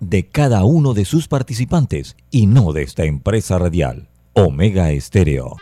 de 0.00 0.28
cada 0.28 0.64
uno 0.64 0.92
de 0.92 1.04
sus 1.06 1.26
participantes 1.26 2.16
y 2.30 2.46
no 2.46 2.72
de 2.72 2.82
esta 2.82 3.04
empresa 3.04 3.58
radial. 3.58 4.08
Omega 4.34 4.90
Estéreo. 4.90 5.56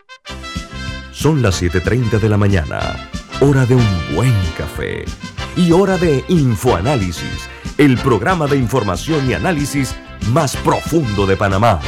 Son 1.13 1.41
las 1.41 1.63
7.30 1.63 2.19
de 2.19 2.29
la 2.29 2.37
mañana, 2.37 3.11
hora 3.41 3.65
de 3.65 3.77
un 3.77 3.87
buen 4.15 4.35
café 4.59 5.05
y 5.57 5.71
hora 5.71 5.99
de 5.99 6.25
Infoanálisis, 6.29 7.49
el 7.79 7.97
programa 7.99 8.47
de 8.47 8.57
información 8.57 9.31
y 9.31 9.35
análisis 9.35 9.95
más 10.33 10.57
profundo 10.57 11.27
de 11.27 11.37
Panamá. 11.37 11.81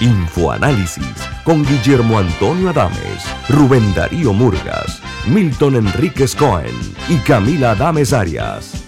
Infoanálisis 0.00 1.14
con 1.42 1.64
Guillermo 1.64 2.18
Antonio 2.18 2.70
Adames, 2.70 3.24
Rubén 3.48 3.94
Darío 3.94 4.32
Murgas, 4.32 5.02
Milton 5.26 5.74
Enríquez 5.74 6.36
Cohen 6.36 6.74
y 7.08 7.16
Camila 7.16 7.72
Adames 7.72 8.12
Arias. 8.12 8.87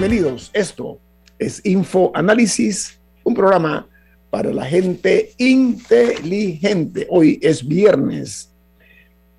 Bienvenidos. 0.00 0.50
Esto 0.54 0.98
es 1.38 1.60
Info 1.62 2.10
Análisis, 2.14 2.98
un 3.22 3.34
programa 3.34 3.86
para 4.30 4.50
la 4.50 4.64
gente 4.64 5.32
inteligente. 5.36 7.06
Hoy 7.10 7.38
es 7.42 7.68
viernes 7.68 8.50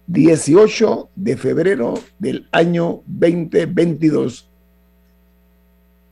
18 0.06 1.10
de 1.16 1.36
febrero 1.36 1.96
del 2.20 2.48
año 2.52 3.02
2022 3.08 4.52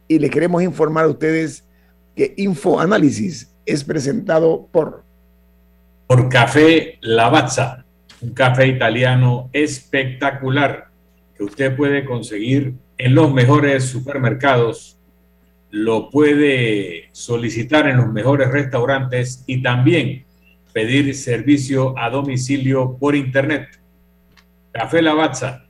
y 0.07 0.17
les 0.17 0.31
queremos 0.31 0.63
informar 0.63 1.05
a 1.05 1.09
ustedes 1.09 1.63
que 2.15 2.33
Info 2.37 2.79
Análisis 2.79 3.53
es 3.67 3.83
presentado 3.83 4.67
por 4.71 5.03
por 6.07 6.27
Café 6.27 6.97
Lavazza, 7.01 7.85
un 8.19 8.33
café 8.33 8.65
italiano 8.65 9.51
espectacular 9.53 10.88
que 11.39 11.45
usted 11.45 11.75
puede 11.77 12.03
conseguir 12.03 12.73
en 12.97 13.15
los 13.15 13.33
mejores 13.33 13.85
supermercados, 13.85 14.99
lo 15.71 16.09
puede 16.09 17.07
solicitar 17.13 17.87
en 17.87 17.95
los 17.95 18.11
mejores 18.11 18.51
restaurantes 18.51 19.45
y 19.47 19.61
también 19.61 20.25
pedir 20.73 21.15
servicio 21.15 21.97
a 21.97 22.09
domicilio 22.09 22.97
por 22.99 23.15
internet. 23.15 23.69
Café 24.73 25.01
Lavazza, 25.01 25.65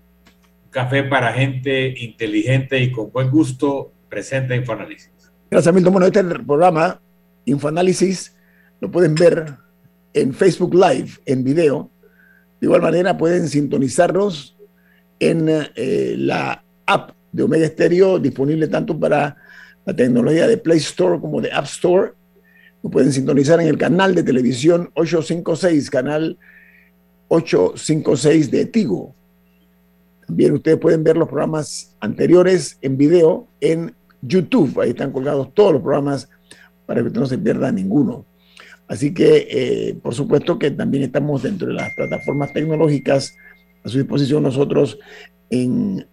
café 0.72 1.04
para 1.04 1.34
gente 1.34 1.94
inteligente 2.00 2.82
y 2.82 2.92
con 2.92 3.12
buen 3.12 3.30
gusto, 3.30 3.94
presenta 4.10 4.56
Infoanálisis. 4.56 5.12
Gracias, 5.52 5.76
Milton. 5.76 5.94
Bueno, 5.94 6.08
este 6.08 6.24
programa, 6.24 7.00
Infoanálisis, 7.46 8.36
lo 8.82 8.90
pueden 8.90 9.14
ver 9.14 9.54
en 10.16 10.34
Facebook 10.34 10.74
Live, 10.74 11.12
en 11.28 11.44
video. 11.44 11.92
De 12.60 12.66
igual 12.66 12.82
manera, 12.82 13.16
pueden 13.16 13.48
sintonizarnos 13.48 14.59
en 15.20 15.48
eh, 15.50 16.16
la 16.18 16.64
app 16.86 17.12
de 17.32 17.44
Omega 17.44 17.68
Stereo, 17.68 18.20
disponible 18.20 18.68
tanto 18.68 18.98
para 18.98 19.38
la 19.86 19.96
tecnología 19.96 20.48
de 20.48 20.58
Play 20.58 20.78
Store 20.78 21.20
como 21.20 21.42
de 21.42 21.52
App 21.52 21.66
Store. 21.66 22.14
Lo 22.82 22.90
pueden 22.90 23.12
sintonizar 23.12 23.60
en 23.60 23.68
el 23.68 23.78
canal 23.78 24.16
de 24.16 24.24
televisión 24.24 24.90
856, 24.94 25.90
canal 25.90 26.38
856 27.28 28.52
de 28.52 28.66
Tigo. 28.66 29.14
También 30.26 30.54
ustedes 30.54 30.78
pueden 30.78 31.04
ver 31.04 31.18
los 31.18 31.28
programas 31.28 31.96
anteriores 32.00 32.78
en 32.82 32.98
video 32.98 33.48
en 33.62 33.94
YouTube. 34.22 34.80
Ahí 34.80 34.92
están 34.92 35.12
colgados 35.12 35.54
todos 35.54 35.74
los 35.74 35.82
programas 35.82 36.30
para 36.86 37.04
que 37.04 37.10
no 37.10 37.26
se 37.26 37.38
pierda 37.38 37.72
ninguno. 37.72 38.26
Así 38.88 39.14
que, 39.14 39.48
eh, 39.50 39.96
por 40.02 40.16
supuesto 40.16 40.58
que 40.58 40.72
también 40.72 41.04
estamos 41.04 41.44
dentro 41.44 41.68
de 41.68 41.76
las 41.76 41.94
plataformas 41.96 42.52
tecnológicas 42.54 43.36
a 43.84 43.90
su 43.90 43.98
disposición 43.98 44.44
nosotros 44.44 44.98
en 45.50 46.06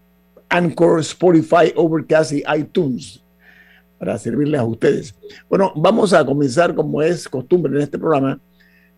Anchor, 0.48 1.00
Spotify, 1.00 1.72
Overcast 1.74 2.32
y 2.32 2.42
iTunes 2.56 3.22
para 3.98 4.18
servirles 4.18 4.60
a 4.60 4.64
ustedes. 4.64 5.14
Bueno, 5.48 5.72
vamos 5.74 6.12
a 6.12 6.24
comenzar 6.24 6.74
como 6.74 7.02
es 7.02 7.28
costumbre 7.28 7.74
en 7.74 7.82
este 7.82 7.98
programa 7.98 8.38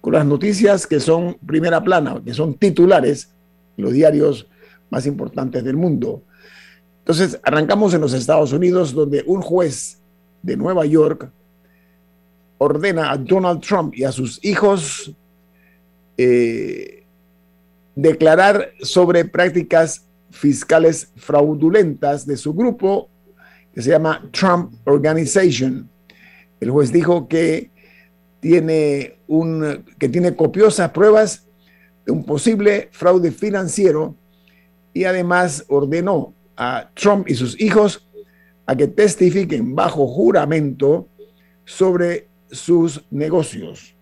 con 0.01 0.13
las 0.13 0.27
noticias 0.27 0.87
que 0.87 1.01
son 1.01 1.37
primera 1.47 1.83
plana, 1.83 2.21
que 2.25 2.35
son 2.35 2.55
titulares 2.55 3.31
los 3.77 3.93
diarios 3.93 4.47
más 4.91 5.07
importantes 5.07 5.65
del 5.65 5.77
mundo. 5.77 6.23
Entonces, 7.01 7.41
arrancamos 7.43 7.95
en 7.95 8.01
los 8.01 8.13
Estados 8.13 8.53
Unidos, 8.53 8.93
donde 8.93 9.25
un 9.27 9.41
juez 9.41 9.99
de 10.43 10.57
Nueva 10.57 10.85
York 10.85 11.31
ordena 12.59 13.11
a 13.11 13.17
Donald 13.17 13.61
Trump 13.61 13.95
y 13.97 14.05
a 14.05 14.13
sus 14.13 14.45
hijos 14.45 15.13
eh, 16.17 16.98
declarar 17.99 18.75
sobre 18.81 19.25
prácticas 19.25 20.07
fiscales 20.31 21.11
fraudulentas 21.17 22.25
de 22.25 22.37
su 22.37 22.55
grupo 22.55 23.11
que 23.75 23.83
se 23.83 23.91
llama 23.91 24.29
Trump 24.31 24.73
Organization. 24.85 25.91
El 26.61 26.71
juez 26.71 26.93
dijo 26.93 27.27
que 27.27 27.73
tiene, 28.39 29.19
un, 29.27 29.85
que 29.99 30.09
tiene 30.09 30.37
copiosas 30.37 30.93
pruebas 30.93 31.49
de 32.07 32.13
un 32.13 32.23
posible 32.25 32.89
fraude 32.93 33.33
financiero 33.33 34.15
y 34.95 35.03
además 35.03 35.65
ordenó 35.67 36.35
a 36.57 36.91
Trump 36.95 37.29
y 37.29 37.35
sus 37.35 37.61
hijos 37.61 38.09
a 38.67 38.77
que 38.77 38.87
testifiquen 38.87 39.75
bajo 39.75 40.07
juramento 40.07 41.09
sobre 41.65 42.29
sus 42.49 43.05
negocios. 43.11 43.97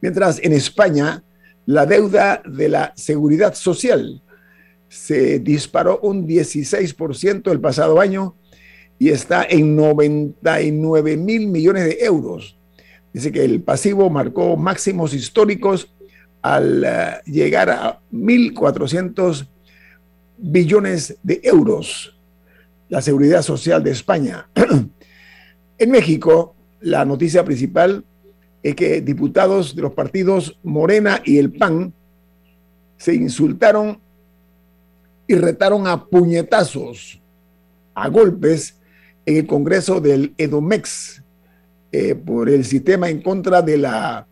Mientras 0.00 0.38
en 0.44 0.52
España, 0.52 1.24
la 1.70 1.86
deuda 1.86 2.42
de 2.44 2.68
la 2.68 2.92
seguridad 2.96 3.54
social 3.54 4.20
se 4.88 5.38
disparó 5.38 6.00
un 6.02 6.26
16% 6.26 7.48
el 7.52 7.60
pasado 7.60 8.00
año 8.00 8.34
y 8.98 9.10
está 9.10 9.44
en 9.48 9.76
99 9.76 11.16
mil 11.16 11.46
millones 11.46 11.84
de 11.84 11.98
euros. 12.00 12.58
Dice 13.12 13.30
que 13.30 13.44
el 13.44 13.62
pasivo 13.62 14.10
marcó 14.10 14.56
máximos 14.56 15.14
históricos 15.14 15.94
al 16.42 16.82
eh, 16.84 17.20
llegar 17.26 17.70
a 17.70 18.00
1.400 18.12 19.46
billones 20.38 21.18
de 21.22 21.40
euros. 21.44 22.18
La 22.88 23.00
seguridad 23.00 23.42
social 23.42 23.84
de 23.84 23.92
España. 23.92 24.48
en 25.78 25.90
México, 25.90 26.56
la 26.80 27.04
noticia 27.04 27.44
principal 27.44 28.04
es 28.62 28.74
que 28.74 29.00
diputados 29.00 29.74
de 29.74 29.82
los 29.82 29.92
partidos 29.92 30.58
Morena 30.62 31.22
y 31.24 31.38
el 31.38 31.52
PAN 31.52 31.92
se 32.96 33.14
insultaron 33.14 34.00
y 35.26 35.34
retaron 35.34 35.86
a 35.86 36.04
puñetazos, 36.04 37.22
a 37.94 38.08
golpes, 38.08 38.76
en 39.24 39.36
el 39.36 39.46
Congreso 39.46 40.00
del 40.00 40.34
Edomex 40.36 41.22
eh, 41.92 42.14
por 42.14 42.48
el 42.48 42.64
sistema 42.64 43.08
en 43.08 43.22
contra 43.22 43.62
de 43.62 43.78
la 43.78 44.26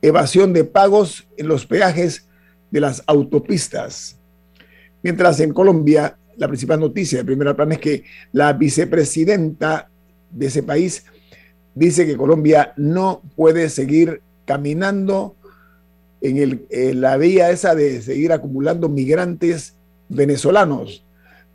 evasión 0.00 0.52
de 0.52 0.64
pagos 0.64 1.26
en 1.36 1.48
los 1.48 1.66
peajes 1.66 2.28
de 2.70 2.80
las 2.80 3.02
autopistas. 3.06 4.18
Mientras 5.02 5.40
en 5.40 5.52
Colombia, 5.52 6.18
la 6.36 6.48
principal 6.48 6.80
noticia 6.80 7.18
de 7.18 7.24
primera 7.24 7.54
plana 7.54 7.74
es 7.74 7.80
que 7.80 8.04
la 8.32 8.52
vicepresidenta 8.52 9.88
de 10.30 10.46
ese 10.46 10.62
país 10.62 11.04
dice 11.76 12.06
que 12.06 12.16
Colombia 12.16 12.72
no 12.76 13.22
puede 13.36 13.68
seguir 13.68 14.22
caminando 14.46 15.36
en, 16.22 17.00
la 17.00 17.16
vía 17.18 17.50
esa 17.50 17.74
de 17.74 18.02
seguir 18.02 18.32
acumulando 18.32 18.88
migrantes 18.88 19.76
venezolanos. 20.08 21.04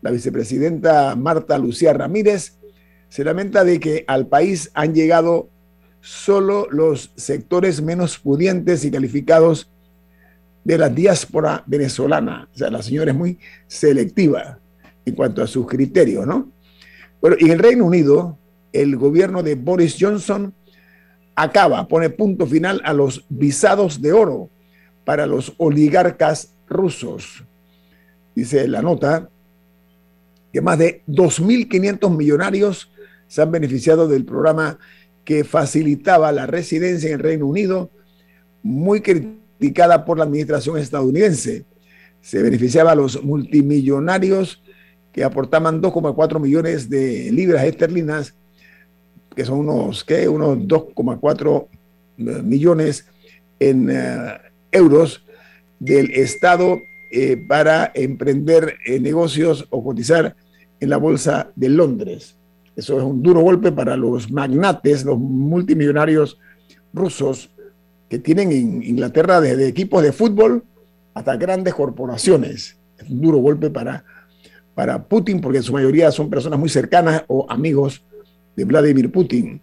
La 0.01 0.11
vicepresidenta 0.11 1.15
Marta 1.15 1.57
Lucía 1.57 1.93
Ramírez 1.93 2.57
se 3.09 3.23
lamenta 3.23 3.63
de 3.63 3.79
que 3.79 4.05
al 4.07 4.27
país 4.27 4.69
han 4.73 4.93
llegado 4.93 5.49
solo 6.01 6.67
los 6.69 7.11
sectores 7.15 7.81
menos 7.81 8.17
pudientes 8.19 8.85
y 8.85 8.91
calificados 8.91 9.69
de 10.63 10.77
la 10.77 10.89
diáspora 10.89 11.63
venezolana. 11.65 12.47
O 12.53 12.57
sea, 12.57 12.69
la 12.69 12.83
señora 12.83 13.11
es 13.11 13.17
muy 13.17 13.39
selectiva 13.67 14.59
en 15.03 15.15
cuanto 15.15 15.41
a 15.41 15.47
sus 15.47 15.65
criterios, 15.65 16.27
¿no? 16.27 16.51
Bueno, 17.19 17.37
y 17.39 17.45
en 17.45 17.51
el 17.51 17.59
Reino 17.59 17.85
Unido, 17.85 18.37
el 18.73 18.95
gobierno 18.97 19.43
de 19.43 19.55
Boris 19.55 19.97
Johnson 19.99 20.53
acaba, 21.35 21.87
pone 21.87 22.09
punto 22.09 22.45
final 22.45 22.81
a 22.83 22.93
los 22.93 23.25
visados 23.29 24.01
de 24.01 24.13
oro 24.13 24.49
para 25.05 25.25
los 25.25 25.53
oligarcas 25.57 26.53
rusos 26.67 27.43
dice 28.35 28.67
la 28.67 28.81
nota, 28.81 29.29
que 30.51 30.61
más 30.61 30.77
de 30.77 31.03
2.500 31.07 32.15
millonarios 32.15 32.91
se 33.27 33.41
han 33.41 33.51
beneficiado 33.51 34.07
del 34.07 34.25
programa 34.25 34.77
que 35.23 35.43
facilitaba 35.43 36.31
la 36.31 36.45
residencia 36.45 37.09
en 37.09 37.15
el 37.15 37.19
Reino 37.19 37.47
Unido, 37.47 37.89
muy 38.63 39.01
criticada 39.01 40.03
por 40.03 40.17
la 40.17 40.25
administración 40.25 40.77
estadounidense. 40.77 41.65
Se 42.21 42.41
beneficiaba 42.41 42.91
a 42.91 42.95
los 42.95 43.23
multimillonarios 43.23 44.61
que 45.13 45.23
aportaban 45.23 45.81
2,4 45.81 46.39
millones 46.39 46.89
de 46.89 47.31
libras 47.31 47.63
esterlinas, 47.63 48.33
que 49.35 49.45
son 49.45 49.59
unos, 49.59 50.03
¿qué? 50.03 50.27
unos 50.27 50.57
2,4 50.59 51.67
eh, 52.17 52.23
millones 52.43 53.05
en 53.59 53.89
eh, 53.89 54.37
euros 54.71 55.23
del 55.79 56.11
Estado 56.11 56.79
eh, 57.11 57.37
para 57.47 57.91
emprender 57.93 58.77
negocios 59.01 59.67
o 59.69 59.83
cotizar 59.83 60.35
en 60.79 60.89
la 60.89 60.97
Bolsa 60.97 61.51
de 61.55 61.69
Londres. 61.69 62.35
Eso 62.75 62.97
es 62.97 63.03
un 63.03 63.21
duro 63.21 63.41
golpe 63.41 63.71
para 63.71 63.97
los 63.97 64.31
magnates, 64.31 65.03
los 65.03 65.17
multimillonarios 65.17 66.39
rusos 66.93 67.51
que 68.09 68.19
tienen 68.19 68.51
en 68.51 68.83
Inglaterra 68.83 69.41
desde 69.41 69.67
equipos 69.67 70.03
de 70.03 70.11
fútbol 70.11 70.63
hasta 71.13 71.35
grandes 71.35 71.73
corporaciones. 71.73 72.77
Es 72.97 73.09
un 73.09 73.21
duro 73.21 73.37
golpe 73.37 73.69
para, 73.69 74.03
para 74.73 75.03
Putin 75.03 75.41
porque 75.41 75.57
en 75.57 75.63
su 75.63 75.73
mayoría 75.73 76.11
son 76.11 76.29
personas 76.29 76.59
muy 76.59 76.69
cercanas 76.69 77.23
o 77.27 77.45
amigos 77.49 78.03
de 78.55 78.65
Vladimir 78.65 79.11
Putin. 79.11 79.61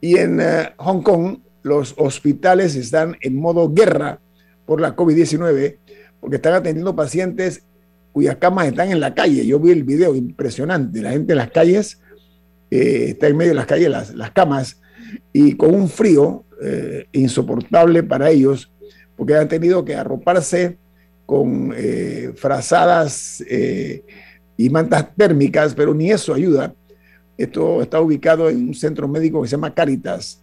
Y 0.00 0.16
en 0.18 0.40
eh, 0.40 0.72
Hong 0.78 1.02
Kong 1.02 1.38
los 1.62 1.94
hospitales 1.96 2.76
están 2.76 3.16
en 3.20 3.36
modo 3.36 3.72
guerra 3.72 4.20
por 4.66 4.80
la 4.80 4.94
COVID-19 4.94 5.78
porque 6.20 6.36
están 6.36 6.54
atendiendo 6.54 6.94
pacientes 6.94 7.64
cuyas 8.12 8.36
camas 8.36 8.68
están 8.68 8.90
en 8.90 9.00
la 9.00 9.14
calle. 9.14 9.46
Yo 9.46 9.58
vi 9.58 9.72
el 9.72 9.84
video 9.84 10.14
impresionante, 10.14 11.02
la 11.02 11.10
gente 11.10 11.32
en 11.32 11.38
las 11.38 11.50
calles, 11.50 12.00
eh, 12.70 13.06
está 13.10 13.28
en 13.28 13.36
medio 13.36 13.50
de 13.50 13.56
las 13.56 13.66
calles 13.66 13.90
las, 13.90 14.14
las 14.14 14.30
camas 14.30 14.80
y 15.32 15.56
con 15.56 15.74
un 15.74 15.88
frío 15.88 16.44
eh, 16.62 17.06
insoportable 17.12 18.02
para 18.02 18.30
ellos, 18.30 18.72
porque 19.16 19.34
han 19.34 19.48
tenido 19.48 19.84
que 19.84 19.94
arroparse 19.94 20.78
con 21.26 21.74
frazadas 22.36 23.42
y 24.56 24.70
mantas 24.70 25.12
térmicas, 25.16 25.74
pero 25.74 25.92
ni 25.92 26.12
eso 26.12 26.32
ayuda. 26.32 26.72
Esto 27.36 27.82
está 27.82 28.00
ubicado 28.00 28.48
en 28.48 28.68
un 28.68 28.74
centro 28.74 29.08
médico 29.08 29.42
que 29.42 29.48
se 29.48 29.56
llama 29.56 29.74
Caritas. 29.74 30.42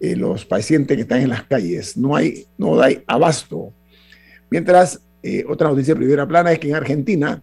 los 0.00 0.44
pacientes 0.44 0.96
que 0.96 1.02
están 1.02 1.22
en 1.22 1.30
las 1.30 1.44
calles, 1.44 1.96
no 1.96 2.14
hay, 2.14 2.46
no 2.56 2.80
hay 2.80 3.02
abasto. 3.06 3.72
Mientras 4.50 5.00
eh, 5.22 5.44
otra 5.48 5.68
noticia 5.68 5.94
de 5.94 6.00
primera 6.00 6.26
plana 6.26 6.52
es 6.52 6.58
que 6.58 6.68
en 6.68 6.76
Argentina 6.76 7.42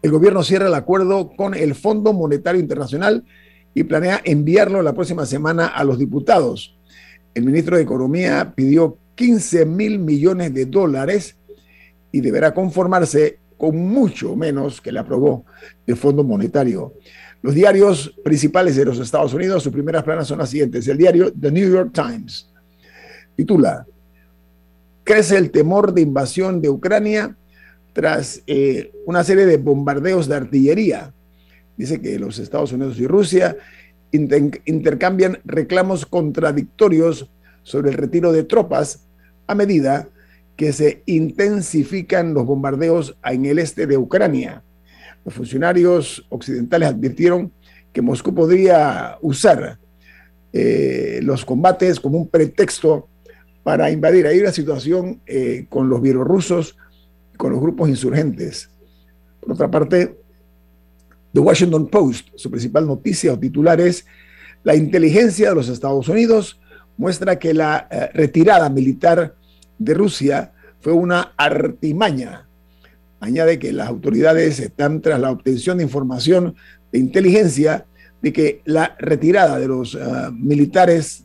el 0.00 0.10
gobierno 0.10 0.42
cierra 0.42 0.68
el 0.68 0.74
acuerdo 0.74 1.30
con 1.36 1.54
el 1.54 1.74
Fondo 1.74 2.12
Monetario 2.12 2.60
Internacional 2.60 3.24
y 3.74 3.84
planea 3.84 4.20
enviarlo 4.24 4.80
la 4.82 4.94
próxima 4.94 5.26
semana 5.26 5.66
a 5.66 5.84
los 5.84 5.98
diputados. 5.98 6.76
El 7.34 7.44
ministro 7.44 7.76
de 7.76 7.82
Economía 7.82 8.52
pidió 8.54 8.96
15 9.16 9.66
mil 9.66 9.98
millones 9.98 10.54
de 10.54 10.66
dólares 10.66 11.36
y 12.12 12.20
deberá 12.20 12.54
conformarse 12.54 13.38
con 13.58 13.76
mucho 13.76 14.36
menos 14.36 14.80
que 14.80 14.92
le 14.92 15.00
aprobó 15.00 15.44
el 15.86 15.96
Fondo 15.96 16.24
Monetario. 16.24 16.94
Los 17.42 17.54
diarios 17.54 18.14
principales 18.24 18.76
de 18.76 18.84
los 18.84 18.98
Estados 18.98 19.34
Unidos, 19.34 19.62
sus 19.62 19.72
primeras 19.72 20.04
planas 20.04 20.26
son 20.28 20.38
las 20.38 20.48
siguientes. 20.48 20.86
El 20.88 20.96
diario 20.96 21.32
The 21.32 21.50
New 21.50 21.70
York 21.70 21.90
Times 21.92 22.50
titula 23.36 23.86
crece 25.04 25.36
el 25.36 25.50
temor 25.50 25.92
de 25.92 26.02
invasión 26.02 26.60
de 26.60 26.68
Ucrania 26.68 27.36
tras 27.92 28.42
eh, 28.46 28.92
una 29.06 29.24
serie 29.24 29.46
de 29.46 29.56
bombardeos 29.56 30.28
de 30.28 30.36
artillería. 30.36 31.12
Dice 31.76 32.00
que 32.00 32.18
los 32.18 32.38
Estados 32.38 32.72
Unidos 32.72 32.98
y 32.98 33.06
Rusia 33.06 33.56
intercambian 34.10 35.38
reclamos 35.44 36.06
contradictorios 36.06 37.30
sobre 37.62 37.90
el 37.90 37.96
retiro 37.96 38.32
de 38.32 38.44
tropas 38.44 39.06
a 39.46 39.54
medida 39.54 40.08
que 40.58 40.72
se 40.72 41.04
intensifican 41.06 42.34
los 42.34 42.44
bombardeos 42.44 43.16
en 43.24 43.46
el 43.46 43.60
este 43.60 43.86
de 43.86 43.96
Ucrania. 43.96 44.64
Los 45.24 45.32
funcionarios 45.32 46.26
occidentales 46.30 46.88
advirtieron 46.88 47.52
que 47.92 48.02
Moscú 48.02 48.34
podría 48.34 49.18
usar 49.20 49.78
eh, 50.52 51.20
los 51.22 51.44
combates 51.44 52.00
como 52.00 52.18
un 52.18 52.26
pretexto 52.26 53.08
para 53.62 53.88
invadir. 53.92 54.26
Hay 54.26 54.40
una 54.40 54.50
situación 54.50 55.20
eh, 55.26 55.66
con 55.68 55.88
los 55.88 56.02
bielorrusos, 56.02 56.76
con 57.36 57.52
los 57.52 57.60
grupos 57.60 57.88
insurgentes. 57.88 58.68
Por 59.38 59.52
otra 59.52 59.70
parte, 59.70 60.18
The 61.34 61.38
Washington 61.38 61.86
Post, 61.86 62.30
su 62.34 62.50
principal 62.50 62.84
noticia 62.84 63.32
o 63.32 63.38
titular 63.38 63.80
es 63.80 64.04
La 64.64 64.74
inteligencia 64.74 65.50
de 65.50 65.54
los 65.54 65.68
Estados 65.68 66.08
Unidos 66.08 66.60
muestra 66.96 67.38
que 67.38 67.54
la 67.54 67.86
eh, 67.92 68.10
retirada 68.12 68.68
militar 68.68 69.36
de 69.78 69.94
Rusia 69.94 70.52
fue 70.80 70.92
una 70.92 71.32
artimaña. 71.36 72.46
Añade 73.20 73.58
que 73.58 73.72
las 73.72 73.88
autoridades 73.88 74.60
están 74.60 75.00
tras 75.00 75.20
la 75.20 75.30
obtención 75.30 75.78
de 75.78 75.84
información 75.84 76.54
de 76.92 76.98
inteligencia 76.98 77.86
de 78.22 78.32
que 78.32 78.62
la 78.64 78.96
retirada 78.98 79.58
de 79.58 79.68
los 79.68 79.94
eh, 79.94 79.98
militares 80.32 81.24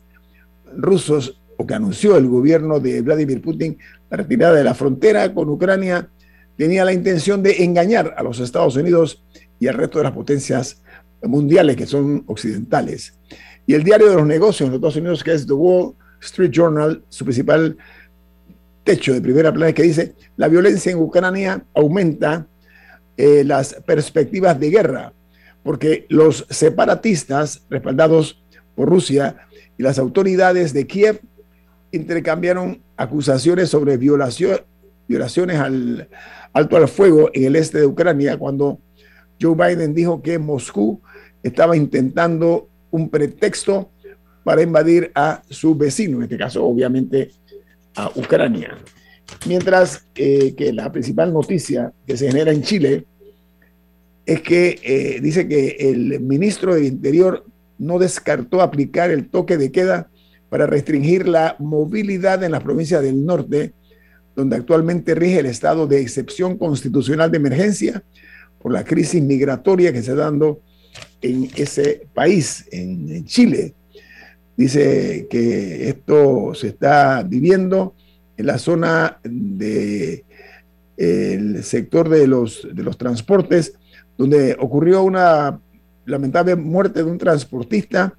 rusos 0.76 1.40
que 1.66 1.74
anunció 1.74 2.18
el 2.18 2.28
gobierno 2.28 2.80
de 2.80 3.02
Vladimir 3.02 3.42
Putin, 3.42 3.78
la 4.10 4.18
retirada 4.18 4.56
de 4.56 4.64
la 4.64 4.74
frontera 4.74 5.34
con 5.34 5.50
Ucrania, 5.50 6.10
tenía 6.58 6.86
la 6.86 6.94
intención 6.94 7.42
de 7.42 7.64
engañar 7.64 8.14
a 8.18 8.24
los 8.24 8.40
Estados 8.40 8.76
Unidos 8.76 9.24
y 9.60 9.68
al 9.68 9.76
resto 9.76 10.00
de 10.00 10.04
las 10.04 10.14
potencias 10.14 10.82
mundiales 11.22 11.76
que 11.76 11.86
son 11.86 12.24
occidentales. 12.28 13.18
Y 13.66 13.74
el 13.74 13.84
diario 13.84 14.10
de 14.10 14.16
los 14.16 14.28
negocios 14.28 14.68
en 14.68 14.72
los 14.72 14.76
Estados 14.78 14.96
Unidos, 14.98 15.24
que 15.24 15.34
es 15.34 15.48
The 15.48 15.54
Wall 15.54 15.96
Street 16.22 16.52
Journal, 16.52 17.04
su 17.10 17.24
principal 17.24 17.78
techo 18.84 19.14
de 19.14 19.22
primera 19.22 19.54
plana, 19.54 19.74
que 19.74 19.84
dice, 19.84 20.14
la 20.36 20.48
violencia 20.48 20.92
en 20.92 21.00
Ucrania 21.00 21.64
aumenta 21.74 22.48
eh, 23.18 23.44
las 23.44 23.76
perspectivas 23.86 24.60
de 24.60 24.70
guerra, 24.70 25.14
porque 25.64 26.06
los 26.10 26.46
separatistas 26.50 27.64
respaldados 27.70 28.44
por 28.76 28.90
Rusia 28.90 29.38
y 29.78 29.84
las 29.84 30.00
autoridades 30.00 30.74
de 30.74 30.88
Kiev 30.88 31.22
intercambiaron 31.92 32.82
acusaciones 32.98 33.70
sobre 33.70 33.98
violación, 33.98 34.62
violaciones 35.08 35.60
al 35.60 36.10
alto 36.54 36.78
al 36.78 36.88
fuego 36.88 37.30
en 37.34 37.46
el 37.46 37.56
este 37.56 37.80
de 37.80 37.86
Ucrania 37.86 38.38
cuando 38.38 38.80
Joe 39.42 39.56
Biden 39.56 39.94
dijo 39.94 40.22
que 40.22 40.38
Moscú 40.40 41.02
estaba 41.42 41.76
intentando 41.76 42.70
un 42.92 43.10
pretexto 43.10 43.92
para 44.44 44.62
invadir 44.62 45.12
a 45.16 45.42
su 45.50 45.76
vecino, 45.76 46.18
en 46.18 46.24
este 46.24 46.38
caso 46.38 46.66
obviamente 46.66 47.32
a 47.96 48.12
Ucrania. 48.16 48.78
Mientras 49.48 50.06
eh, 50.16 50.54
que 50.56 50.74
la 50.74 50.92
principal 50.92 51.34
noticia 51.34 51.92
que 52.06 52.18
se 52.18 52.28
genera 52.28 52.52
en 52.52 52.62
Chile 52.62 53.06
es 54.26 54.42
que 54.42 54.80
eh, 54.84 55.20
dice 55.22 55.48
que 55.48 55.76
el 55.80 56.20
ministro 56.22 56.76
del 56.76 56.86
Interior 56.86 57.46
no 57.78 58.00
descartó 58.00 58.62
aplicar 58.62 59.12
el 59.12 59.30
toque 59.30 59.58
de 59.58 59.72
queda 59.72 60.10
para 60.50 60.68
restringir 60.68 61.28
la 61.28 61.56
movilidad 61.60 62.44
en 62.44 62.52
las 62.52 62.64
provincias 62.64 63.02
del 63.02 63.26
norte, 63.26 63.74
donde 64.36 64.56
actualmente 64.56 65.16
rige 65.16 65.40
el 65.40 65.48
estado 65.48 65.88
de 65.88 66.02
excepción 66.02 66.58
constitucional 66.58 67.32
de 67.32 67.38
emergencia 67.38 68.04
por 68.62 68.72
la 68.72 68.86
crisis 68.86 69.22
migratoria 69.22 69.92
que 69.92 70.02
se 70.02 70.12
está 70.12 70.24
dando 70.24 70.62
en 71.22 71.50
ese 71.56 72.08
país, 72.14 72.66
en 72.72 73.26
Chile. 73.26 73.74
Dice 74.56 75.28
que 75.30 75.90
esto 75.90 76.54
se 76.54 76.68
está 76.68 77.24
viviendo 77.24 77.96
en 78.38 78.46
la 78.46 78.58
zona 78.58 79.20
del 79.24 80.24
sector 81.64 82.10
de 82.10 82.28
los, 82.28 82.68
de 82.72 82.84
los 82.84 82.98
transportes, 82.98 83.74
donde 84.18 84.56
ocurrió 84.60 85.04
una 85.04 85.60
lamentable 86.06 86.56
muerte 86.56 87.04
de 87.04 87.10
un 87.10 87.18
transportista 87.18 88.16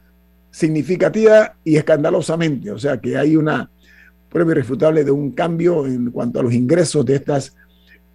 significativa 0.51 1.55
y 1.63 1.77
escandalosamente. 1.77 2.71
O 2.71 2.77
sea 2.77 2.99
que 2.99 3.17
hay 3.17 3.35
una 3.35 3.69
prueba 4.29 4.51
irrefutable 4.51 5.03
de 5.03 5.11
un 5.11 5.31
cambio 5.31 5.85
en 5.85 6.11
cuanto 6.11 6.39
a 6.39 6.43
los 6.43 6.53
ingresos 6.53 7.05
de 7.05 7.15
estas 7.15 7.55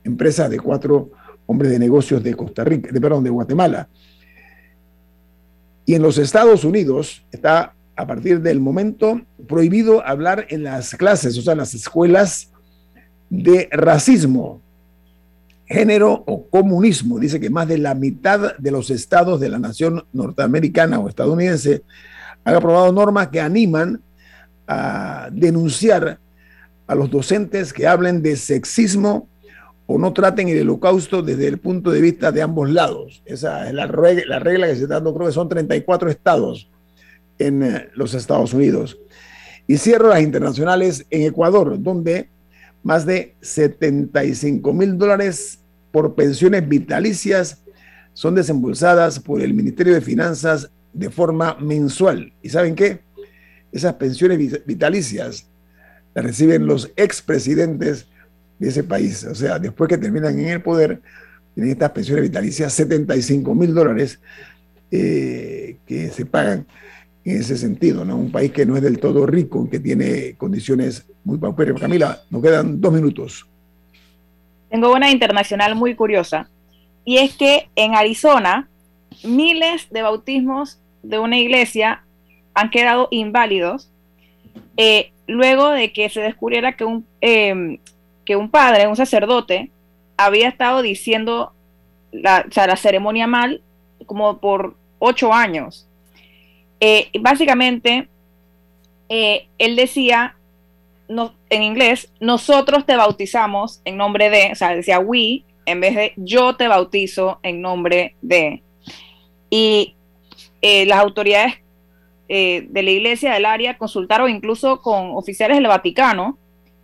empresas 0.04 0.48
de 0.50 0.60
cuatro 0.60 1.10
hombres 1.46 1.70
de 1.70 1.78
negocios 1.78 2.22
de 2.22 2.34
Costa 2.34 2.64
Rica, 2.64 2.90
de, 2.92 3.00
perdón, 3.00 3.24
de 3.24 3.30
Guatemala. 3.30 3.88
Y 5.84 5.94
en 5.94 6.02
los 6.02 6.18
Estados 6.18 6.64
Unidos 6.64 7.24
está 7.30 7.74
a 7.94 8.06
partir 8.06 8.40
del 8.40 8.60
momento 8.60 9.22
prohibido 9.48 10.06
hablar 10.06 10.46
en 10.50 10.64
las 10.64 10.94
clases, 10.94 11.38
o 11.38 11.42
sea, 11.42 11.52
en 11.52 11.58
las 11.58 11.74
escuelas 11.74 12.52
de 13.30 13.68
racismo, 13.70 14.60
género 15.66 16.24
o 16.26 16.46
comunismo. 16.48 17.18
Dice 17.18 17.40
que 17.40 17.50
más 17.50 17.68
de 17.68 17.78
la 17.78 17.94
mitad 17.94 18.56
de 18.56 18.70
los 18.70 18.90
estados 18.90 19.40
de 19.40 19.48
la 19.48 19.58
nación 19.58 20.04
norteamericana 20.12 20.98
o 20.98 21.08
estadounidense 21.08 21.82
han 22.46 22.54
aprobado 22.54 22.92
normas 22.92 23.28
que 23.28 23.40
animan 23.40 24.00
a 24.68 25.28
denunciar 25.32 26.20
a 26.86 26.94
los 26.94 27.10
docentes 27.10 27.72
que 27.72 27.88
hablen 27.88 28.22
de 28.22 28.36
sexismo 28.36 29.28
o 29.86 29.98
no 29.98 30.12
traten 30.12 30.48
el 30.48 30.62
holocausto 30.62 31.22
desde 31.22 31.48
el 31.48 31.58
punto 31.58 31.90
de 31.90 32.00
vista 32.00 32.30
de 32.30 32.42
ambos 32.42 32.70
lados. 32.70 33.20
Esa 33.24 33.66
es 33.66 33.74
la 33.74 33.88
regla, 33.88 34.22
la 34.28 34.38
regla 34.38 34.68
que 34.68 34.76
se 34.76 34.82
está 34.82 34.94
dando, 34.94 35.12
creo 35.12 35.26
que 35.26 35.32
son 35.32 35.48
34 35.48 36.08
estados 36.08 36.70
en 37.40 37.64
eh, 37.64 37.88
los 37.94 38.14
Estados 38.14 38.54
Unidos. 38.54 38.96
Y 39.66 39.78
cierro 39.78 40.08
las 40.08 40.22
internacionales 40.22 41.04
en 41.10 41.22
Ecuador, 41.22 41.82
donde 41.82 42.28
más 42.84 43.04
de 43.04 43.34
75 43.40 44.72
mil 44.72 44.96
dólares 44.96 45.58
por 45.90 46.14
pensiones 46.14 46.68
vitalicias 46.68 47.64
son 48.12 48.36
desembolsadas 48.36 49.18
por 49.18 49.42
el 49.42 49.52
Ministerio 49.52 49.94
de 49.94 50.00
Finanzas 50.00 50.70
de 50.96 51.10
forma 51.10 51.56
mensual. 51.60 52.32
¿Y 52.42 52.48
saben 52.48 52.74
qué? 52.74 53.00
Esas 53.70 53.94
pensiones 53.94 54.64
vitalicias 54.64 55.46
las 56.14 56.24
reciben 56.24 56.66
los 56.66 56.90
expresidentes 56.96 58.06
de 58.58 58.68
ese 58.68 58.82
país. 58.82 59.24
O 59.24 59.34
sea, 59.34 59.58
después 59.58 59.88
que 59.88 59.98
terminan 59.98 60.38
en 60.38 60.48
el 60.48 60.62
poder, 60.62 61.00
tienen 61.54 61.72
estas 61.72 61.90
pensiones 61.90 62.22
vitalicias, 62.22 62.72
75 62.72 63.54
mil 63.54 63.74
dólares 63.74 64.18
eh, 64.90 65.76
que 65.86 66.08
se 66.08 66.24
pagan 66.24 66.66
en 67.24 67.40
ese 67.40 67.58
sentido, 67.58 68.04
¿no? 68.04 68.16
Un 68.16 68.32
país 68.32 68.52
que 68.52 68.64
no 68.64 68.76
es 68.76 68.82
del 68.82 68.98
todo 68.98 69.26
rico, 69.26 69.68
que 69.68 69.80
tiene 69.80 70.34
condiciones 70.36 71.04
muy 71.24 71.36
paupérrimas. 71.36 71.82
Camila, 71.82 72.22
nos 72.30 72.40
quedan 72.40 72.80
dos 72.80 72.92
minutos. 72.94 73.46
Tengo 74.70 74.94
una 74.94 75.10
internacional 75.10 75.74
muy 75.74 75.94
curiosa, 75.94 76.48
y 77.04 77.18
es 77.18 77.36
que 77.36 77.68
en 77.76 77.94
Arizona 77.94 78.68
miles 79.24 79.88
de 79.90 80.02
bautismos 80.02 80.78
de 81.08 81.18
una 81.18 81.38
iglesia 81.38 82.04
han 82.54 82.70
quedado 82.70 83.08
inválidos 83.10 83.90
eh, 84.76 85.12
luego 85.26 85.70
de 85.70 85.92
que 85.92 86.08
se 86.08 86.20
descubriera 86.20 86.76
que 86.76 86.84
un, 86.84 87.06
eh, 87.20 87.78
que 88.25 88.36
un 88.36 88.50
padre, 88.50 88.86
un 88.86 88.96
sacerdote, 88.96 89.70
había 90.16 90.48
estado 90.48 90.82
diciendo 90.82 91.52
la, 92.12 92.46
la 92.54 92.76
ceremonia 92.76 93.26
mal 93.26 93.62
como 94.06 94.38
por 94.38 94.76
ocho 94.98 95.32
años. 95.32 95.86
Eh, 96.80 97.10
básicamente, 97.20 98.08
eh, 99.08 99.46
él 99.58 99.76
decía 99.76 100.36
no, 101.08 101.34
en 101.50 101.62
inglés, 101.62 102.12
nosotros 102.20 102.84
te 102.84 102.96
bautizamos 102.96 103.80
en 103.84 103.96
nombre 103.96 104.28
de, 104.28 104.50
o 104.52 104.54
sea, 104.54 104.75
decía 104.75 104.98
we, 104.98 105.44
en 105.64 105.80
vez 105.80 105.94
de 105.94 106.12
yo 106.16 106.56
te 106.56 106.68
bautizo 106.68 107.38
en 107.42 107.60
nombre 107.60 108.14
de. 108.22 108.62
Y 109.50 109.95
eh, 110.62 110.86
las 110.86 110.98
autoridades 110.98 111.54
de 112.28 112.82
la 112.82 112.90
iglesia 112.90 113.32
del 113.32 113.44
área 113.44 113.78
consultaron 113.78 114.28
incluso 114.28 114.82
con 114.82 115.12
oficiales 115.14 115.58
del 115.58 115.68
Vaticano 115.68 116.36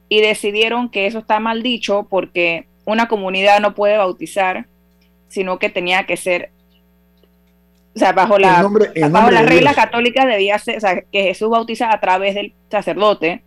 y 0.09 0.21
decidieron 0.21 0.89
que 0.89 1.07
eso 1.07 1.19
está 1.19 1.41
mal 1.41 1.65
dicho 1.65 2.07
porque 2.09 2.69
una 2.85 3.09
comunidad 3.09 3.61
no 3.61 3.75
puede 3.75 3.97
bautizar, 3.97 4.67
sino 5.29 5.59
que 5.59 5.71
tenía 5.71 6.05
que 6.05 6.17
ser, 6.17 6.51
o 7.97 7.99
sea, 7.99 8.13
bajo 8.13 8.39
la, 8.39 8.63
bajo 9.11 9.31
las 9.31 9.47
reglas 9.47 9.75
católicas 9.75 10.27
debía 10.27 10.59
ser, 10.59 10.77
o 10.77 10.81
sea, 10.81 11.01
que 11.01 11.23
Jesús 11.25 11.49
bautiza 11.49 11.93
a 11.93 11.99
través 11.99 12.35
del 12.35 12.53
sacerdote 12.71 13.43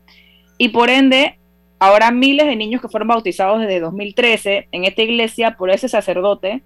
y 0.57 0.69
por 0.69 0.89
ende, 0.89 1.37
ahora 1.79 2.11
miles 2.11 2.47
de 2.47 2.55
niños 2.55 2.81
que 2.81 2.87
fueron 2.87 3.09
bautizados 3.09 3.59
desde 3.59 3.79
2013 3.79 4.69
en 4.71 4.85
esta 4.85 5.01
iglesia 5.01 5.57
por 5.57 5.69
ese 5.69 5.89
sacerdote, 5.89 6.63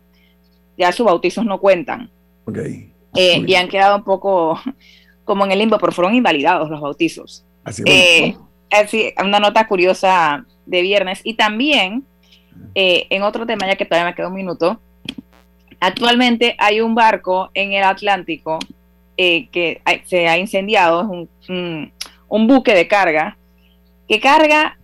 ya 0.78 0.92
sus 0.92 1.06
bautizos 1.06 1.46
no 1.46 1.60
cuentan. 1.60 2.10
Okay. 2.46 2.92
Eh, 3.16 3.44
y 3.46 3.56
han 3.56 3.68
quedado 3.68 3.98
un 3.98 4.04
poco 4.04 4.60
como 5.26 5.46
en 5.46 5.52
el 5.52 5.60
limbo, 5.60 5.78
pero 5.78 5.92
fueron 5.92 6.16
invalidados 6.16 6.70
los 6.70 6.82
bautizos. 6.82 7.46
Así 7.64 7.84
eh, 7.86 8.36
así, 8.72 9.14
una 9.24 9.40
nota 9.40 9.68
curiosa 9.68 10.46
de 10.66 10.82
viernes. 10.82 11.22
Y 11.24 11.36
también, 11.36 12.04
eh, 12.76 13.08
en 13.10 13.24
otro 13.24 13.46
tema, 13.46 13.68
ya 13.68 13.76
que 13.76 13.86
todavía 13.86 14.10
me 14.10 14.16
queda 14.16 14.28
un 14.28 14.36
minuto, 14.36 14.80
actualmente 15.80 16.56
hay 16.58 16.82
un 16.82 16.96
barco 16.96 17.50
en 17.54 17.74
el 17.74 17.84
Atlántico 17.84 18.60
eh, 19.18 19.50
que 19.50 19.82
se 20.06 20.28
ha 20.28 20.38
incendiado, 20.38 21.02
es 21.02 21.50
un, 21.50 21.92
un, 22.28 22.48
buque 22.48 22.74
de 22.74 22.88
carga, 22.88 23.38
que 24.08 24.20
carga, 24.20 24.78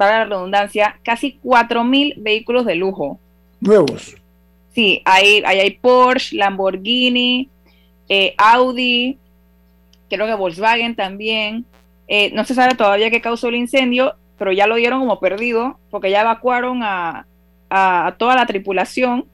va 0.00 0.08
a 0.08 0.18
la 0.18 0.24
redundancia, 0.24 0.98
casi 1.04 1.38
4.000 1.44 2.14
vehículos 2.16 2.66
de 2.66 2.74
lujo. 2.74 3.20
Nuevos. 3.60 4.16
Sí, 4.74 5.02
hay, 5.04 5.42
hay, 5.46 5.70
Porsche, 5.70 6.36
Lamborghini, 6.36 7.48
eh, 8.08 8.34
Audi, 8.36 9.18
creo 10.08 10.26
que 10.26 10.34
Volkswagen 10.34 10.96
también, 10.96 11.64
eh, 12.08 12.32
no 12.34 12.44
se 12.44 12.54
sabe 12.54 12.74
todavía 12.74 13.08
qué 13.08 13.20
causó 13.20 13.48
el 13.48 13.54
incendio, 13.54 14.16
pero 14.36 14.50
ya 14.50 14.66
lo 14.66 14.74
dieron 14.74 14.98
como 14.98 15.20
perdido, 15.20 15.78
porque 15.90 16.10
ya 16.10 16.22
evacuaron 16.22 16.80
a, 16.82 17.26
toda 18.18 18.36
la 18.36 18.46
tripulación 18.46 19.26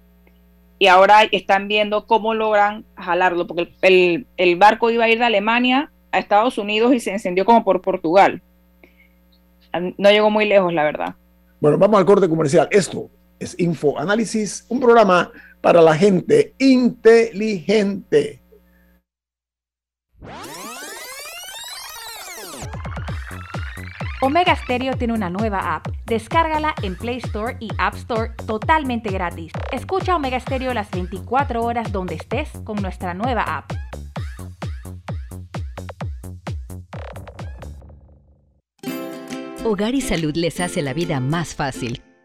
y 0.79 0.87
ahora 0.87 1.25
están 1.25 1.69
viendo 1.69 2.07
cómo 2.07 2.33
logran 2.33 2.87
jalarlo, 2.97 3.47
porque 3.47 3.71
el, 3.83 4.57
barco 4.57 4.91
iba 4.91 5.05
a 5.05 5.11
ir 5.11 5.19
de 5.19 5.27
Alemania 5.27 5.91
a 6.13 6.19
Estados 6.19 6.57
Unidos 6.57 6.95
y 6.95 7.01
se 7.01 7.13
encendió 7.13 7.45
como 7.45 7.65
por 7.65 7.83
Portugal. 7.83 8.43
No 9.99 10.11
llegó 10.11 10.31
muy 10.31 10.47
lejos, 10.47 10.73
la 10.73 10.85
verdad. 10.85 11.15
Bueno, 11.61 11.77
vamos 11.77 11.99
al 11.99 12.07
corte 12.07 12.29
comercial. 12.29 12.67
Esto 12.71 13.11
es 13.41 13.59
Info 13.59 13.99
Análisis, 13.99 14.67
un 14.69 14.79
programa 14.79 15.33
para 15.61 15.83
la 15.83 15.97
gente 15.97 16.55
inteligente. 16.59 18.41
Omega 24.23 24.55
Stereo 24.55 24.97
tiene 24.99 25.15
una 25.15 25.31
nueva 25.31 25.75
app. 25.75 25.89
Descárgala 26.05 26.75
en 26.83 26.95
Play 26.95 27.17
Store 27.25 27.57
y 27.59 27.71
App 27.79 27.95
Store 27.95 28.35
totalmente 28.47 29.11
gratis. 29.11 29.51
Escucha 29.73 30.15
Omega 30.15 30.39
Stereo 30.39 30.75
las 30.75 30.91
24 30.91 31.63
horas 31.63 31.91
donde 31.91 32.17
estés 32.17 32.51
con 32.65 32.77
nuestra 32.83 33.15
nueva 33.15 33.43
app. 33.45 33.73
Hogar 39.65 39.95
y 39.95 40.03
Salud 40.03 40.35
les 40.37 40.61
hace 40.61 40.83
la 40.83 40.93
vida 40.93 41.21
más 41.21 41.55
fácil 41.55 42.03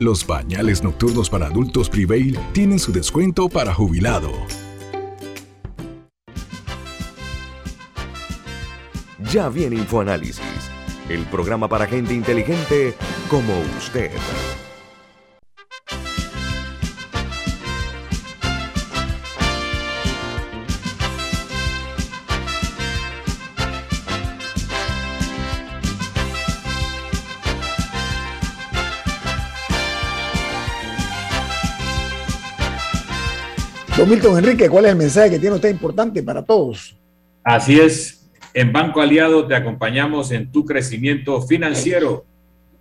Los 0.00 0.22
pañales 0.22 0.84
nocturnos 0.84 1.28
para 1.28 1.46
adultos 1.46 1.90
Prevail 1.90 2.38
tienen 2.52 2.78
su 2.78 2.92
descuento 2.92 3.48
para 3.48 3.74
jubilado. 3.74 4.30
Ya 9.32 9.48
viene 9.48 9.74
InfoAnálisis, 9.74 10.70
el 11.08 11.24
programa 11.24 11.68
para 11.68 11.88
gente 11.88 12.14
inteligente 12.14 12.94
como 13.28 13.52
usted. 13.76 14.12
Don 33.98 34.08
Milton 34.08 34.38
Enrique, 34.38 34.70
¿cuál 34.70 34.84
es 34.84 34.92
el 34.92 34.96
mensaje 34.96 35.28
que 35.28 35.40
tiene 35.40 35.56
usted 35.56 35.70
importante 35.70 36.22
para 36.22 36.44
todos? 36.44 36.96
Así 37.42 37.80
es, 37.80 38.30
en 38.54 38.72
Banco 38.72 39.00
Aliado 39.00 39.48
te 39.48 39.56
acompañamos 39.56 40.30
en 40.30 40.52
tu 40.52 40.64
crecimiento 40.64 41.42
financiero. 41.42 42.24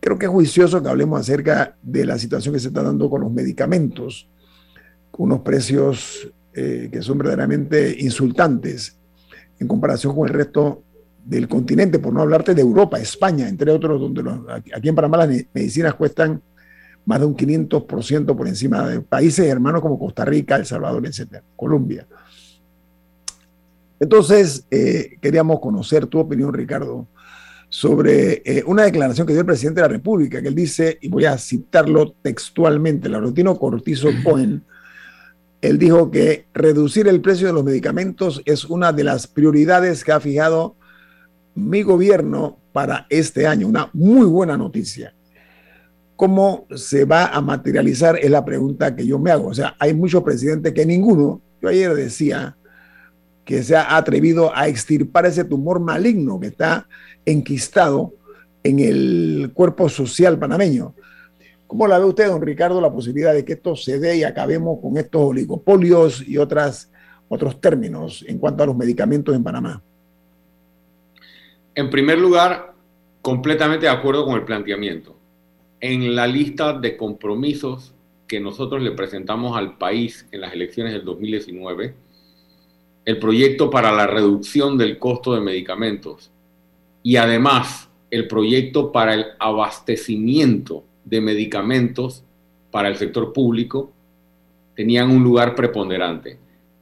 Creo 0.00 0.18
que 0.18 0.26
es 0.26 0.32
juicioso 0.32 0.82
que 0.82 0.88
hablemos 0.88 1.20
acerca 1.20 1.76
de 1.82 2.04
la 2.04 2.18
situación 2.18 2.54
que 2.54 2.60
se 2.60 2.68
está 2.68 2.82
dando 2.82 3.08
con 3.08 3.20
los 3.20 3.32
medicamentos, 3.32 4.28
con 5.10 5.26
unos 5.26 5.40
precios 5.40 6.28
eh, 6.54 6.88
que 6.92 7.02
son 7.02 7.18
verdaderamente 7.18 7.96
insultantes 8.00 8.98
en 9.58 9.68
comparación 9.68 10.14
con 10.14 10.26
el 10.26 10.34
resto 10.34 10.82
del 11.24 11.48
continente, 11.48 11.98
por 11.98 12.12
no 12.12 12.20
hablarte 12.20 12.54
de 12.54 12.62
Europa, 12.62 12.98
España, 12.98 13.48
entre 13.48 13.70
otros, 13.70 14.00
donde 14.00 14.22
los, 14.22 14.40
aquí 14.50 14.88
en 14.88 14.94
Panamá 14.94 15.18
las 15.18 15.30
medicinas 15.54 15.94
cuestan 15.94 16.42
más 17.04 17.20
de 17.20 17.26
un 17.26 17.36
500% 17.36 18.36
por 18.36 18.48
encima 18.48 18.88
de 18.88 19.00
países 19.00 19.46
hermanos 19.46 19.82
como 19.82 19.98
Costa 19.98 20.24
Rica, 20.24 20.56
El 20.56 20.66
Salvador, 20.66 21.06
etcétera, 21.06 21.42
Colombia. 21.56 22.06
Entonces, 24.02 24.66
eh, 24.68 25.16
queríamos 25.20 25.60
conocer 25.60 26.08
tu 26.08 26.18
opinión, 26.18 26.52
Ricardo, 26.52 27.06
sobre 27.68 28.42
eh, 28.44 28.64
una 28.66 28.82
declaración 28.82 29.24
que 29.24 29.32
dio 29.32 29.42
el 29.42 29.46
presidente 29.46 29.80
de 29.80 29.86
la 29.86 29.92
República, 29.92 30.42
que 30.42 30.48
él 30.48 30.56
dice, 30.56 30.98
y 31.00 31.08
voy 31.08 31.24
a 31.24 31.38
citarlo 31.38 32.10
textualmente, 32.20 33.08
Laurentino 33.08 33.56
Cortizo 33.56 34.08
Cohen, 34.24 34.64
él 35.60 35.78
dijo 35.78 36.10
que 36.10 36.46
reducir 36.52 37.06
el 37.06 37.20
precio 37.20 37.46
de 37.46 37.52
los 37.52 37.62
medicamentos 37.62 38.42
es 38.44 38.64
una 38.64 38.92
de 38.92 39.04
las 39.04 39.28
prioridades 39.28 40.02
que 40.02 40.10
ha 40.10 40.18
fijado 40.18 40.74
mi 41.54 41.82
gobierno 41.82 42.58
para 42.72 43.06
este 43.08 43.46
año. 43.46 43.68
Una 43.68 43.88
muy 43.92 44.26
buena 44.26 44.56
noticia. 44.56 45.14
¿Cómo 46.16 46.66
se 46.74 47.04
va 47.04 47.26
a 47.26 47.40
materializar? 47.40 48.18
Es 48.20 48.32
la 48.32 48.44
pregunta 48.44 48.96
que 48.96 49.06
yo 49.06 49.20
me 49.20 49.30
hago. 49.30 49.46
O 49.46 49.54
sea, 49.54 49.76
hay 49.78 49.94
muchos 49.94 50.24
presidentes 50.24 50.72
que 50.72 50.84
ninguno, 50.84 51.40
yo 51.60 51.68
ayer 51.68 51.94
decía, 51.94 52.56
que 53.44 53.62
se 53.62 53.76
ha 53.76 53.96
atrevido 53.96 54.54
a 54.54 54.68
extirpar 54.68 55.26
ese 55.26 55.44
tumor 55.44 55.80
maligno 55.80 56.38
que 56.38 56.48
está 56.48 56.86
enquistado 57.24 58.12
en 58.62 58.78
el 58.78 59.50
cuerpo 59.52 59.88
social 59.88 60.38
panameño. 60.38 60.94
¿Cómo 61.66 61.86
la 61.86 61.98
ve 61.98 62.04
usted, 62.04 62.28
don 62.28 62.42
Ricardo, 62.42 62.80
la 62.80 62.92
posibilidad 62.92 63.32
de 63.32 63.44
que 63.44 63.54
esto 63.54 63.74
se 63.74 63.98
dé 63.98 64.18
y 64.18 64.24
acabemos 64.24 64.78
con 64.80 64.96
estos 64.98 65.22
oligopolios 65.22 66.26
y 66.26 66.38
otras, 66.38 66.90
otros 67.28 67.60
términos 67.60 68.24
en 68.28 68.38
cuanto 68.38 68.62
a 68.62 68.66
los 68.66 68.76
medicamentos 68.76 69.34
en 69.34 69.42
Panamá? 69.42 69.82
En 71.74 71.88
primer 71.88 72.18
lugar, 72.18 72.74
completamente 73.22 73.86
de 73.86 73.92
acuerdo 73.92 74.26
con 74.26 74.34
el 74.34 74.44
planteamiento. 74.44 75.16
En 75.80 76.14
la 76.14 76.26
lista 76.26 76.74
de 76.74 76.96
compromisos 76.96 77.94
que 78.28 78.38
nosotros 78.38 78.82
le 78.82 78.92
presentamos 78.92 79.56
al 79.56 79.78
país 79.78 80.26
en 80.30 80.42
las 80.42 80.52
elecciones 80.52 80.92
del 80.92 81.04
2019, 81.04 81.94
el 83.04 83.18
proyecto 83.18 83.70
para 83.70 83.92
la 83.92 84.06
reducción 84.06 84.78
del 84.78 84.98
costo 84.98 85.34
de 85.34 85.40
medicamentos 85.40 86.30
y 87.02 87.16
además 87.16 87.88
el 88.10 88.28
proyecto 88.28 88.92
para 88.92 89.14
el 89.14 89.26
abastecimiento 89.38 90.84
de 91.04 91.20
medicamentos 91.20 92.22
para 92.70 92.88
el 92.88 92.96
sector 92.96 93.32
público 93.32 93.92
tenían 94.74 95.10
un 95.10 95.24
lugar 95.24 95.54
preponderante. 95.54 96.38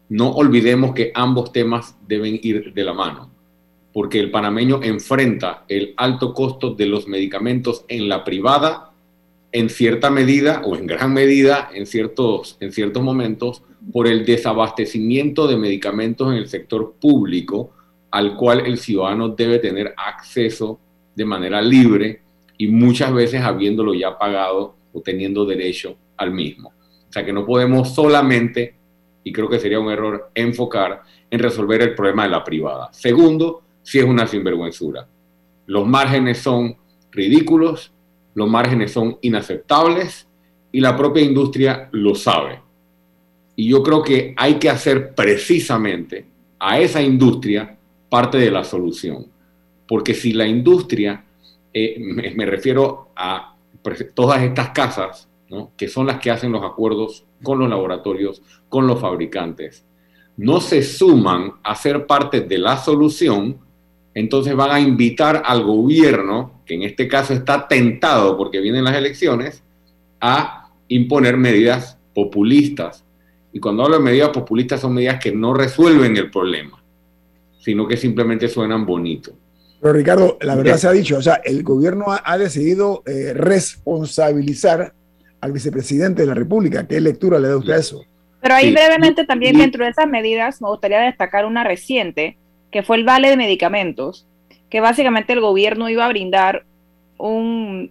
No 0.09 0.31
olvidemos 0.31 0.93
que 0.93 1.13
ambos 1.15 1.53
temas 1.53 1.97
deben 2.07 2.39
ir 2.43 2.75
de 2.75 2.85
la 2.85 2.93
mano, 2.93 3.31
porque 3.93 4.19
el 4.21 4.31
panameño 4.31 4.81
enfrenta 4.83 5.65
el 5.69 5.95
alto 5.97 6.35
costo 6.35 6.75
de 6.75 6.87
los 6.87 7.07
medicamentos 7.07 7.85
en 7.89 8.09
la 8.09 8.25
privada 8.25 8.93
en 9.53 9.69
cierta 9.69 10.11
medida 10.11 10.63
o 10.65 10.77
en 10.77 10.87
gran 10.87 11.13
medida 11.13 11.71
en 11.73 11.87
ciertos, 11.87 12.57
en 12.61 12.73
ciertos 12.73 13.03
momentos 13.03 13.63
por 13.93 14.07
el 14.07 14.25
desabastecimiento 14.25 15.47
de 15.47 15.57
medicamentos 15.57 16.29
en 16.29 16.35
el 16.35 16.49
sector 16.49 16.95
público 17.01 17.73
al 18.11 18.37
cual 18.37 18.61
el 18.66 18.79
ciudadano 18.79 19.29
debe 19.29 19.59
tener 19.59 19.95
acceso 19.97 20.81
de 21.14 21.25
manera 21.25 21.62
libre 21.62 22.23
y 22.59 22.69
muchas 22.69 23.12
veces 23.12 23.40
habiéndolo 23.43 23.95
ya 23.95 24.19
pagado 24.19 24.75
o 24.93 25.01
teniendo 25.01 25.45
derecho 25.45 25.97
al 26.16 26.33
mismo. 26.33 26.69
O 27.09 27.12
sea 27.12 27.25
que 27.25 27.33
no 27.33 27.47
podemos 27.47 27.95
solamente, 27.95 28.75
y 29.25 29.33
creo 29.33 29.49
que 29.49 29.59
sería 29.59 29.81
un 29.81 29.90
error, 29.90 30.31
enfocar 30.35 31.03
en 31.31 31.38
resolver 31.38 31.83
el 31.83 31.95
problema 31.95 32.25
de 32.25 32.31
la 32.31 32.45
privada. 32.45 32.88
Segundo, 32.93 33.62
sí 33.83 33.99
es 33.99 34.05
una 34.05 34.27
sinvergüenzura. 34.27 35.09
Los 35.66 35.87
márgenes 35.87 36.38
son 36.38 36.77
ridículos, 37.11 37.93
los 38.35 38.49
márgenes 38.49 38.93
son 38.93 39.19
inaceptables 39.23 40.29
y 40.73 40.81
la 40.81 40.97
propia 40.97 41.23
industria 41.23 41.88
lo 41.93 42.14
sabe. 42.14 42.61
Y 43.61 43.68
yo 43.68 43.83
creo 43.83 44.03
que 44.03 44.33
hay 44.38 44.55
que 44.55 44.70
hacer 44.70 45.14
precisamente 45.14 46.25
a 46.59 46.81
esa 46.81 47.03
industria 47.03 47.77
parte 48.09 48.38
de 48.38 48.51
la 48.51 48.64
solución. 48.64 49.27
Porque 49.87 50.14
si 50.14 50.33
la 50.33 50.46
industria, 50.46 51.27
eh, 51.70 51.96
me, 52.01 52.46
refiero 52.46 53.11
a 53.14 53.55
todas 54.14 54.40
estas 54.40 54.70
casas, 54.70 55.29
que 55.77 55.88
son 55.88 56.07
las 56.07 56.20
que 56.20 56.31
hacen 56.31 56.53
los 56.53 56.64
acuerdos 56.64 57.27
con 57.42 57.59
los 57.59 57.68
laboratorios, 57.68 58.40
con 58.70 58.87
los 58.87 58.99
fabricantes, 58.99 59.85
no 60.38 60.62
se 60.62 60.83
suman 60.83 61.53
a 61.62 61.75
ser 61.75 62.07
parte 62.07 62.40
de 62.40 62.57
la 62.57 62.79
solución, 62.79 63.59
entonces 64.14 64.57
van 64.57 64.70
a 64.70 64.81
invitar 64.81 65.42
al 65.44 65.64
gobierno, 65.64 66.62
que 66.64 66.77
en 66.77 66.85
este 66.85 67.07
caso 67.07 67.35
está 67.35 67.68
tentado 67.68 68.38
porque 68.38 68.62
vienen 68.62 68.85
las 68.85 68.96
elecciones, 68.96 69.62
a 70.18 70.70
imponer 70.88 71.37
medidas 71.37 71.99
populistas. 72.14 73.05
Y 73.53 73.61
cuando 73.61 73.85
hablo 73.85 73.99
de 73.99 74.05
medidas 74.05 74.31
populistas 74.31 74.81
son 74.81 74.95
medidas 74.95 75.21
que 75.23 75.33
no 75.33 75.55
resuelven 75.55 76.17
el 76.17 76.31
problema, 76.31 76.83
sino 77.59 77.87
que 77.87 77.97
simplemente 77.97 78.49
suenan 78.49 78.87
bonito. 78.87 79.33
Pero 79.81 79.95
Ricardo, 79.95 80.39
la 80.43 80.57
verdad 80.57 80.77
se 80.77 80.89
ha 80.89 80.93
dicho, 80.93 81.17
o 81.17 81.23
sea, 81.23 81.41
el 81.43 81.63
gobierno 81.63 82.07
ha, 82.09 82.39
decidido 82.39 83.03
eh, 83.07 83.33
responsabilizar 83.35 84.93
al 85.41 85.53
vicepresidente 85.53 86.23
de 86.23 86.29
la 86.29 86.35
República. 86.35 86.87
¿Qué 86.87 87.01
lectura 87.01 87.39
le 87.39 87.49
da 87.49 87.57
usted 87.57 87.73
a 87.73 87.79
eso? 87.79 88.05
Pero 88.43 88.55
ahí 88.55 88.73
brevemente 88.73 89.25
también 89.25 89.59
dentro 89.59 89.85
de 89.85 89.91
esas 89.91 90.07
medidas 90.07 90.61
me 90.61 90.69
gustaría 90.69 91.01
destacar 91.01 91.47
una 91.47 91.65
reciente, 91.65 92.37
que 92.71 92.83
fue 92.83 92.97
el 92.97 93.05
vale 93.05 93.29
de 93.29 93.37
medicamentos, 93.37 94.27
que 94.69 94.81
básicamente 94.81 95.33
el 95.33 95.41
gobierno 95.41 95.89
iba 95.89 96.05
a 96.05 96.09
brindar 96.09 96.65
un, 97.19 97.91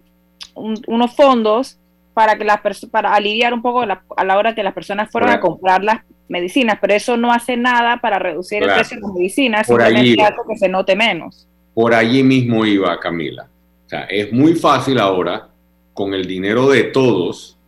unos 0.54 1.14
fondos 1.14 1.78
para 2.14 2.36
que 2.36 2.44
las 2.44 2.60
para 2.90 3.14
aliviar 3.14 3.54
un 3.54 3.62
poco 3.62 3.82
a 3.82 4.24
la 4.24 4.38
hora 4.38 4.54
que 4.54 4.62
las 4.62 4.74
personas 4.74 5.10
fueran 5.10 5.30
a 5.30 5.40
comprar 5.40 5.82
las 5.82 6.02
medicinas, 6.28 6.78
pero 6.80 6.94
eso 6.94 7.16
no 7.16 7.32
hace 7.32 7.56
nada 7.56 8.00
para 8.00 8.18
reducir 8.18 8.62
el 8.62 8.72
precio 8.72 8.96
de 8.96 9.02
las 9.02 9.12
medicinas, 9.12 9.66
simplemente 9.66 10.22
hace 10.22 10.36
que 10.48 10.56
se 10.56 10.68
note 10.68 10.94
menos. 10.94 11.46
Por 11.74 11.94
allí 11.94 12.22
mismo 12.22 12.64
iba 12.66 12.98
Camila. 13.00 13.48
O 13.86 13.88
sea, 13.88 14.04
es 14.04 14.32
muy 14.32 14.54
fácil 14.54 14.98
ahora, 14.98 15.48
con 15.92 16.14
el 16.14 16.26
dinero 16.26 16.68
de 16.68 16.84
todos, 16.84 17.58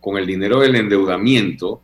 con 0.00 0.16
el 0.16 0.26
dinero 0.26 0.60
del 0.60 0.74
endeudamiento, 0.74 1.80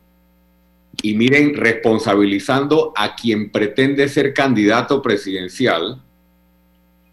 y 1.01 1.13
miren, 1.13 1.55
responsabilizando 1.55 2.93
a 2.95 3.15
quien 3.15 3.51
pretende 3.51 4.07
ser 4.07 4.33
candidato 4.33 5.01
presidencial, 5.01 6.01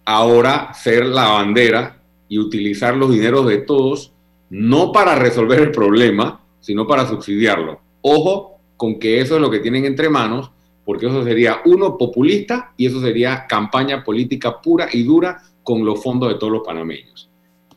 ahora 0.04 0.72
ser 0.74 1.06
la 1.06 1.28
bandera 1.28 1.98
y 2.28 2.38
utilizar 2.38 2.96
los 2.96 3.12
dineros 3.12 3.46
de 3.46 3.58
todos, 3.58 4.12
no 4.52 4.92
para 4.92 5.14
resolver 5.14 5.60
el 5.60 5.70
problema, 5.70 6.38
sino 6.60 6.86
para 6.86 7.08
subsidiarlo. 7.08 7.80
Ojo 8.02 8.58
con 8.76 8.98
que 8.98 9.18
eso 9.22 9.36
es 9.36 9.40
lo 9.40 9.50
que 9.50 9.60
tienen 9.60 9.86
entre 9.86 10.10
manos, 10.10 10.50
porque 10.84 11.06
eso 11.06 11.24
sería 11.24 11.62
uno 11.64 11.96
populista 11.96 12.74
y 12.76 12.84
eso 12.84 13.00
sería 13.00 13.46
campaña 13.46 14.04
política 14.04 14.60
pura 14.60 14.88
y 14.92 15.04
dura 15.04 15.40
con 15.62 15.86
los 15.86 16.02
fondos 16.02 16.28
de 16.28 16.34
todos 16.34 16.52
los 16.52 16.62
panameños. 16.66 17.30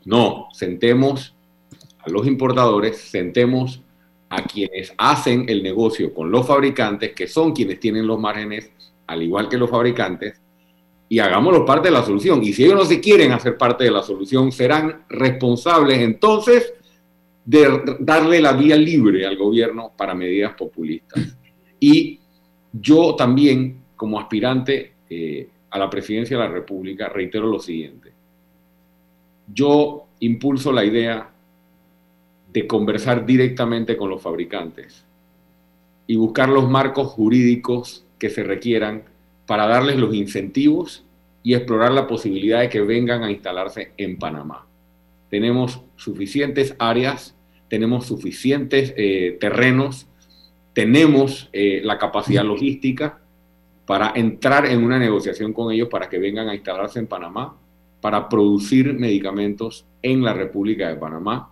No, 0.03 0.47
sentemos 0.51 1.33
a 1.99 2.09
los 2.09 2.27
importadores, 2.27 2.97
sentemos 2.97 3.81
a 4.27 4.43
quienes 4.43 4.93
hacen 4.97 5.45
el 5.47 5.63
negocio 5.63 6.13
con 6.13 6.29
los 6.29 6.45
fabricantes, 6.45 7.13
que 7.13 7.27
son 7.27 7.53
quienes 7.53 7.79
tienen 7.79 8.05
los 8.05 8.19
márgenes, 8.19 8.69
al 9.07 9.23
igual 9.23 9.47
que 9.47 9.57
los 9.57 9.69
fabricantes, 9.69 10.41
y 11.07 11.19
hagámoslo 11.19 11.65
parte 11.65 11.89
de 11.89 11.93
la 11.93 12.03
solución. 12.03 12.43
Y 12.43 12.53
si 12.53 12.63
ellos 12.63 12.75
no 12.75 12.85
se 12.85 12.99
quieren 12.99 13.31
hacer 13.31 13.57
parte 13.57 13.83
de 13.83 13.91
la 13.91 14.01
solución, 14.01 14.51
serán 14.51 15.05
responsables 15.09 15.99
entonces 15.99 16.73
de 17.45 17.97
darle 17.99 18.41
la 18.41 18.53
vía 18.53 18.75
libre 18.75 19.25
al 19.25 19.37
gobierno 19.37 19.91
para 19.95 20.15
medidas 20.15 20.53
populistas. 20.55 21.37
Y 21.79 22.19
yo 22.73 23.15
también, 23.15 23.83
como 23.95 24.19
aspirante 24.19 24.93
eh, 25.09 25.49
a 25.69 25.77
la 25.77 25.89
presidencia 25.89 26.37
de 26.37 26.43
la 26.43 26.49
República, 26.49 27.09
reitero 27.09 27.45
lo 27.47 27.59
siguiente. 27.59 28.11
Yo 29.53 30.07
impulso 30.19 30.71
la 30.71 30.83
idea 30.83 31.29
de 32.51 32.65
conversar 32.65 33.25
directamente 33.25 33.95
con 33.95 34.09
los 34.09 34.21
fabricantes 34.21 35.05
y 36.07 36.15
buscar 36.15 36.49
los 36.49 36.69
marcos 36.69 37.09
jurídicos 37.09 38.05
que 38.17 38.29
se 38.29 38.43
requieran 38.43 39.03
para 39.45 39.67
darles 39.67 39.97
los 39.97 40.13
incentivos 40.13 41.05
y 41.43 41.53
explorar 41.53 41.91
la 41.91 42.07
posibilidad 42.07 42.61
de 42.61 42.69
que 42.69 42.81
vengan 42.81 43.23
a 43.23 43.31
instalarse 43.31 43.91
en 43.97 44.17
Panamá. 44.17 44.65
Tenemos 45.29 45.81
suficientes 45.95 46.75
áreas, 46.79 47.35
tenemos 47.69 48.07
suficientes 48.07 48.93
eh, 48.97 49.37
terrenos, 49.39 50.07
tenemos 50.73 51.49
eh, 51.53 51.81
la 51.83 51.97
capacidad 51.97 52.43
logística 52.43 53.21
para 53.85 54.11
entrar 54.15 54.65
en 54.65 54.83
una 54.83 54.97
negociación 54.97 55.53
con 55.53 55.71
ellos 55.71 55.87
para 55.89 56.09
que 56.09 56.17
vengan 56.17 56.49
a 56.49 56.55
instalarse 56.55 56.99
en 56.99 57.07
Panamá, 57.07 57.55
para 58.01 58.27
producir 58.27 58.93
medicamentos 58.93 59.85
en 60.01 60.23
la 60.23 60.33
República 60.33 60.89
de 60.89 60.95
Panamá 60.95 61.51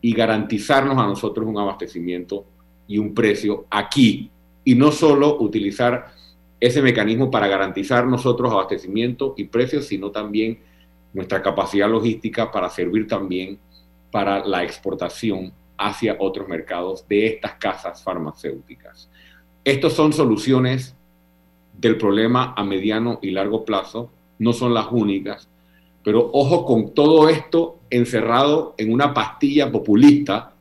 y 0.00 0.12
garantizarnos 0.12 0.98
a 0.98 1.06
nosotros 1.06 1.46
un 1.46 1.58
abastecimiento 1.58 2.46
y 2.86 2.98
un 2.98 3.14
precio 3.14 3.66
aquí. 3.70 4.30
Y 4.64 4.74
no 4.74 4.90
solo 4.90 5.38
utilizar 5.40 6.06
ese 6.66 6.80
mecanismo 6.80 7.30
para 7.30 7.46
garantizar 7.46 8.06
nosotros 8.06 8.50
abastecimiento 8.50 9.34
y 9.36 9.44
precios, 9.44 9.86
sino 9.86 10.10
también 10.10 10.60
nuestra 11.12 11.42
capacidad 11.42 11.90
logística 11.90 12.50
para 12.50 12.70
servir 12.70 13.06
también 13.06 13.58
para 14.10 14.42
la 14.46 14.64
exportación 14.64 15.52
hacia 15.76 16.16
otros 16.18 16.48
mercados 16.48 17.06
de 17.06 17.26
estas 17.26 17.52
casas 17.54 18.02
farmacéuticas. 18.02 19.10
Estos 19.62 19.92
son 19.92 20.14
soluciones 20.14 20.96
del 21.76 21.98
problema 21.98 22.54
a 22.56 22.64
mediano 22.64 23.18
y 23.20 23.30
largo 23.30 23.66
plazo, 23.66 24.10
no 24.38 24.54
son 24.54 24.72
las 24.72 24.86
únicas, 24.90 25.50
pero 26.02 26.30
ojo 26.32 26.64
con 26.64 26.94
todo 26.94 27.28
esto 27.28 27.80
encerrado 27.90 28.74
en 28.78 28.90
una 28.90 29.12
pastilla 29.12 29.70
populista, 29.70 30.54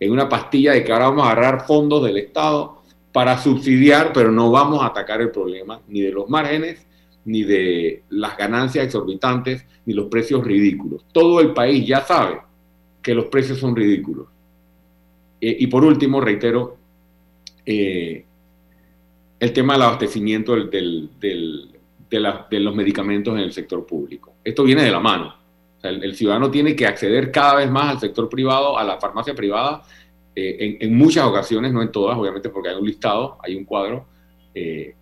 en 0.00 0.10
una 0.10 0.26
pastilla 0.26 0.72
de 0.72 0.84
que 0.84 0.92
ahora 0.92 1.10
vamos 1.10 1.26
a 1.26 1.32
agarrar 1.32 1.66
fondos 1.66 2.02
del 2.02 2.16
Estado 2.16 2.77
para 3.12 3.38
subsidiar, 3.38 4.12
pero 4.12 4.30
no 4.30 4.50
vamos 4.50 4.82
a 4.82 4.86
atacar 4.86 5.20
el 5.20 5.30
problema 5.30 5.80
ni 5.88 6.00
de 6.00 6.12
los 6.12 6.28
márgenes, 6.28 6.86
ni 7.24 7.42
de 7.42 8.04
las 8.10 8.36
ganancias 8.36 8.84
exorbitantes, 8.84 9.64
ni 9.84 9.94
los 9.94 10.06
precios 10.06 10.44
ridículos. 10.44 11.04
Todo 11.12 11.40
el 11.40 11.52
país 11.52 11.86
ya 11.86 12.02
sabe 12.02 12.40
que 13.02 13.14
los 13.14 13.26
precios 13.26 13.58
son 13.58 13.74
ridículos. 13.74 14.26
Eh, 15.40 15.56
y 15.60 15.66
por 15.66 15.84
último, 15.84 16.20
reitero, 16.20 16.76
eh, 17.64 18.24
el 19.38 19.52
tema 19.52 19.74
del 19.74 19.82
abastecimiento 19.82 20.56
de, 20.56 21.70
los 22.10 22.74
medicamentos 22.74 23.34
en 23.34 23.40
el 23.40 23.52
sector 23.52 23.86
público. 23.86 24.34
Esto 24.42 24.64
viene 24.64 24.82
de 24.82 24.90
la 24.90 25.00
mano. 25.00 25.34
el, 25.82 26.14
ciudadano 26.14 26.50
tiene 26.50 26.74
que 26.74 26.86
acceder 26.86 27.30
cada 27.30 27.56
vez 27.56 27.70
más 27.70 27.90
al 27.90 28.00
sector 28.00 28.28
privado, 28.28 28.78
a 28.78 28.84
la 28.84 28.98
farmacia 28.98 29.34
privada, 29.34 29.82
eh, 30.40 30.78
en, 30.80 30.96
muchas 30.96 31.24
ocasiones, 31.24 31.72
no 31.72 31.82
en 31.82 31.90
todas, 31.90 32.16
obviamente 32.16 32.48
porque 32.48 32.68
hay 32.68 32.76
un 32.76 32.86
listado, 32.86 33.38
hay 33.42 33.56
un 33.56 33.64
cuadro, 33.64 34.06
eh, 34.54 34.94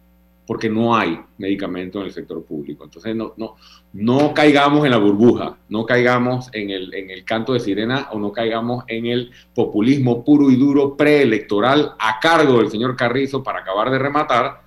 porque 0.46 0.70
no 0.70 0.96
hay 0.96 1.20
medicamento 1.36 2.00
en 2.00 2.06
el 2.06 2.12
sector 2.12 2.42
público. 2.42 2.84
Entonces, 2.84 3.14
no, 3.14 3.34
no, 3.36 3.56
no 3.92 4.32
caigamos 4.32 4.84
en 4.86 4.92
la 4.92 4.96
burbuja, 4.96 5.58
no 5.68 5.84
caigamos 5.84 6.48
en 6.52 6.70
el, 6.70 6.94
en 6.94 7.10
el 7.10 7.24
canto 7.24 7.52
de 7.52 7.60
sirena 7.60 8.08
o 8.12 8.18
no 8.18 8.32
caigamos 8.32 8.84
en 8.86 9.06
el 9.06 9.30
populismo 9.54 10.24
puro 10.24 10.50
y 10.50 10.56
duro 10.56 10.96
preelectoral 10.96 11.94
a 11.98 12.18
cargo 12.18 12.58
del 12.58 12.70
señor 12.70 12.96
Carrizo 12.96 13.42
para 13.42 13.58
acabar 13.58 13.90
de 13.90 13.98
rematar 13.98 14.62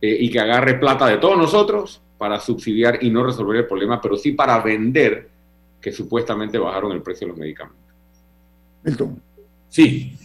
eh, 0.00 0.16
y 0.18 0.28
que 0.28 0.40
agarre 0.40 0.74
plata 0.74 1.06
de 1.06 1.18
todos 1.18 1.38
nosotros 1.38 2.00
para 2.18 2.40
subsidiar 2.40 2.98
y 3.02 3.10
no 3.10 3.22
resolver 3.22 3.58
el 3.58 3.66
problema, 3.66 4.00
pero 4.00 4.16
sí 4.16 4.32
para 4.32 4.58
vender 4.60 5.28
que 5.80 5.92
supuestamente 5.92 6.58
bajaron 6.58 6.92
el 6.92 7.02
precio 7.02 7.26
de 7.26 7.32
los 7.32 7.38
medicamentos. 7.38 7.80
Milton. 8.82 9.29
Sí, 9.70 10.18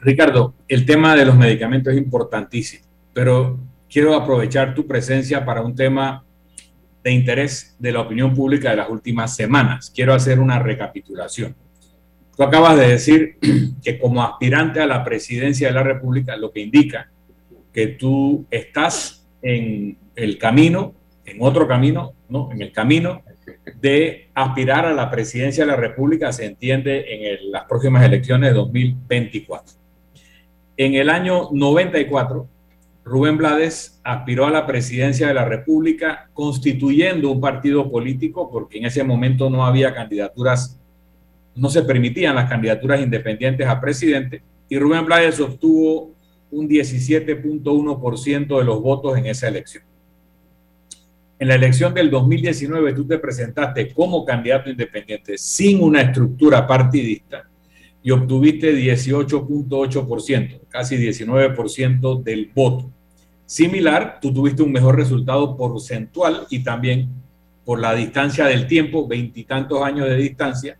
Ricardo, 0.00 0.54
el 0.66 0.84
tema 0.84 1.14
de 1.14 1.24
los 1.24 1.36
medicamentos 1.36 1.92
es 1.92 1.98
importantísimo, 1.98 2.84
pero 3.14 3.56
quiero 3.88 4.16
aprovechar 4.16 4.74
tu 4.74 4.84
presencia 4.84 5.44
para 5.44 5.62
un 5.62 5.76
tema 5.76 6.24
de 7.04 7.12
interés 7.12 7.76
de 7.78 7.92
la 7.92 8.00
opinión 8.00 8.34
pública 8.34 8.70
de 8.70 8.76
las 8.76 8.90
últimas 8.90 9.36
semanas. 9.36 9.92
Quiero 9.94 10.12
hacer 10.12 10.40
una 10.40 10.58
recapitulación. 10.58 11.54
Tú 12.36 12.42
acabas 12.42 12.76
de 12.76 12.88
decir 12.88 13.38
que 13.82 13.96
como 13.96 14.24
aspirante 14.24 14.80
a 14.80 14.86
la 14.86 15.04
presidencia 15.04 15.68
de 15.68 15.74
la 15.74 15.84
República, 15.84 16.36
lo 16.36 16.50
que 16.50 16.60
indica 16.60 17.08
que 17.72 17.86
tú 17.86 18.44
estás 18.50 19.24
en 19.40 19.98
el 20.16 20.36
camino, 20.36 20.94
en 21.24 21.36
otro 21.40 21.68
camino, 21.68 22.14
¿no? 22.28 22.50
En 22.50 22.60
el 22.60 22.72
camino 22.72 23.22
de 23.80 24.28
aspirar 24.34 24.86
a 24.86 24.92
la 24.92 25.10
presidencia 25.10 25.64
de 25.64 25.70
la 25.70 25.76
República, 25.76 26.32
se 26.32 26.46
entiende, 26.46 27.04
en 27.08 27.52
las 27.52 27.64
próximas 27.64 28.04
elecciones 28.04 28.50
de 28.50 28.54
2024. 28.54 29.74
En 30.76 30.94
el 30.94 31.10
año 31.10 31.50
94, 31.52 32.48
Rubén 33.04 33.36
Blades 33.36 34.00
aspiró 34.04 34.46
a 34.46 34.50
la 34.50 34.66
presidencia 34.66 35.28
de 35.28 35.34
la 35.34 35.44
República 35.44 36.30
constituyendo 36.32 37.30
un 37.30 37.40
partido 37.40 37.90
político 37.90 38.50
porque 38.50 38.78
en 38.78 38.86
ese 38.86 39.02
momento 39.02 39.50
no 39.50 39.64
había 39.64 39.94
candidaturas, 39.94 40.78
no 41.54 41.68
se 41.68 41.82
permitían 41.82 42.36
las 42.36 42.48
candidaturas 42.48 43.00
independientes 43.00 43.66
a 43.66 43.80
presidente 43.80 44.42
y 44.68 44.78
Rubén 44.78 45.04
Blades 45.04 45.40
obtuvo 45.40 46.12
un 46.50 46.68
17.1% 46.68 48.58
de 48.58 48.64
los 48.64 48.80
votos 48.80 49.18
en 49.18 49.26
esa 49.26 49.48
elección. 49.48 49.89
En 51.40 51.48
la 51.48 51.54
elección 51.54 51.94
del 51.94 52.10
2019 52.10 52.92
tú 52.92 53.06
te 53.06 53.18
presentaste 53.18 53.94
como 53.94 54.26
candidato 54.26 54.68
independiente 54.68 55.38
sin 55.38 55.82
una 55.82 56.02
estructura 56.02 56.66
partidista 56.66 57.48
y 58.02 58.10
obtuviste 58.10 58.74
18.8%, 58.76 60.60
casi 60.68 60.98
19% 60.98 62.22
del 62.22 62.50
voto. 62.54 62.90
Similar, 63.46 64.18
tú 64.20 64.34
tuviste 64.34 64.62
un 64.62 64.70
mejor 64.70 64.96
resultado 64.96 65.56
porcentual 65.56 66.46
y 66.50 66.62
también 66.62 67.08
por 67.64 67.80
la 67.80 67.94
distancia 67.94 68.44
del 68.44 68.66
tiempo, 68.66 69.08
veintitantos 69.08 69.82
años 69.82 70.10
de 70.10 70.16
distancia, 70.16 70.76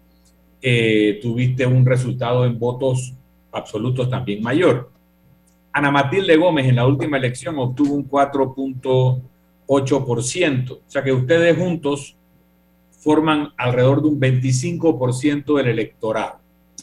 eh, 0.60 1.20
tuviste 1.22 1.64
un 1.64 1.86
resultado 1.86 2.44
en 2.44 2.58
votos 2.58 3.14
absolutos 3.50 4.10
también 4.10 4.42
mayor. 4.42 4.90
Ana 5.72 5.90
Matilde 5.90 6.36
Gómez 6.36 6.66
en 6.66 6.76
la 6.76 6.86
última 6.86 7.16
elección 7.16 7.58
obtuvo 7.58 7.94
un 7.94 8.04
4.8%, 9.70 10.72
o 10.72 10.82
sea 10.88 11.04
que 11.04 11.12
ustedes 11.12 11.56
juntos 11.56 12.16
forman 12.90 13.50
alrededor 13.56 14.02
de 14.02 14.08
un 14.08 14.20
25% 14.20 15.56
del 15.56 15.68
electorado. 15.68 16.40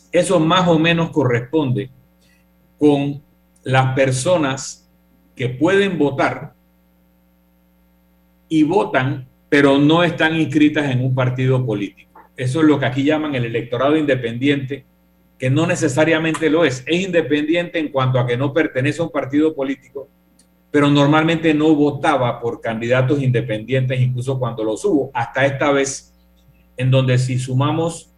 Eso 0.10 0.40
más 0.40 0.70
o 0.70 0.80
menos 0.80 1.10
corresponde 1.10 1.90
con 2.80 3.22
las 3.64 3.94
personas 3.94 4.90
que 5.36 5.50
pueden 5.50 5.98
votar 5.98 6.54
y 8.48 8.64
votan, 8.64 9.28
pero 9.50 9.78
no 9.78 10.02
están 10.02 10.38
inscritas 10.38 10.90
en 10.90 11.02
un 11.04 11.14
partido 11.14 11.66
político. 11.66 12.22
Eso 12.38 12.62
es 12.62 12.68
lo 12.68 12.80
que 12.80 12.86
aquí 12.86 13.04
llaman 13.04 13.36
el 13.36 13.44
electorado 13.44 13.98
independiente, 13.98 14.86
que 15.38 15.50
no 15.50 15.68
necesariamente 15.68 16.50
lo 16.50 16.64
es. 16.64 16.84
Es 16.88 17.02
independiente 17.02 17.80
en 17.80 17.90
cuanto 17.90 18.18
a 18.18 18.26
que 18.26 18.38
no 18.38 18.54
pertenece 18.54 19.02
a 19.02 19.06
un 19.06 19.12
partido 19.12 19.54
político, 19.54 20.08
pero 20.72 20.90
normalmente 20.90 21.54
no 21.54 21.74
votaba 21.74 22.40
por 22.40 22.62
candidatos 22.62 23.22
independientes, 23.22 24.00
incluso 24.00 24.38
cuando 24.38 24.64
los 24.64 24.84
hubo, 24.86 25.12
hasta 25.14 25.46
esta 25.46 25.72
vez, 25.72 26.14
en 26.76 26.92
donde 26.92 27.18
si 27.18 27.40
sumamos 27.40 28.12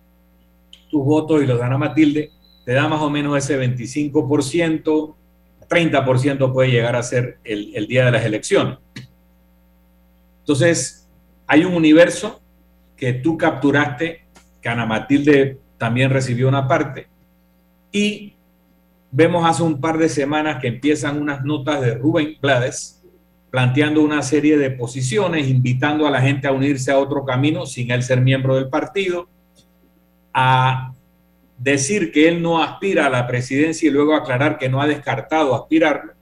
tus 0.89 1.05
votos 1.05 1.43
y 1.43 1.45
los 1.45 1.59
dan 1.59 1.73
a 1.73 1.77
Matilde, 1.77 2.31
te 2.65 2.73
da 2.73 2.87
más 2.87 3.01
o 3.01 3.09
menos 3.09 3.37
ese 3.37 3.59
25%, 3.59 5.15
30% 5.69 6.53
puede 6.53 6.71
llegar 6.71 6.95
a 6.95 7.03
ser 7.03 7.37
el, 7.43 7.75
el 7.75 7.87
día 7.87 8.05
de 8.05 8.11
las 8.11 8.25
elecciones. 8.25 8.79
Entonces, 10.39 11.07
hay 11.45 11.63
un 11.63 11.75
universo 11.75 12.41
que 12.97 13.13
tú 13.13 13.37
capturaste, 13.37 14.25
que 14.61 14.69
Ana 14.69 14.85
Matilde 14.85 15.59
también 15.77 16.09
recibió 16.09 16.47
una 16.47 16.67
parte, 16.67 17.07
y 17.91 18.33
vemos 19.11 19.47
hace 19.47 19.63
un 19.63 19.79
par 19.79 19.97
de 19.97 20.09
semanas 20.09 20.59
que 20.61 20.67
empiezan 20.67 21.21
unas 21.21 21.43
notas 21.43 21.81
de 21.81 21.95
Rubén 21.95 22.37
Blades 22.41 23.03
planteando 23.49 24.03
una 24.03 24.21
serie 24.21 24.57
de 24.57 24.69
posiciones, 24.69 25.47
invitando 25.47 26.05
a 26.05 26.11
la 26.11 26.21
gente 26.21 26.47
a 26.47 26.51
unirse 26.51 26.91
a 26.91 26.99
otro 26.99 27.25
camino 27.25 27.65
sin 27.65 27.89
él 27.89 28.03
ser 28.03 28.21
miembro 28.21 28.55
del 28.55 28.69
partido, 28.69 29.27
a 30.33 30.93
decir 31.57 32.11
que 32.11 32.27
él 32.27 32.43
no 32.43 32.61
aspira 32.61 33.07
a 33.07 33.09
la 33.09 33.25
presidencia 33.25 33.87
y 33.87 33.91
luego 33.91 34.15
aclarar 34.15 34.59
que 34.59 34.69
no 34.69 34.81
ha 34.81 34.87
descartado 34.87 35.55
aspirar. 35.55 36.13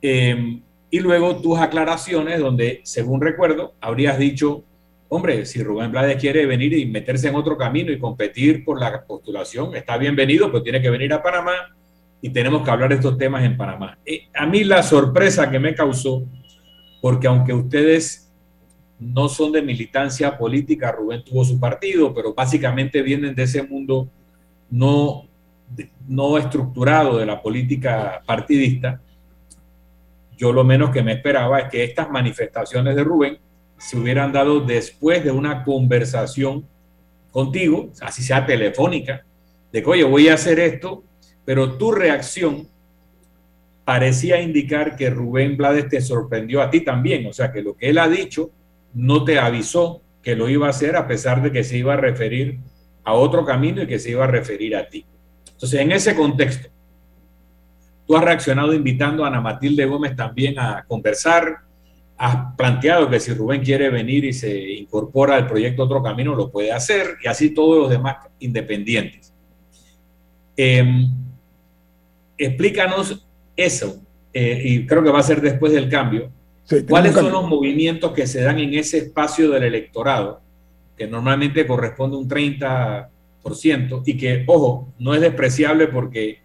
Eh, 0.00 0.60
y 0.90 0.98
luego 0.98 1.36
tus 1.40 1.58
aclaraciones 1.58 2.40
donde, 2.40 2.80
según 2.84 3.20
recuerdo, 3.20 3.74
habrías 3.80 4.18
dicho, 4.18 4.64
hombre, 5.10 5.44
si 5.44 5.62
Rubén 5.62 5.92
Blades 5.92 6.16
quiere 6.16 6.46
venir 6.46 6.72
y 6.72 6.86
meterse 6.86 7.28
en 7.28 7.36
otro 7.36 7.58
camino 7.58 7.92
y 7.92 7.98
competir 7.98 8.64
por 8.64 8.80
la 8.80 9.04
postulación, 9.04 9.76
está 9.76 9.98
bienvenido, 9.98 10.50
pero 10.50 10.62
tiene 10.62 10.80
que 10.80 10.90
venir 10.90 11.12
a 11.12 11.22
Panamá 11.22 11.76
y 12.22 12.30
tenemos 12.30 12.62
que 12.62 12.70
hablar 12.70 12.90
de 12.90 12.96
estos 12.96 13.16
temas 13.16 13.42
en 13.44 13.56
Panamá. 13.56 13.98
Eh, 14.04 14.28
a 14.34 14.46
mí 14.46 14.64
la 14.64 14.82
sorpresa 14.82 15.50
que 15.50 15.58
me 15.58 15.74
causó, 15.74 16.22
porque 17.00 17.26
aunque 17.26 17.52
ustedes 17.52 18.30
no 18.98 19.28
son 19.28 19.52
de 19.52 19.62
militancia 19.62 20.36
política, 20.36 20.92
Rubén 20.92 21.24
tuvo 21.24 21.44
su 21.44 21.58
partido, 21.58 22.12
pero 22.12 22.34
básicamente 22.34 23.00
vienen 23.00 23.34
de 23.34 23.44
ese 23.44 23.62
mundo 23.62 24.10
no, 24.68 25.26
no 26.06 26.36
estructurado 26.36 27.16
de 27.16 27.24
la 27.24 27.40
política 27.40 28.22
partidista. 28.26 29.00
Yo 30.36 30.52
lo 30.52 30.64
menos 30.64 30.90
que 30.90 31.02
me 31.02 31.12
esperaba 31.12 31.60
es 31.60 31.70
que 31.70 31.84
estas 31.84 32.10
manifestaciones 32.10 32.94
de 32.94 33.04
Rubén 33.04 33.38
se 33.78 33.96
hubieran 33.96 34.30
dado 34.30 34.60
después 34.60 35.24
de 35.24 35.30
una 35.30 35.64
conversación 35.64 36.66
contigo, 37.30 37.90
así 38.02 38.22
sea 38.22 38.44
telefónica, 38.44 39.24
de 39.72 39.82
que, 39.82 39.88
oye, 39.88 40.04
voy 40.04 40.28
a 40.28 40.34
hacer 40.34 40.58
esto, 40.58 41.04
pero 41.50 41.72
tu 41.76 41.90
reacción 41.90 42.68
parecía 43.84 44.40
indicar 44.40 44.94
que 44.94 45.10
Rubén 45.10 45.56
Blades 45.56 45.88
te 45.88 46.00
sorprendió 46.00 46.62
a 46.62 46.70
ti 46.70 46.82
también, 46.82 47.26
o 47.26 47.32
sea, 47.32 47.50
que 47.50 47.60
lo 47.60 47.76
que 47.76 47.90
él 47.90 47.98
ha 47.98 48.08
dicho 48.08 48.52
no 48.94 49.24
te 49.24 49.40
avisó 49.40 50.00
que 50.22 50.36
lo 50.36 50.48
iba 50.48 50.68
a 50.68 50.70
hacer 50.70 50.94
a 50.94 51.08
pesar 51.08 51.42
de 51.42 51.50
que 51.50 51.64
se 51.64 51.76
iba 51.76 51.94
a 51.94 51.96
referir 51.96 52.60
a 53.02 53.14
otro 53.14 53.44
camino 53.44 53.82
y 53.82 53.88
que 53.88 53.98
se 53.98 54.10
iba 54.10 54.22
a 54.22 54.28
referir 54.28 54.76
a 54.76 54.88
ti. 54.88 55.04
Entonces, 55.50 55.80
en 55.80 55.90
ese 55.90 56.14
contexto, 56.14 56.68
tú 58.06 58.16
has 58.16 58.22
reaccionado 58.22 58.72
invitando 58.72 59.24
a 59.24 59.26
Ana 59.26 59.40
Matilde 59.40 59.86
Gómez 59.86 60.14
también 60.14 60.56
a 60.56 60.84
conversar, 60.86 61.62
has 62.16 62.54
planteado 62.56 63.10
que 63.10 63.18
si 63.18 63.34
Rubén 63.34 63.64
quiere 63.64 63.90
venir 63.90 64.24
y 64.24 64.32
se 64.32 64.56
incorpora 64.70 65.34
al 65.34 65.48
proyecto 65.48 65.82
Otro 65.82 66.00
Camino, 66.00 66.36
lo 66.36 66.48
puede 66.48 66.70
hacer, 66.70 67.16
y 67.24 67.26
así 67.26 67.52
todos 67.52 67.76
los 67.76 67.90
demás 67.90 68.18
independientes. 68.38 69.34
Em, 70.56 71.10
explícanos 72.46 73.26
eso, 73.56 74.00
eh, 74.32 74.62
y 74.64 74.86
creo 74.86 75.02
que 75.02 75.10
va 75.10 75.20
a 75.20 75.24
ser 75.24 75.40
después 75.40 75.72
del 75.72 75.88
cambio, 75.88 76.30
¿Cuáles 76.88 77.14
son 77.14 77.32
los 77.32 77.48
movimientos 77.48 78.12
que 78.12 78.28
se 78.28 78.42
dan 78.42 78.60
en 78.60 78.74
ese 78.74 78.98
espacio 78.98 79.50
del 79.50 79.64
electorado, 79.64 80.40
que 80.96 81.08
normalmente 81.08 81.66
corresponde 81.66 82.16
a 82.16 82.20
un 82.20 82.28
30%, 82.28 84.02
y 84.06 84.16
que, 84.16 84.44
ojo, 84.46 84.92
no 84.98 85.14
es 85.14 85.20
despreciable 85.20 85.88
porque 85.88 86.38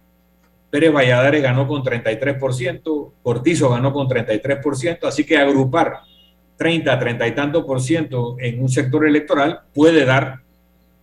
Pérez 0.70 0.92
Valladares 0.92 1.42
ganó 1.42 1.68
con 1.68 1.82
33%, 1.82 3.12
Cortizo 3.22 3.70
ganó 3.70 3.92
con 3.92 4.08
33%, 4.08 5.04
así 5.04 5.24
que 5.24 5.36
agrupar 5.36 6.00
30, 6.56 6.98
30 6.98 7.28
y 7.28 7.34
tanto 7.34 7.64
por 7.64 7.80
ciento 7.80 8.36
en 8.40 8.60
un 8.60 8.68
sector 8.68 9.06
electoral 9.06 9.60
puede 9.72 10.04
dar 10.04 10.40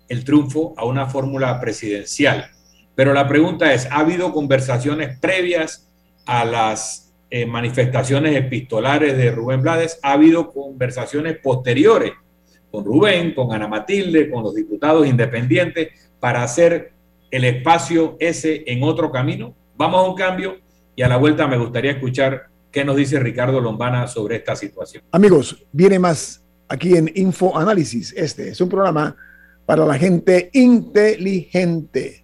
el 0.09 0.25
triunfo 0.25 0.73
a 0.75 0.85
una 0.85 1.05
fórmula 1.07 1.59
presidencial. 1.61 2.49
Pero 2.95 3.13
la 3.13 3.27
pregunta 3.27 3.73
es, 3.73 3.87
¿ha 3.91 3.99
habido 3.99 4.31
conversaciones 4.31 5.17
previas 5.19 5.89
a 6.25 6.45
las 6.45 7.03
eh, 7.35 7.47
manifestaciones 7.47 8.35
epistolares 8.35 9.17
de 9.17 9.31
Rubén 9.31 9.63
Blades, 9.63 9.99
ha 10.03 10.11
habido 10.11 10.51
conversaciones 10.51 11.39
posteriores 11.39 12.11
con 12.69 12.85
Rubén, 12.85 13.33
con 13.33 13.51
Ana 13.51 13.67
Matilde, 13.67 14.29
con 14.29 14.43
los 14.43 14.53
diputados 14.53 15.07
independientes 15.07 16.11
para 16.19 16.43
hacer 16.43 16.93
el 17.31 17.43
espacio 17.45 18.17
ese 18.19 18.63
en 18.67 18.83
otro 18.83 19.11
camino. 19.11 19.55
Vamos 19.75 20.05
a 20.05 20.09
un 20.09 20.15
cambio 20.15 20.57
y 20.95 21.01
a 21.01 21.07
la 21.07 21.17
vuelta 21.17 21.47
me 21.47 21.57
gustaría 21.57 21.93
escuchar 21.93 22.49
qué 22.71 22.85
nos 22.85 22.95
dice 22.95 23.19
Ricardo 23.19 23.59
Lombana 23.59 24.05
sobre 24.07 24.35
esta 24.35 24.55
situación. 24.55 25.03
Amigos, 25.11 25.65
viene 25.71 25.97
más 25.97 26.45
aquí 26.67 26.95
en 26.95 27.11
Info 27.15 27.57
Análisis. 27.57 28.13
Este 28.15 28.49
es 28.49 28.61
un 28.61 28.69
programa 28.69 29.15
para 29.65 29.87
la 29.87 29.97
gente 29.97 30.51
inteligente. 30.53 32.22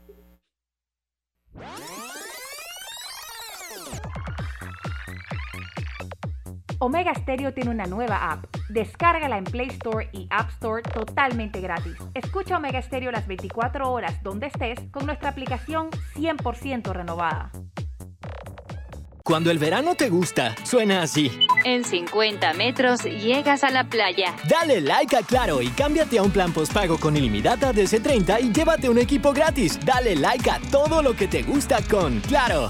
Omega 6.82 7.14
Stereo 7.14 7.54
tiene 7.54 7.72
una 7.72 7.86
nueva 7.86 8.32
app. 8.32 8.46
Descárgala 8.70 9.38
en 9.38 9.44
Play 9.44 9.68
Store 9.68 10.10
y 10.14 10.28
App 10.30 10.50
Store 10.52 10.82
totalmente 10.82 11.60
gratis. 11.60 11.96
Escucha 12.14 12.58
Omega 12.58 12.82
Stereo 12.82 13.12
las 13.12 13.28
24 13.28 13.92
horas 13.92 14.24
donde 14.24 14.48
estés 14.48 14.80
con 14.92 15.06
nuestra 15.06 15.30
aplicación 15.30 15.90
100% 16.16 16.94
renovada. 16.94 17.52
Cuando 19.24 19.52
el 19.52 19.60
verano 19.60 19.94
te 19.96 20.10
gusta, 20.10 20.56
suena 20.64 21.04
así. 21.04 21.30
En 21.66 21.84
50 21.84 22.54
metros 22.54 23.04
llegas 23.04 23.64
a 23.64 23.70
la 23.70 23.84
playa. 23.84 24.34
Dale 24.50 24.82
like 24.82 25.16
a 25.16 25.22
Claro 25.22 25.62
y 25.62 25.68
cámbiate 25.68 26.18
a 26.18 26.24
un 26.24 26.32
plan 26.32 26.52
postpago 26.54 26.98
con 26.98 27.16
ilimitada 27.16 27.74
DC30 27.74 28.42
y 28.42 28.54
llévate 28.54 28.90
un 28.90 28.98
equipo 28.98 29.34
gratis. 29.34 29.78
Dale 29.86 30.16
like 30.16 30.50
a 30.50 30.60
todo 30.72 31.04
lo 31.04 31.14
que 31.14 31.28
te 31.28 31.44
gusta 31.44 31.80
con 31.90 32.22
Claro. 32.22 32.70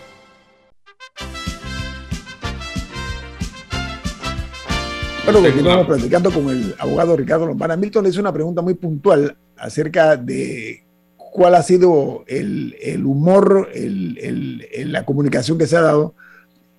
Bueno, 5.23 5.41
continuamos 5.41 5.85
platicando 5.85 6.31
con 6.31 6.49
el 6.49 6.75
abogado 6.79 7.15
Ricardo 7.15 7.45
Lombana. 7.45 7.77
Milton 7.77 8.03
le 8.03 8.09
hizo 8.09 8.19
una 8.19 8.33
pregunta 8.33 8.63
muy 8.63 8.73
puntual 8.73 9.37
acerca 9.55 10.17
de 10.17 10.83
cuál 11.15 11.53
ha 11.53 11.61
sido 11.61 12.23
el, 12.27 13.03
humor, 13.05 13.69
la 13.73 15.05
comunicación 15.05 15.59
que 15.59 15.67
se 15.67 15.77
ha 15.77 15.81
dado 15.81 16.15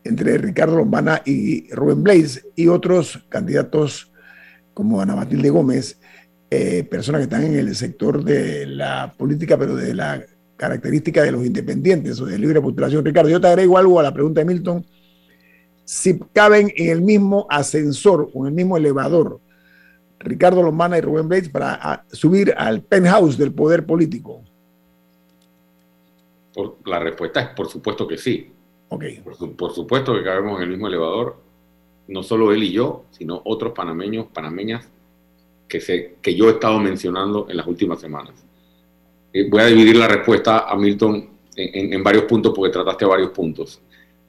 entre 0.04 0.38
Ricardo 0.38 0.76
Lombana 0.76 1.22
y 1.24 1.72
Rubén 1.72 2.02
Blaze 2.02 2.42
y 2.56 2.66
otros 2.66 3.24
candidatos 3.28 4.10
como 4.74 5.00
Ana 5.00 5.14
Matilde 5.14 5.50
Gómez, 5.50 5.98
eh, 6.50 6.82
personas 6.82 7.20
que 7.20 7.24
están 7.24 7.44
en 7.44 7.54
el 7.54 7.74
sector 7.76 8.24
de 8.24 8.66
la 8.66 9.14
política, 9.16 9.56
pero 9.56 9.76
de 9.76 9.94
la 9.94 10.20
característica 10.56 11.22
de 11.22 11.32
los 11.32 11.46
independientes 11.46 12.20
o 12.20 12.26
de 12.26 12.38
libre 12.38 12.60
postulación. 12.60 13.04
Ricardo, 13.04 13.30
yo 13.30 13.40
te 13.40 13.46
agrego 13.46 13.78
algo 13.78 14.00
a 14.00 14.02
la 14.02 14.12
pregunta 14.12 14.40
de 14.40 14.46
Milton. 14.46 14.84
Si 15.84 16.18
caben 16.32 16.72
en 16.76 16.90
el 16.90 17.02
mismo 17.02 17.46
ascensor 17.50 18.30
o 18.32 18.42
en 18.42 18.48
el 18.48 18.54
mismo 18.54 18.76
elevador, 18.76 19.40
Ricardo 20.20 20.62
Lombana 20.62 20.98
y 20.98 21.00
Rubén 21.00 21.28
Blades 21.28 21.48
para 21.48 22.04
subir 22.12 22.54
al 22.56 22.82
penthouse 22.82 23.36
del 23.36 23.52
poder 23.52 23.84
político. 23.84 24.42
la 26.84 26.98
respuesta 26.98 27.40
es 27.40 27.48
por 27.48 27.68
supuesto 27.68 28.06
que 28.06 28.18
sí. 28.18 28.52
Okay. 28.88 29.20
Por, 29.56 29.72
supuesto 29.72 30.14
que 30.14 30.22
cabemos 30.22 30.58
en 30.58 30.64
el 30.64 30.70
mismo 30.70 30.86
elevador, 30.86 31.36
no 32.08 32.22
solo 32.22 32.52
él 32.52 32.62
y 32.62 32.72
yo, 32.72 33.06
sino 33.10 33.40
otros 33.44 33.72
panameños, 33.72 34.26
panameñas 34.26 34.86
que, 35.66 35.80
se, 35.80 36.16
que 36.20 36.34
yo 36.34 36.48
he 36.48 36.52
estado 36.52 36.78
mencionando 36.78 37.46
en 37.48 37.56
las 37.56 37.66
últimas 37.66 38.00
semanas. 38.00 38.34
Eh, 39.32 39.48
voy 39.48 39.62
a 39.62 39.66
dividir 39.66 39.96
la 39.96 40.08
respuesta 40.08 40.68
a 40.68 40.76
Milton 40.76 41.30
en, 41.56 42.02
varios 42.02 42.24
puntos 42.24 42.52
porque 42.54 42.72
trataste 42.72 43.06
varios 43.06 43.30
puntos. 43.30 43.80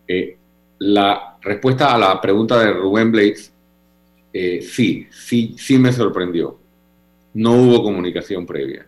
Eh, 0.08 0.38
la 0.84 1.38
respuesta 1.42 1.94
a 1.94 1.98
la 1.98 2.20
pregunta 2.20 2.60
de 2.60 2.74
Rubén 2.74 3.12
Blades, 3.12 3.54
eh, 4.32 4.62
sí, 4.62 5.08
sí, 5.12 5.56
sí 5.58 5.78
me 5.78 5.92
sorprendió. 5.92 6.58
No 7.34 7.54
hubo 7.54 7.84
comunicación 7.84 8.46
previa. 8.46 8.86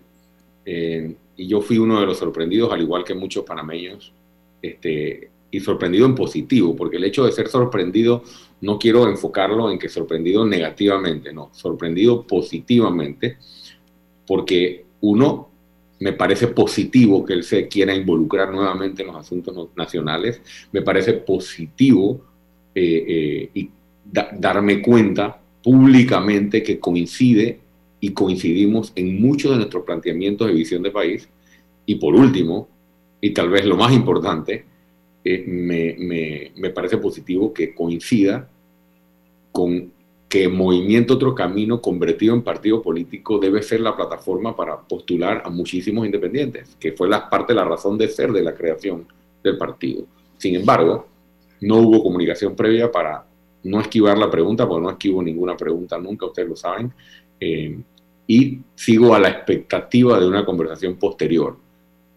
y 1.37 1.47
yo 1.47 1.61
fui 1.61 1.77
uno 1.77 1.99
de 1.99 2.05
los 2.05 2.17
sorprendidos, 2.17 2.71
al 2.71 2.81
igual 2.81 3.03
que 3.03 3.13
muchos 3.13 3.43
panameños, 3.43 4.13
este, 4.61 5.29
y 5.51 5.59
sorprendido 5.59 6.05
en 6.05 6.15
positivo, 6.15 6.75
porque 6.75 6.97
el 6.97 7.03
hecho 7.05 7.25
de 7.25 7.31
ser 7.31 7.47
sorprendido 7.47 8.23
no 8.61 8.77
quiero 8.77 9.07
enfocarlo 9.07 9.69
en 9.69 9.79
que 9.79 9.89
sorprendido 9.89 10.45
negativamente, 10.45 11.31
no, 11.31 11.49
sorprendido 11.53 12.25
positivamente, 12.25 13.37
porque 14.25 14.85
uno, 15.01 15.49
me 15.99 16.13
parece 16.13 16.47
positivo 16.47 17.25
que 17.25 17.33
él 17.33 17.43
se 17.43 17.67
quiera 17.67 17.95
involucrar 17.95 18.51
nuevamente 18.51 19.01
en 19.01 19.07
los 19.07 19.17
asuntos 19.17 19.69
nacionales, 19.75 20.41
me 20.71 20.81
parece 20.81 21.13
positivo 21.13 22.21
eh, 22.73 23.05
eh, 23.07 23.49
y 23.53 23.69
darme 24.11 24.81
cuenta 24.81 25.39
públicamente 25.63 26.61
que 26.61 26.79
coincide 26.79 27.59
y 27.99 28.11
coincidimos 28.11 28.91
en 28.95 29.19
muchos 29.19 29.51
de 29.51 29.57
nuestros 29.57 29.83
planteamientos 29.83 30.47
de 30.47 30.53
visión 30.53 30.83
de 30.83 30.91
país. 30.91 31.27
Y 31.85 31.95
por 31.95 32.13
último, 32.13 32.67
y 33.21 33.31
tal 33.31 33.49
vez 33.49 33.65
lo 33.65 33.77
más 33.77 33.93
importante, 33.93 34.65
eh, 35.23 35.43
me, 35.47 36.51
me, 36.55 36.69
parece 36.69 36.97
positivo 36.97 37.51
que 37.51 37.73
coincida 37.73 38.47
con 39.51 39.91
que 40.35 40.49
Movimiento 40.49 41.13
Otro 41.13 41.33
Camino, 41.33 41.79
convertido 41.79 42.35
en 42.35 42.41
partido 42.41 42.81
político, 42.81 43.39
debe 43.39 43.63
ser 43.63 43.79
la 43.79 43.95
plataforma 43.95 44.53
para 44.53 44.77
postular 44.81 45.41
a 45.45 45.49
muchísimos 45.49 46.05
independientes, 46.05 46.75
que 46.77 46.91
fue 46.91 47.07
la 47.07 47.29
parte 47.29 47.53
de 47.53 47.59
la 47.61 47.63
razón 47.63 47.97
de 47.97 48.09
ser 48.09 48.33
de 48.33 48.43
la 48.43 48.53
creación 48.53 49.07
del 49.41 49.57
partido. 49.57 50.03
Sin 50.37 50.55
embargo, 50.55 51.07
no 51.61 51.77
hubo 51.77 52.03
comunicación 52.03 52.53
previa 52.53 52.91
para 52.91 53.23
no 53.63 53.79
esquivar 53.79 54.17
la 54.17 54.29
pregunta, 54.29 54.67
porque 54.67 54.83
no 54.83 54.89
esquivo 54.89 55.23
ninguna 55.23 55.55
pregunta 55.55 55.97
nunca, 55.99 56.25
ustedes 56.25 56.49
lo 56.49 56.57
saben, 56.57 56.91
eh, 57.39 57.79
y 58.27 58.59
sigo 58.75 59.15
a 59.15 59.19
la 59.19 59.29
expectativa 59.29 60.19
de 60.19 60.27
una 60.27 60.43
conversación 60.43 60.97
posterior 60.97 61.55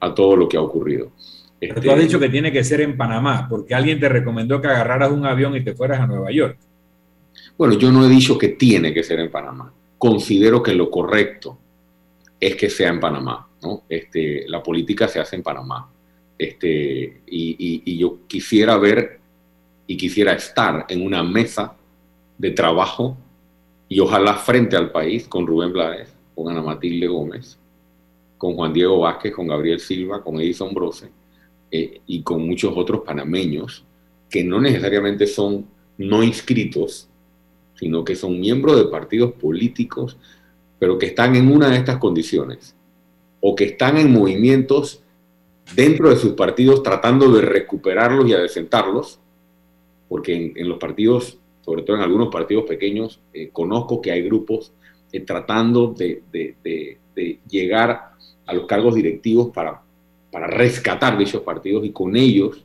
a 0.00 0.12
todo 0.12 0.34
lo 0.34 0.48
que 0.48 0.56
ha 0.56 0.60
ocurrido. 0.60 1.12
Pero 1.60 1.74
tú 1.74 1.88
has 1.88 1.94
este, 1.94 2.06
dicho 2.08 2.18
que 2.18 2.30
tiene 2.30 2.50
que 2.50 2.64
ser 2.64 2.80
en 2.80 2.96
Panamá, 2.96 3.46
porque 3.48 3.76
alguien 3.76 4.00
te 4.00 4.08
recomendó 4.08 4.60
que 4.60 4.66
agarraras 4.66 5.12
un 5.12 5.24
avión 5.24 5.54
y 5.54 5.62
te 5.62 5.72
fueras 5.72 6.00
a 6.00 6.08
Nueva 6.08 6.32
York. 6.32 6.58
Bueno, 7.58 7.74
yo 7.74 7.90
no 7.90 8.06
he 8.06 8.08
dicho 8.08 8.38
que 8.38 8.50
tiene 8.50 8.94
que 8.94 9.02
ser 9.02 9.18
en 9.18 9.32
Panamá. 9.32 9.74
Considero 9.98 10.62
que 10.62 10.74
lo 10.74 10.88
correcto 10.88 11.58
es 12.38 12.54
que 12.54 12.70
sea 12.70 12.88
en 12.88 13.00
Panamá. 13.00 13.48
¿no? 13.62 13.82
Este, 13.88 14.48
la 14.48 14.62
política 14.62 15.08
se 15.08 15.18
hace 15.18 15.34
en 15.34 15.42
Panamá. 15.42 15.90
Este, 16.38 17.22
y, 17.26 17.98
yo 17.98 18.20
quisiera 18.28 18.78
ver 18.78 19.18
y 19.88 19.96
quisiera 19.96 20.34
estar 20.34 20.86
en 20.88 21.04
una 21.04 21.24
mesa 21.24 21.74
de 22.36 22.52
trabajo 22.52 23.16
y 23.88 23.98
ojalá 23.98 24.34
frente 24.34 24.76
al 24.76 24.92
país 24.92 25.26
con 25.26 25.44
Rubén 25.44 25.72
Blades, 25.72 26.14
con 26.36 26.48
Ana 26.48 26.62
Matilde 26.62 27.08
Gómez, 27.08 27.58
con 28.36 28.54
Juan 28.54 28.72
Diego 28.72 29.00
Vázquez, 29.00 29.34
con 29.34 29.48
Gabriel 29.48 29.80
Silva, 29.80 30.22
con 30.22 30.40
Edison 30.40 30.72
Brose, 30.72 31.10
eh, 31.72 32.02
y 32.06 32.22
con 32.22 32.46
muchos 32.46 32.72
otros 32.76 33.00
panameños 33.00 33.84
que 34.30 34.44
no 34.44 34.60
necesariamente 34.60 35.26
son 35.26 35.66
no 35.96 36.22
inscritos, 36.22 37.07
sino 37.78 38.04
que 38.04 38.16
son 38.16 38.40
miembros 38.40 38.76
de 38.76 38.90
partidos 38.90 39.32
políticos, 39.32 40.16
pero 40.78 40.98
que 40.98 41.06
están 41.06 41.36
en 41.36 41.50
una 41.50 41.68
de 41.70 41.76
estas 41.76 41.98
condiciones, 41.98 42.74
o 43.40 43.54
que 43.54 43.64
están 43.64 43.96
en 43.98 44.12
movimientos 44.12 45.02
dentro 45.74 46.10
de 46.10 46.16
sus 46.16 46.32
partidos 46.32 46.82
tratando 46.82 47.30
de 47.30 47.42
recuperarlos 47.42 48.28
y 48.28 48.32
adecentarlos, 48.32 49.20
porque 50.08 50.52
en, 50.56 50.68
los 50.68 50.78
partidos, 50.78 51.38
sobre 51.60 51.82
todo 51.82 51.96
en 51.96 52.02
algunos 52.02 52.28
partidos 52.28 52.64
pequeños, 52.64 53.20
eh, 53.32 53.50
conozco 53.52 54.00
que 54.00 54.10
hay 54.10 54.22
grupos 54.22 54.72
eh, 55.12 55.20
tratando 55.20 55.94
de, 55.94 56.22
llegar 57.48 58.12
a 58.46 58.54
los 58.54 58.66
cargos 58.66 58.94
directivos 58.94 59.50
para 59.52 59.82
para 60.30 60.46
rescatar 60.46 61.16
dichos 61.16 61.42
partidos 61.42 61.84
y 61.84 61.90
con 61.90 62.16
ellos 62.16 62.64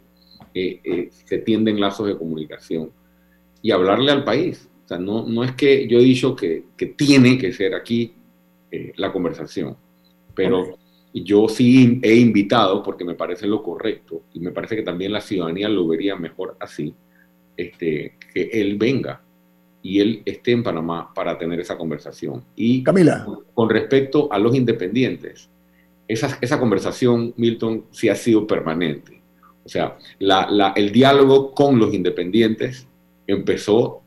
eh, 0.54 1.10
se 1.26 1.38
tienden 1.40 1.80
lazos 1.80 2.08
de 2.08 2.18
comunicación 2.18 2.92
y 3.62 3.72
hablarle 3.72 4.12
al 4.12 4.24
país. 4.24 4.70
O 4.86 4.88
sea, 4.88 4.98
no, 4.98 5.26
no 5.28 5.44
es 5.44 5.54
que 5.54 5.88
yo 5.88 6.00
he 6.00 6.04
dicho 6.04 6.36
que, 6.36 6.66
que 6.76 6.88
tiene 6.88 7.38
que 7.38 7.54
ser 7.54 7.74
aquí 7.74 8.14
eh, 8.72 8.94
la 8.98 9.12
conversación, 9.12 9.78
pero 10.36 10.78
yo 11.14 11.48
sí 11.48 12.00
he 12.02 12.16
invitado, 12.16 12.84
porque 12.84 13.06
me 13.06 13.16
parece 13.16 13.48
lo 13.48 13.62
correcto 13.62 14.24
y 14.34 14.40
me 14.40 14.52
parece 14.52 14.76
que 14.76 14.82
también 14.82 15.14
la 15.14 15.22
ciudadanía 15.22 15.70
lo 15.70 15.88
vería 15.88 16.16
mejor 16.16 16.58
así, 16.60 16.94
este, 17.56 18.18
que 18.34 18.50
él 18.52 18.78
venga 18.78 19.22
y 19.84 20.00
él 20.00 20.22
esté 20.26 20.54
en 20.54 20.64
Panamá 20.64 21.14
para 21.14 21.38
tener 21.38 21.60
esa 21.60 21.78
conversación. 21.78 22.44
Y 22.56 22.84
Camila. 22.84 23.28
con 23.54 23.70
respecto 23.70 24.32
a 24.32 24.40
los 24.40 24.56
independientes, 24.56 25.50
esa, 26.08 26.38
esa 26.42 26.60
conversación, 26.60 27.34
Milton, 27.38 27.86
sí 27.92 28.10
ha 28.10 28.16
sido 28.16 28.48
permanente. 28.48 29.22
O 29.66 29.70
sea, 29.70 29.98
la, 30.20 30.74
el 30.76 30.92
diálogo 30.92 31.54
con 31.54 31.80
los 31.80 31.94
independientes 31.94 32.88
empezó, 33.28 34.03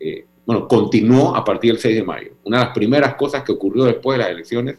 eh, 0.00 0.26
bueno, 0.46 0.66
continuó 0.66 1.36
a 1.36 1.44
partir 1.44 1.72
del 1.72 1.80
6 1.80 1.96
de 1.96 2.02
mayo. 2.02 2.30
Una 2.44 2.58
de 2.58 2.64
las 2.64 2.74
primeras 2.74 3.14
cosas 3.16 3.42
que 3.42 3.52
ocurrió 3.52 3.84
después 3.84 4.16
de 4.16 4.24
las 4.24 4.32
elecciones 4.32 4.78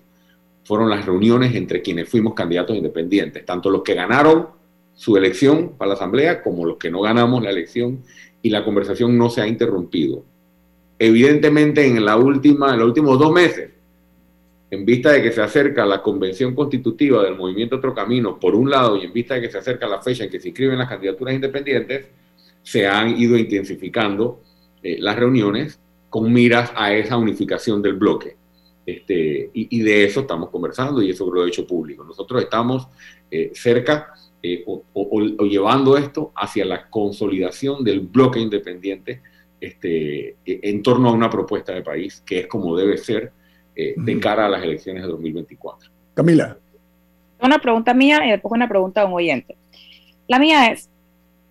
fueron 0.64 0.90
las 0.90 1.06
reuniones 1.06 1.56
entre 1.56 1.82
quienes 1.82 2.10
fuimos 2.10 2.34
candidatos 2.34 2.76
independientes, 2.76 3.46
tanto 3.46 3.70
los 3.70 3.84
que 3.84 3.94
ganaron 3.94 4.48
su 4.96 5.16
elección 5.16 5.74
para 5.78 5.90
la 5.90 5.96
Asamblea 5.96 6.42
como 6.42 6.66
los 6.66 6.78
que 6.78 6.92
no 6.92 7.02
ganamos 7.02 7.44
la 7.44 7.52
elección 7.52 8.04
y 8.42 8.50
la 8.50 8.66
conversación 8.66 9.18
no 9.18 9.30
se 9.30 9.42
ha 9.42 9.48
interrumpido. 9.48 10.24
Evidentemente 10.98 11.86
en, 11.86 12.04
la 12.04 12.18
última, 12.18 12.74
en 12.74 12.80
los 12.80 12.88
últimos 12.88 13.18
dos 13.18 13.32
meses, 13.32 13.72
en 14.72 14.86
vista 14.86 15.12
de 15.12 15.22
que 15.22 15.32
se 15.32 15.42
acerca 15.42 15.86
la 15.86 16.02
convención 16.02 16.54
constitutiva 16.54 17.24
del 17.24 17.36
movimiento 17.36 17.78
Otro 17.78 17.94
Camino, 17.94 18.40
por 18.40 18.56
un 18.56 18.70
lado, 18.70 18.98
y 18.98 19.06
en 19.06 19.14
vista 19.14 19.36
de 19.36 19.42
que 19.42 19.50
se 19.50 19.58
acerca 19.58 19.88
la 19.88 20.02
fecha 20.02 20.24
en 20.24 20.30
que 20.30 20.40
se 20.40 20.50
inscriben 20.50 20.78
las 20.78 20.90
candidaturas 20.90 21.34
independientes, 21.34 22.08
se 22.62 22.86
han 22.86 23.20
ido 23.20 23.38
intensificando 23.38 24.42
eh, 24.84 24.98
las 25.00 25.16
reuniones 25.16 25.80
con 26.10 26.32
miras 26.32 26.72
a 26.76 26.94
esa 26.94 27.18
unificación 27.18 27.82
del 27.82 27.94
bloque. 27.94 28.38
Este, 28.86 29.52
y, 29.54 29.82
de 29.82 30.04
eso 30.04 30.22
estamos 30.22 30.50
conversando 30.50 31.02
y 31.04 31.12
eso 31.12 31.32
lo 31.32 31.46
he 31.46 31.50
hecho 31.50 31.68
público. 31.68 32.04
Nosotros 32.04 32.42
estamos 32.42 32.88
eh, 33.30 33.52
cerca 33.54 34.14
eh, 34.42 34.64
o, 34.66 35.46
llevando 35.46 35.98
esto 35.98 36.32
hacia 36.36 36.66
la 36.66 36.90
consolidación 36.90 37.84
del 37.84 38.00
bloque 38.00 38.40
independiente 38.40 39.22
este, 39.60 40.38
e, 40.46 40.60
en 40.64 40.82
torno 40.82 41.10
a 41.10 41.12
una 41.12 41.30
propuesta 41.30 41.74
de 41.74 41.82
país 41.82 42.24
que 42.26 42.40
es 42.40 42.48
como 42.48 42.76
debe 42.76 42.98
ser 42.98 43.32
eh, 43.76 43.94
de 43.96 44.20
cara 44.20 44.46
a 44.46 44.50
las 44.50 44.64
elecciones 44.64 45.04
de 45.04 45.10
2024. 45.10 45.92
Camila. 46.14 46.58
Una 47.42 47.60
pregunta 47.60 47.94
mía 47.94 48.26
y 48.26 48.32
después 48.32 48.52
una 48.54 48.68
pregunta 48.68 49.02
de 49.02 49.08
un 49.08 49.14
oyente. 49.14 49.56
La 50.28 50.40
mía 50.40 50.72
es, 50.72 50.90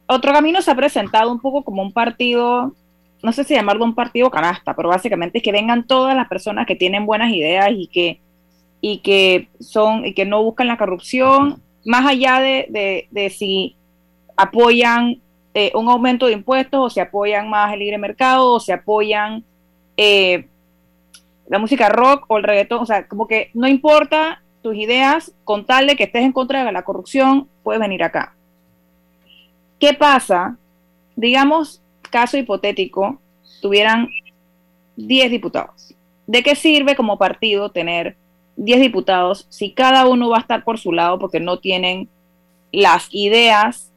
Otro 0.06 0.32
Camino 0.32 0.60
se 0.60 0.70
ha 0.70 0.74
presentado 0.74 1.30
un 1.30 1.40
poco 1.40 1.62
como 1.62 1.82
un 1.82 1.92
partido 1.92 2.74
no 3.22 3.32
sé 3.32 3.44
si 3.44 3.54
llamarlo 3.54 3.84
un 3.84 3.94
partido 3.94 4.30
canasta, 4.30 4.74
pero 4.74 4.88
básicamente 4.88 5.38
es 5.38 5.44
que 5.44 5.52
vengan 5.52 5.86
todas 5.86 6.14
las 6.14 6.28
personas 6.28 6.66
que 6.66 6.76
tienen 6.76 7.06
buenas 7.06 7.32
ideas 7.32 7.70
y 7.72 7.88
que, 7.88 8.20
y 8.80 8.98
que 8.98 9.48
son, 9.60 10.06
y 10.06 10.14
que 10.14 10.24
no 10.24 10.42
buscan 10.42 10.68
la 10.68 10.78
corrupción, 10.78 11.60
más 11.84 12.06
allá 12.06 12.40
de, 12.40 13.08
de, 13.10 13.30
si 13.30 13.76
apoyan 14.36 15.20
eh, 15.54 15.72
un 15.74 15.88
aumento 15.88 16.26
de 16.26 16.32
impuestos 16.32 16.80
o 16.80 16.90
si 16.90 17.00
apoyan 17.00 17.48
más 17.50 17.72
el 17.72 17.80
libre 17.80 17.98
mercado 17.98 18.54
o 18.54 18.60
si 18.60 18.70
apoyan 18.70 19.42
eh, 19.96 20.46
la 21.48 21.58
música 21.58 21.88
rock 21.88 22.24
o 22.28 22.36
el 22.36 22.44
reggaetón, 22.44 22.82
o 22.82 22.86
sea, 22.86 23.08
como 23.08 23.26
que 23.26 23.50
no 23.54 23.66
importa 23.66 24.42
tus 24.62 24.76
ideas, 24.76 25.32
con 25.44 25.64
tal 25.64 25.86
de 25.86 25.96
que 25.96 26.04
estés 26.04 26.22
en 26.22 26.32
contra 26.32 26.64
de 26.64 26.72
la 26.72 26.82
corrupción, 26.82 27.48
puedes 27.62 27.80
venir 27.80 28.02
acá. 28.02 28.34
¿Qué 29.78 29.94
pasa? 29.94 30.56
Digamos, 31.16 31.80
caso 32.09 32.36
hipotético, 32.38 33.20
tuvieran 33.61 34.09
10 34.96 35.30
diputados. 35.30 35.94
¿De 36.26 36.42
qué 36.42 36.54
sirve 36.54 36.96
como 36.96 37.18
partido 37.18 37.70
tener 37.70 38.16
10 38.56 38.80
diputados 38.80 39.46
si 39.48 39.72
cada 39.72 40.06
uno 40.06 40.28
va 40.28 40.38
a 40.38 40.40
estar 40.40 40.64
por 40.64 40.78
su 40.78 40.92
lado 40.92 41.18
porque 41.18 41.40
no 41.40 41.59
tienen 41.61 42.09
las 42.72 43.09
ideas 43.12 43.92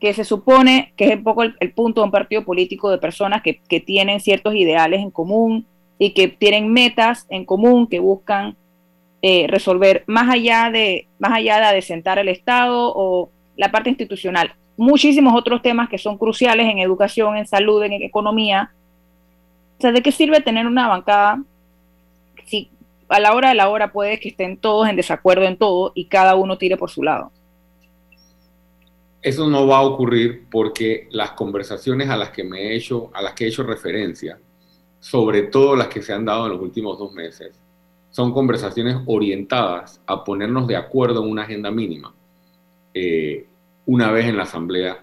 que 0.00 0.12
se 0.14 0.24
supone 0.24 0.92
que 0.96 1.04
es 1.04 1.16
un 1.16 1.22
poco 1.22 1.42
el, 1.42 1.72
punto 1.72 2.00
de 2.00 2.06
un 2.06 2.10
partido 2.10 2.44
político 2.44 2.90
de 2.90 2.98
personas 2.98 3.42
que, 3.42 3.60
tienen 3.80 4.20
ciertos 4.20 4.54
ideales 4.54 5.00
en 5.00 5.10
común 5.10 5.66
y 5.98 6.10
que 6.10 6.28
tienen 6.28 6.72
metas 6.72 7.26
en 7.28 7.44
común 7.44 7.86
que 7.86 8.00
buscan 8.00 8.56
eh, 9.22 9.46
resolver 9.48 10.02
más 10.06 10.30
allá 10.30 10.70
de 10.70 11.06
más 11.18 11.32
allá 11.32 11.58
de 11.58 11.66
adecentar 11.66 12.18
el 12.18 12.28
Estado 12.28 12.92
o 12.94 13.30
la 13.56 13.70
parte 13.70 13.90
institucional 13.90 14.54
muchísimos 14.80 15.34
otros 15.36 15.60
temas 15.60 15.90
que 15.90 15.98
son 15.98 16.16
cruciales 16.16 16.66
en 16.66 16.78
educación, 16.78 17.36
en 17.36 17.46
salud, 17.46 17.82
en 17.82 17.92
economía. 17.92 18.72
O 19.76 19.82
sea, 19.82 19.92
¿de 19.92 20.02
qué 20.02 20.10
sirve 20.10 20.40
tener 20.40 20.66
una 20.66 20.88
bancada 20.88 21.42
si 22.46 22.70
a 23.10 23.20
la 23.20 23.34
hora 23.34 23.50
de 23.50 23.56
la 23.56 23.68
hora 23.68 23.92
puede 23.92 24.18
que 24.18 24.30
estén 24.30 24.56
todos 24.56 24.88
en 24.88 24.96
desacuerdo 24.96 25.44
en 25.44 25.58
todo 25.58 25.92
y 25.94 26.06
cada 26.06 26.34
uno 26.34 26.56
tire 26.56 26.78
por 26.78 26.88
su 26.88 27.02
lado? 27.02 27.30
Eso 29.20 29.50
no 29.50 29.66
va 29.66 29.76
a 29.76 29.82
ocurrir 29.82 30.46
porque 30.50 31.08
las 31.10 31.32
conversaciones 31.32 32.08
a 32.08 32.16
las 32.16 32.30
que 32.30 32.42
me 32.42 32.68
he 32.68 32.76
hecho, 32.76 33.10
a 33.12 33.20
las 33.20 33.34
que 33.34 33.44
he 33.44 33.48
hecho 33.48 33.62
referencia, 33.62 34.38
sobre 34.98 35.42
todo 35.42 35.76
las 35.76 35.88
que 35.88 36.00
se 36.00 36.14
han 36.14 36.24
dado 36.24 36.46
en 36.46 36.52
los 36.52 36.60
últimos 36.62 36.98
dos 36.98 37.12
meses, 37.12 37.60
son 38.08 38.32
conversaciones 38.32 38.96
orientadas 39.04 40.00
a 40.06 40.24
ponernos 40.24 40.66
de 40.66 40.76
acuerdo 40.76 41.22
en 41.22 41.30
una 41.30 41.42
agenda 41.42 41.70
mínima. 41.70 42.14
Eh, 42.94 43.46
una 43.86 44.10
vez 44.10 44.26
en 44.26 44.36
la 44.36 44.44
Asamblea 44.44 45.02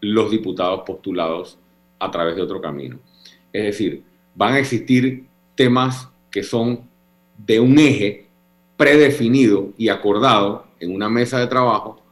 los 0.00 0.30
diputados 0.30 0.82
postulados 0.84 1.58
a 1.98 2.10
través 2.10 2.36
de 2.36 2.42
otro 2.42 2.60
camino. 2.60 2.98
Es 3.52 3.64
decir, 3.64 4.02
van 4.34 4.54
a 4.54 4.58
existir 4.58 5.26
temas 5.54 6.08
que 6.30 6.42
son 6.42 6.88
de 7.38 7.60
un 7.60 7.78
eje 7.78 8.26
predefinido 8.76 9.72
y 9.76 9.88
acordado 9.88 10.66
en 10.80 10.94
una 10.94 11.08
mesa 11.08 11.38
de 11.38 11.46
trabajo 11.46 12.02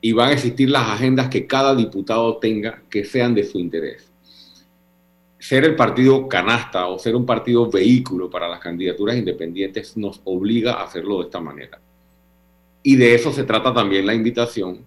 y 0.00 0.12
van 0.12 0.30
a 0.30 0.32
existir 0.32 0.68
las 0.68 0.88
agendas 0.88 1.28
que 1.28 1.46
cada 1.46 1.74
diputado 1.74 2.36
tenga 2.38 2.82
que 2.90 3.04
sean 3.04 3.34
de 3.34 3.44
su 3.44 3.58
interés. 3.58 4.10
Ser 5.38 5.64
el 5.64 5.76
partido 5.76 6.28
canasta 6.28 6.86
o 6.86 6.98
ser 6.98 7.16
un 7.16 7.24
partido 7.24 7.70
vehículo 7.70 8.28
para 8.28 8.48
las 8.48 8.60
candidaturas 8.60 9.16
independientes 9.16 9.96
nos 9.96 10.20
obliga 10.24 10.74
a 10.74 10.84
hacerlo 10.84 11.18
de 11.18 11.24
esta 11.24 11.40
manera. 11.40 11.80
Y 12.82 12.96
de 12.96 13.14
eso 13.14 13.32
se 13.32 13.44
trata 13.44 13.72
también 13.72 14.06
la 14.06 14.14
invitación 14.14 14.84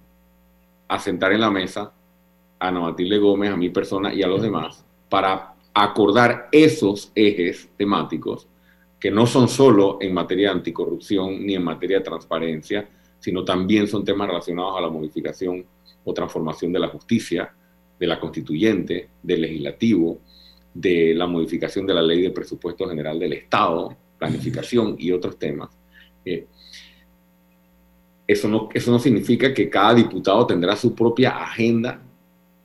a 0.94 1.00
sentar 1.00 1.34
en 1.34 1.41
la 1.41 1.50
mesa 1.50 1.91
a 2.60 2.68
Ana 2.68 2.82
Matilde 2.82 3.18
Gómez, 3.18 3.52
a 3.52 3.58
mi 3.58 3.70
persona 3.70 4.14
y 4.14 4.22
a 4.22 4.28
los 4.28 4.44
demás 4.44 4.86
para 5.10 5.56
acordar 5.74 6.50
esos 6.52 7.12
ejes 7.16 7.68
temáticos 7.76 8.48
que 9.00 9.10
no 9.10 9.26
son 9.26 9.50
solo 9.50 9.98
en 10.00 10.14
materia 10.14 10.50
de 10.50 10.58
anticorrupción 10.58 11.44
ni 11.44 11.56
en 11.56 11.64
materia 11.64 11.98
de 11.98 12.04
transparencia, 12.04 12.88
sino 13.20 13.44
también 13.44 13.88
son 13.88 14.06
temas 14.06 14.28
relacionados 14.28 14.78
a 14.78 14.82
la 14.82 14.89
modificación 14.89 15.66
o 16.04 16.14
transformación 16.14 16.72
de 16.72 16.80
la 16.80 16.89
justicia, 16.89 17.52
de 18.00 18.08
la 18.08 18.20
constituyente, 18.20 19.10
del 19.24 19.41
legislativo, 19.41 20.20
de 20.76 21.16
la 21.16 21.26
modificación 21.26 21.88
de 21.88 21.94
la 21.96 22.04
ley 22.04 22.22
de 22.22 22.30
presupuesto 22.30 22.88
general 22.88 23.18
del 23.18 23.34
Estado, 23.34 23.98
planificación 24.20 24.96
y 25.00 25.12
otros 25.12 25.39
temas. 25.39 25.76
Eh, 26.24 26.46
eso 28.34 28.48
no, 28.48 28.70
eso 28.74 28.92
no 28.92 29.00
significa 29.00 29.54
que 29.54 29.70
cada 29.70 29.94
diputado 29.94 30.46
tendrá 30.46 30.76
su 30.76 30.94
propia 30.94 31.42
agenda 31.42 32.02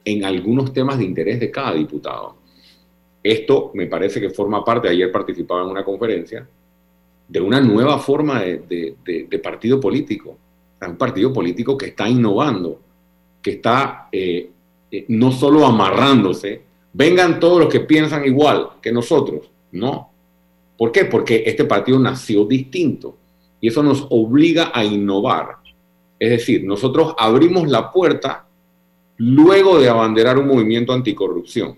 en 0.05 0.25
algunos 0.25 0.73
temas 0.73 0.99
de 0.99 1.05
interés 1.05 1.39
de 1.39 1.51
cada 1.51 1.75
diputado. 1.75 2.37
Esto 3.23 3.71
me 3.75 3.87
parece 3.87 4.21
que 4.21 4.31
forma 4.31 4.65
parte, 4.65 4.89
ayer 4.89 5.13
participaba 5.13 5.63
en 5.63 5.69
una 5.69 5.85
conferencia, 5.85 6.49
de 7.29 7.41
una 7.41 7.61
nueva 7.61 7.99
forma 7.99 8.41
de, 8.41 9.41
partido 9.43 9.79
político. 9.79 10.39
Un 10.81 10.97
partido 10.97 11.33
político 11.33 11.77
que 11.77 11.87
está 11.87 12.09
innovando, 12.09 12.81
que 13.43 13.51
está 13.53 14.09
eh, 14.13 14.51
eh, 14.91 15.05
no 15.09 15.33
solo 15.33 15.67
amarrándose, 15.67 16.63
vengan 16.93 17.39
todos 17.39 17.61
los 17.61 17.69
que 17.69 17.81
piensan 17.81 18.25
igual 18.25 18.71
que 18.81 18.93
nosotros, 18.93 19.51
no. 19.73 20.11
¿Por 20.79 20.93
qué? 20.93 21.05
Porque 21.05 21.43
este 21.45 21.65
partido 21.65 21.99
nació 21.99 22.45
distinto 22.45 23.17
y 23.61 23.69
eso 23.69 23.83
nos 23.83 24.07
obliga 24.11 24.71
a 24.73 24.85
innovar. 24.85 25.58
Es 26.19 26.31
decir, 26.31 26.65
nosotros 26.65 27.15
abrimos 27.19 27.69
la 27.69 27.93
puerta 27.93 28.47
luego 29.17 29.79
de 29.79 29.89
abanderar 29.89 30.39
un 30.39 30.49
movimiento 30.49 30.93
anticorrupción, 30.93 31.77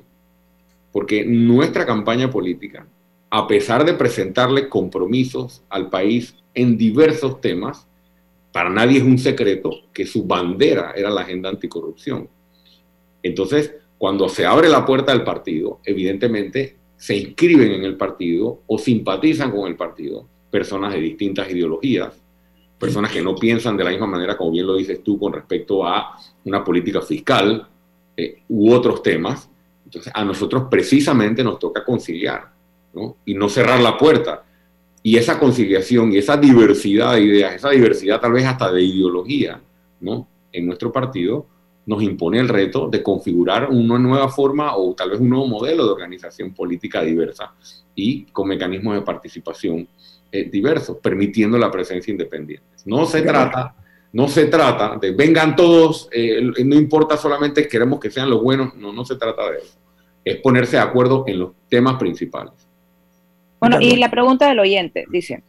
porque 0.92 1.24
nuestra 1.24 1.86
campaña 1.86 2.30
política, 2.30 2.86
a 3.30 3.46
pesar 3.46 3.84
de 3.84 3.94
presentarle 3.94 4.68
compromisos 4.68 5.62
al 5.68 5.88
país 5.88 6.34
en 6.54 6.76
diversos 6.76 7.40
temas, 7.40 7.86
para 8.52 8.70
nadie 8.70 8.98
es 8.98 9.04
un 9.04 9.18
secreto 9.18 9.70
que 9.92 10.06
su 10.06 10.24
bandera 10.24 10.92
era 10.96 11.10
la 11.10 11.20
agenda 11.20 11.48
anticorrupción. 11.48 12.28
Entonces, 13.22 13.74
cuando 13.98 14.28
se 14.28 14.46
abre 14.46 14.68
la 14.68 14.84
puerta 14.84 15.12
del 15.12 15.24
partido, 15.24 15.80
evidentemente 15.84 16.76
se 16.96 17.16
inscriben 17.16 17.72
en 17.72 17.84
el 17.84 17.96
partido 17.96 18.62
o 18.66 18.78
simpatizan 18.78 19.50
con 19.50 19.68
el 19.68 19.76
partido 19.76 20.26
personas 20.50 20.92
de 20.92 21.00
distintas 21.00 21.50
ideologías, 21.50 22.20
personas 22.80 23.12
que 23.12 23.20
no 23.20 23.36
piensan 23.36 23.76
de 23.76 23.84
la 23.84 23.90
misma 23.90 24.06
manera, 24.06 24.36
como 24.36 24.50
bien 24.50 24.66
lo 24.66 24.74
dices 24.74 25.04
tú, 25.04 25.18
con 25.18 25.34
respecto 25.34 25.86
a 25.86 26.16
una 26.46 26.64
política 26.64 27.02
fiscal 27.02 27.68
eh, 28.16 28.42
u 28.48 28.72
otros 28.72 29.02
temas. 29.02 29.48
Entonces, 29.84 30.10
a 30.14 30.24
nosotros 30.24 30.64
precisamente 30.70 31.44
nos 31.44 31.58
toca 31.58 31.84
conciliar 31.84 32.50
¿no? 32.94 33.18
y 33.26 33.34
no 33.34 33.50
cerrar 33.50 33.80
la 33.80 33.98
puerta. 33.98 34.44
Y 35.02 35.16
esa 35.16 35.38
conciliación 35.38 36.12
y 36.12 36.18
esa 36.18 36.38
diversidad 36.38 37.14
de 37.14 37.22
ideas, 37.22 37.54
esa 37.54 37.70
diversidad 37.70 38.20
tal 38.20 38.32
vez 38.32 38.46
hasta 38.46 38.72
de 38.72 38.82
ideología, 38.82 39.60
¿no? 40.00 40.26
En 40.52 40.66
nuestro 40.66 40.92
partido 40.92 41.46
nos 41.86 42.02
impone 42.02 42.38
el 42.38 42.48
reto 42.48 42.88
de 42.88 43.02
configurar 43.02 43.70
una 43.70 43.98
nueva 43.98 44.28
forma 44.28 44.76
o 44.76 44.94
tal 44.94 45.10
vez 45.10 45.20
un 45.20 45.30
nuevo 45.30 45.46
modelo 45.46 45.84
de 45.86 45.92
organización 45.92 46.52
política 46.52 47.02
diversa 47.02 47.54
y 47.94 48.24
con 48.26 48.48
mecanismos 48.48 48.94
de 48.94 49.02
participación 49.02 49.88
eh, 50.32 50.48
diversos, 50.50 50.98
permitiendo 50.98 51.58
la 51.58 51.70
presencia 51.70 52.10
independiente. 52.10 52.66
No 52.84 53.04
se 53.04 53.22
trata, 53.22 53.74
no 54.12 54.28
se 54.28 54.46
trata 54.46 54.96
de 54.96 55.10
vengan 55.10 55.56
todos, 55.56 56.08
eh, 56.12 56.40
no 56.64 56.76
importa 56.76 57.16
solamente 57.16 57.66
queremos 57.66 57.98
que 57.98 58.10
sean 58.10 58.30
los 58.30 58.42
buenos, 58.42 58.74
no, 58.76 58.92
no 58.92 59.04
se 59.04 59.16
trata 59.16 59.50
de 59.50 59.58
eso. 59.58 59.78
Es 60.24 60.36
ponerse 60.36 60.76
de 60.76 60.82
acuerdo 60.82 61.24
en 61.26 61.38
los 61.38 61.52
temas 61.68 61.96
principales. 61.96 62.52
Bueno, 63.60 63.80
y 63.80 63.96
la 63.96 64.10
pregunta 64.10 64.48
del 64.48 64.58
oyente 64.58 65.04
dice, 65.10 65.42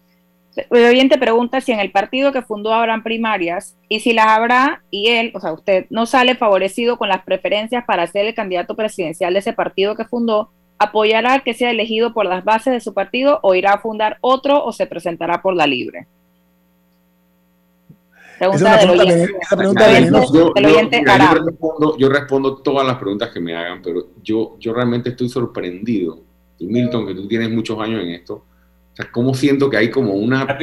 El 0.69 0.85
oyente 0.85 1.17
pregunta 1.17 1.61
si 1.61 1.71
en 1.71 1.79
el 1.79 1.91
partido 1.91 2.31
que 2.31 2.41
fundó 2.41 2.73
habrán 2.73 3.03
primarias 3.03 3.77
y 3.87 4.01
si 4.01 4.13
las 4.13 4.27
habrá 4.27 4.83
y 4.91 5.07
él, 5.07 5.31
o 5.33 5.39
sea, 5.39 5.53
usted 5.53 5.85
no 5.89 6.05
sale 6.05 6.35
favorecido 6.35 6.97
con 6.97 7.07
las 7.07 7.23
preferencias 7.23 7.85
para 7.85 8.05
ser 8.07 8.25
el 8.25 8.35
candidato 8.35 8.75
presidencial 8.75 9.33
de 9.33 9.39
ese 9.39 9.53
partido 9.53 9.95
que 9.95 10.05
fundó, 10.05 10.51
apoyará 10.81 11.33
al 11.35 11.43
que 11.43 11.53
sea 11.53 11.69
elegido 11.69 12.11
por 12.11 12.25
las 12.25 12.43
bases 12.43 12.73
de 12.73 12.79
su 12.79 12.93
partido 12.93 13.39
o 13.43 13.53
irá 13.53 13.73
a 13.73 13.79
fundar 13.79 14.17
otro 14.21 14.63
o 14.63 14.71
se 14.71 14.87
presentará 14.87 15.39
por 15.41 15.55
la 15.55 15.67
libre. 15.67 16.07
Pregunta 18.39 18.79
del 18.79 18.89
oyente. 20.65 21.03
Yo 21.99 22.09
respondo 22.09 22.57
todas 22.57 22.87
las 22.87 22.97
preguntas 22.97 23.29
que 23.29 23.39
me 23.39 23.55
hagan, 23.55 23.83
pero 23.83 24.07
yo, 24.23 24.55
yo 24.59 24.73
realmente 24.73 25.11
estoy 25.11 25.29
sorprendido. 25.29 26.19
Y 26.57 26.65
Milton, 26.65 27.05
que 27.05 27.13
tú 27.13 27.27
tienes 27.27 27.51
muchos 27.51 27.79
años 27.79 28.01
en 28.01 28.09
esto, 28.09 28.33
o 28.33 28.95
sea, 28.95 29.11
¿cómo 29.11 29.35
siento 29.35 29.69
que 29.69 29.77
hay 29.77 29.91
como 29.91 30.15
una, 30.15 30.57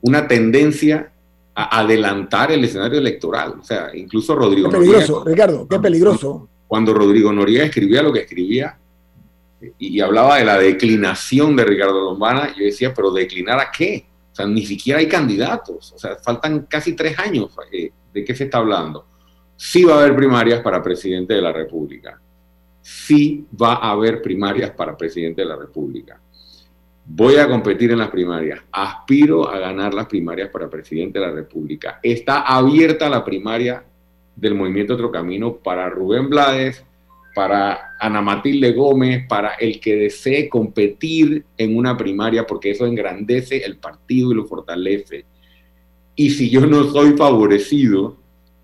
una 0.00 0.26
tendencia 0.26 1.12
a 1.54 1.80
adelantar 1.80 2.50
el 2.50 2.64
escenario 2.64 2.98
electoral? 2.98 3.56
O 3.60 3.64
sea, 3.64 3.90
incluso 3.92 4.34
Rodrigo 4.34 4.70
Qué 4.70 4.78
peligroso, 4.78 5.22
Ricardo, 5.26 5.68
qué 5.68 5.78
peligroso. 5.78 6.48
Cuando 6.66 6.94
Rodrigo 6.94 7.30
Noriega 7.30 7.64
escribía 7.64 8.02
lo 8.02 8.12
que 8.12 8.20
escribía 8.20 8.78
y, 9.78 10.00
hablaba 10.00 10.38
de 10.38 10.44
la 10.44 10.58
declinación 10.58 11.56
de 11.56 11.64
Ricardo 11.64 12.04
Lombana, 12.04 12.54
yo 12.56 12.64
decía, 12.64 12.94
pero 12.94 13.10
¿declinar 13.10 13.58
a 13.58 13.70
qué? 13.70 14.06
O 14.32 14.34
sea, 14.34 14.46
ni 14.46 14.64
siquiera 14.64 15.00
hay 15.00 15.08
candidatos. 15.08 15.92
O 15.92 15.98
sea, 15.98 16.16
faltan 16.16 16.66
casi 16.66 16.94
tres 16.94 17.18
años. 17.18 17.50
Eh, 17.72 17.90
¿De 18.12 18.24
qué 18.24 18.34
se 18.34 18.44
está 18.44 18.58
hablando? 18.58 19.06
Sí 19.56 19.84
va 19.84 19.94
a 19.94 20.00
haber 20.00 20.14
primarias 20.14 20.60
para 20.60 20.82
presidente 20.82 21.34
de 21.34 21.42
la 21.42 21.52
República. 21.52 22.20
Sí 22.80 23.46
va 23.60 23.74
a 23.74 23.90
haber 23.90 24.22
primarias 24.22 24.70
para 24.70 24.96
presidente 24.96 25.42
de 25.42 25.48
la 25.48 25.56
República 25.56 26.20
voy 27.08 27.36
a 27.36 27.48
competir 27.48 27.90
en 27.90 27.98
las 27.98 28.10
primarias, 28.10 28.60
aspiro 28.70 29.48
a 29.48 29.58
ganar 29.58 29.94
las 29.94 30.06
primarias 30.06 30.50
para 30.50 30.68
presidente 30.68 31.18
de 31.18 31.26
la 31.26 31.32
República. 31.32 31.98
Está 32.02 32.40
abierta 32.40 33.08
la 33.08 33.24
primaria 33.24 33.82
del 34.36 34.54
Movimiento 34.54 34.94
Otro 34.94 35.10
Camino 35.10 35.56
para 35.56 35.88
Rubén 35.88 36.28
Blades, 36.28 36.84
para 37.34 37.96
Ana 38.00 38.20
Matilde 38.20 38.72
Gómez, 38.72 39.26
para 39.28 39.54
el 39.54 39.80
que 39.80 39.96
desee 39.96 40.48
competir 40.48 41.44
en 41.56 41.76
una 41.76 41.96
primaria, 41.96 42.46
porque 42.46 42.70
eso 42.70 42.86
engrandece 42.86 43.58
el 43.58 43.76
partido 43.76 44.32
y 44.32 44.34
lo 44.34 44.46
fortalece. 44.46 45.24
Y 46.14 46.30
si 46.30 46.50
yo 46.50 46.66
no 46.66 46.84
soy 46.90 47.12
favorecido, 47.16 48.16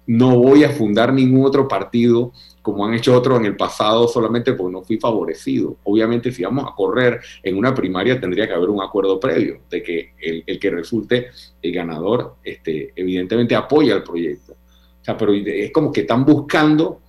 no 0.06 0.38
voy 0.38 0.64
a 0.64 0.70
fundar 0.70 1.12
ningún 1.12 1.46
otro 1.46 1.66
partido 1.66 2.32
como 2.64 2.86
han 2.86 2.94
hecho 2.94 3.14
otros 3.14 3.38
en 3.40 3.46
el 3.46 3.56
pasado 3.56 4.08
solamente 4.08 4.54
porque 4.54 4.72
no 4.72 4.82
fui 4.82 4.98
favorecido. 4.98 5.76
Obviamente 5.84 6.32
si 6.32 6.42
vamos 6.42 6.64
a 6.66 6.74
correr 6.74 7.20
en 7.42 7.58
una 7.58 7.74
primaria 7.74 8.18
tendría 8.18 8.46
que 8.46 8.54
haber 8.54 8.70
un 8.70 8.82
acuerdo 8.82 9.20
previo 9.20 9.60
de 9.70 9.82
que 9.82 10.14
el, 10.18 10.58
que 10.58 10.70
resulte 10.70 11.28
el 11.60 11.72
ganador 11.72 12.36
este, 12.42 12.92
evidentemente 12.96 13.54
apoya 13.54 13.94
el 13.96 14.02
proyecto. 14.02 14.52
O 14.52 15.04
sea, 15.04 15.16
pero 15.16 15.34
es 15.34 15.70
como 15.72 15.92
que 15.92 16.00
están 16.00 16.24
buscando, 16.24 17.02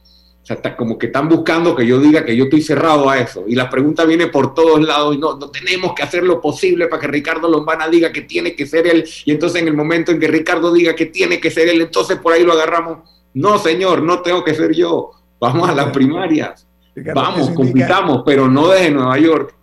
o 0.45 0.47
sea, 0.47 0.75
como 0.77 0.97
que 0.97 1.07
están 1.07 1.27
buscando 1.27 1.75
que 1.75 1.87
yo 1.87 1.99
diga 1.99 2.23
que 2.23 2.35
yo 2.35 2.43
estoy 2.43 2.61
cerrado 2.61 3.09
a 3.09 3.17
eso. 3.17 3.45
Y 3.47 3.55
la 3.55 3.67
pregunta 3.67 4.05
viene 4.05 4.27
por 4.27 4.53
todos 4.53 4.79
lados 4.79 5.15
y 5.15 5.17
no, 5.17 5.35
no 5.37 5.49
tenemos 5.49 5.93
que 5.95 6.03
hacer 6.03 6.23
lo 6.23 6.39
posible 6.39 6.85
para 6.85 7.01
que 7.01 7.07
Ricardo 7.07 7.49
Lombana 7.49 7.87
diga 7.87 8.11
que 8.11 8.21
tiene 8.21 8.55
que 8.55 8.67
ser 8.67 8.85
él. 8.85 9.03
Y 9.25 9.31
entonces 9.31 9.63
en 9.63 9.67
el 9.67 9.73
momento 9.73 10.11
en 10.11 10.19
que 10.19 10.27
Ricardo 10.27 10.71
diga 10.71 10.93
que 10.95 11.07
tiene 11.07 11.39
que 11.39 11.49
ser 11.49 11.67
él, 11.67 11.81
entonces 11.81 12.19
por 12.19 12.33
ahí 12.33 12.43
lo 12.43 12.53
agarramos. 12.53 13.09
No, 13.33 13.57
señor, 13.57 14.03
no 14.03 14.21
tengo 14.21 14.43
que 14.43 14.53
ser 14.53 14.73
yo 14.73 15.11
Vamos 15.39 15.69
a 15.69 15.75
las 15.75 15.91
primarias. 15.91 16.67
Vamos, 17.13 17.49
compitamos, 17.51 18.23
pero 18.25 18.47
no 18.47 18.69
desde 18.69 18.91
Nueva 18.91 19.17
York. 19.19 19.55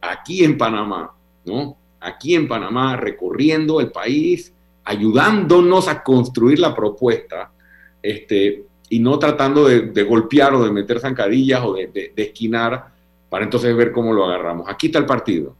Aquí 0.00 0.44
en 0.44 0.56
Panamá, 0.56 1.14
¿no? 1.44 1.76
Aquí 2.00 2.34
en 2.34 2.48
Panamá, 2.48 2.96
recorriendo 2.96 3.80
el 3.80 3.92
país, 3.92 4.52
ayudándonos 4.84 5.88
a 5.88 6.02
construir 6.02 6.58
la 6.58 6.74
propuesta, 6.74 7.52
este, 8.02 8.64
y 8.92 8.98
no 8.98 9.18
tratando 9.18 9.64
de, 9.64 10.02
golpear 10.02 10.52
o 10.52 10.62
de 10.62 10.70
meter 10.70 11.00
zancadillas 11.00 11.62
o 11.64 11.72
de, 11.72 12.12
esquinar 12.14 12.88
para 13.30 13.42
entonces 13.42 13.74
ver 13.74 13.90
cómo 13.90 14.12
lo 14.12 14.26
agarramos. 14.26 14.68
Aquí 14.68 14.88
está 14.88 14.98
el 14.98 15.06
partido. 15.06 15.56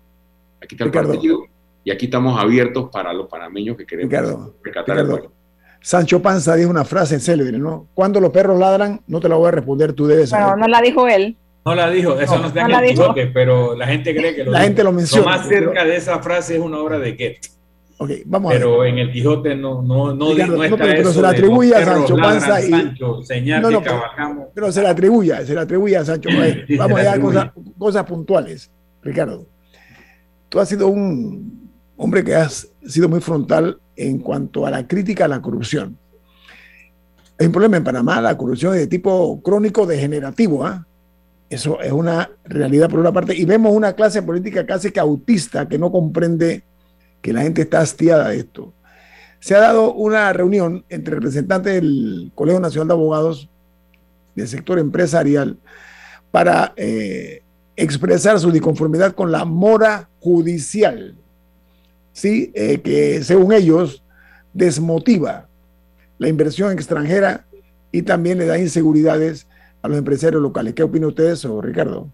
Aquí 0.60 0.74
está 0.74 0.84
el 0.84 0.90
partido. 0.90 1.46
Y 1.82 1.90
aquí 1.90 2.04
estamos 2.04 2.38
abiertos 2.38 2.90
para 2.92 3.10
los 3.14 3.28
panameños 3.28 3.78
que 3.78 3.86
queremos 3.86 4.52
rescatar 4.62 4.98
el 4.98 5.08
país. 5.08 5.24
Sancho 5.80 6.20
Panza 6.20 6.56
dijo 6.56 6.68
una 6.68 6.84
frase 6.84 7.18
célebre, 7.20 7.58
¿no? 7.58 7.86
Cuando 7.94 8.20
los 8.20 8.28
perros 8.32 8.58
ladran, 8.58 9.00
no 9.06 9.18
te 9.18 9.30
la 9.30 9.36
voy 9.36 9.48
a 9.48 9.52
responder, 9.52 9.94
tú 9.94 10.06
debes 10.06 10.28
saber. 10.28 10.48
No, 10.48 10.56
no 10.56 10.68
la 10.68 10.82
dijo 10.82 11.08
él. 11.08 11.34
No 11.64 11.74
la 11.74 11.88
dijo, 11.88 12.20
eso 12.20 12.38
no, 12.38 12.48
está 12.48 12.66
en 12.66 12.70
el 12.70 12.90
Quijote, 12.90 13.28
pero 13.28 13.74
la 13.74 13.86
gente 13.86 14.14
cree 14.14 14.34
que 14.34 14.44
lo 14.44 14.50
La 14.50 14.60
gente 14.60 14.84
lo 14.84 14.92
menciona. 14.92 15.24
Lo 15.24 15.38
más 15.38 15.48
cerca 15.48 15.86
de 15.86 15.96
esa 15.96 16.18
frase 16.18 16.56
es 16.56 16.60
una 16.60 16.78
obra 16.80 16.98
de 16.98 17.12
Goethe. 17.12 17.40
Ok, 18.03 18.11
vamos 18.24 18.53
pero 18.53 18.80
a 18.80 18.84
ver. 18.84 18.94
en 18.94 18.98
el 18.98 19.12
Quijote 19.12 19.55
no, 19.55 19.80
no, 19.80 20.12
no, 20.12 20.32
Ricardo, 20.32 20.57
no 20.57 20.64
está 20.64 20.76
pero, 20.76 20.92
pero 20.96 21.12
se 21.12 21.22
le 21.22 21.28
atribuye 21.28 21.72
a 21.72 21.84
Sancho 21.84 22.16
Panza 22.16 22.61
y... 22.61 22.70
Sancho, 22.70 23.22
señal 23.22 23.62
no, 23.62 23.80
pero, 23.80 24.50
pero, 24.53 24.72
se 24.72 24.82
le 24.82 24.88
atribuye, 24.88 25.46
se 25.46 25.55
le 25.55 25.61
atribuye 25.61 25.96
a 25.96 26.05
Sancho 26.05 26.28
Panza. 26.28 26.57
Vamos 26.78 27.00
a 27.00 27.20
cosas, 27.20 27.50
cosas 27.78 28.05
puntuales, 28.05 28.70
Ricardo. 29.03 29.46
Tú 30.48 30.59
has 30.59 30.68
sido 30.68 30.88
un 30.88 31.70
hombre 31.96 32.24
que 32.24 32.34
has 32.34 32.68
sido 32.84 33.09
muy 33.09 33.20
frontal 33.20 33.78
en 33.94 34.18
cuanto 34.18 34.66
a 34.66 34.70
la 34.72 34.88
crítica 34.88 35.26
a 35.26 35.28
la 35.28 35.40
corrupción. 35.40 35.96
Hay 37.38 37.46
un 37.46 37.53
problema 37.53 37.76
en 37.76 37.84
Panamá, 37.84 38.20
la 38.20 38.36
corrupción 38.36 38.74
es 38.74 38.80
de 38.80 38.86
tipo 38.88 39.40
crónico 39.42 39.86
degenerativo. 39.86 40.66
¿ah? 40.66 40.84
Eso 41.48 41.80
es 41.80 41.92
una 41.92 42.28
realidad 42.42 42.90
por 42.90 42.98
una 42.98 43.12
parte. 43.12 43.36
Y 43.36 43.44
vemos 43.44 43.72
una 43.72 43.92
clase 43.92 44.22
política 44.22 44.66
casi 44.66 44.90
que 44.90 44.98
autista 44.98 45.68
que 45.68 45.78
no 45.78 45.92
comprende 45.92 46.64
que 47.22 47.32
la 47.32 47.42
gente 47.42 47.62
está 47.62 47.80
hastiada 47.80 48.28
de 48.28 48.38
esto. 48.38 48.74
Se 49.40 49.54
ha 49.54 49.60
dado 49.60 49.94
una 49.94 50.32
reunión 50.32 50.84
entre 50.88 51.14
representantes 51.14 51.74
del 51.74 52.32
Colegio 52.34 52.60
Nacional 52.60 52.88
de 52.88 52.94
Abogados 52.94 53.48
del 54.34 54.48
sector 54.48 54.78
empresarial 54.78 55.58
para 56.30 56.72
eh, 56.76 57.42
expresar 57.76 58.38
su 58.38 58.50
disconformidad 58.50 59.14
con 59.14 59.32
la 59.32 59.44
mora 59.44 60.08
judicial, 60.20 61.16
¿sí? 62.12 62.52
Eh, 62.54 62.80
que 62.80 63.22
según 63.22 63.52
ellos 63.52 64.02
desmotiva 64.52 65.48
la 66.18 66.28
inversión 66.28 66.72
extranjera 66.72 67.46
y 67.90 68.02
también 68.02 68.38
le 68.38 68.46
da 68.46 68.58
inseguridades 68.58 69.46
a 69.82 69.88
los 69.88 69.98
empresarios 69.98 70.40
locales. 70.40 70.74
¿Qué 70.74 70.82
opina 70.82 71.08
usted 71.08 71.24
de 71.24 71.32
eso, 71.32 71.60
Ricardo? 71.60 72.08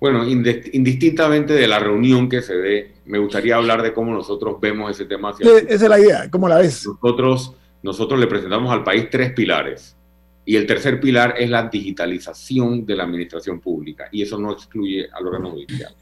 Bueno, 0.00 0.28
indistintamente 0.28 1.54
de 1.54 1.66
la 1.66 1.78
reunión 1.78 2.28
que 2.28 2.40
se 2.40 2.56
dé, 2.56 2.92
me 3.06 3.18
gustaría 3.18 3.56
hablar 3.56 3.82
de 3.82 3.92
cómo 3.92 4.12
nosotros 4.12 4.60
vemos 4.60 4.90
ese 4.90 5.06
tema. 5.06 5.32
esa 5.40 5.58
es 5.68 5.82
la 5.82 5.98
idea, 5.98 6.30
¿cómo 6.30 6.48
la 6.48 6.58
ves? 6.58 6.86
Nosotros, 6.86 7.54
nosotros 7.82 8.20
le 8.20 8.26
presentamos 8.28 8.72
al 8.72 8.84
país 8.84 9.08
tres 9.10 9.32
pilares. 9.32 9.96
Y 10.44 10.56
el 10.56 10.66
tercer 10.66 11.00
pilar 11.00 11.34
es 11.36 11.50
la 11.50 11.68
digitalización 11.68 12.86
de 12.86 12.96
la 12.96 13.04
administración 13.04 13.60
pública. 13.60 14.08
Y 14.12 14.22
eso 14.22 14.38
no 14.38 14.52
excluye 14.52 15.08
al 15.12 15.26
órgano 15.26 15.50
judicial. 15.50 15.94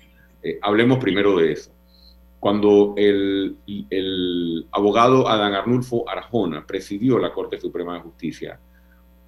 Eh, 0.42 0.58
hablemos 0.62 0.98
primero 0.98 1.36
de 1.36 1.52
eso 1.52 1.72
cuando 2.46 2.94
el, 2.96 3.56
abogado 4.70 5.28
Adán 5.28 5.54
Arnulfo 5.54 6.08
Arjona 6.08 6.64
presidió 6.64 7.18
la 7.18 7.32
Corte 7.32 7.58
Suprema 7.60 7.94
de 7.94 8.00
Justicia, 8.02 8.60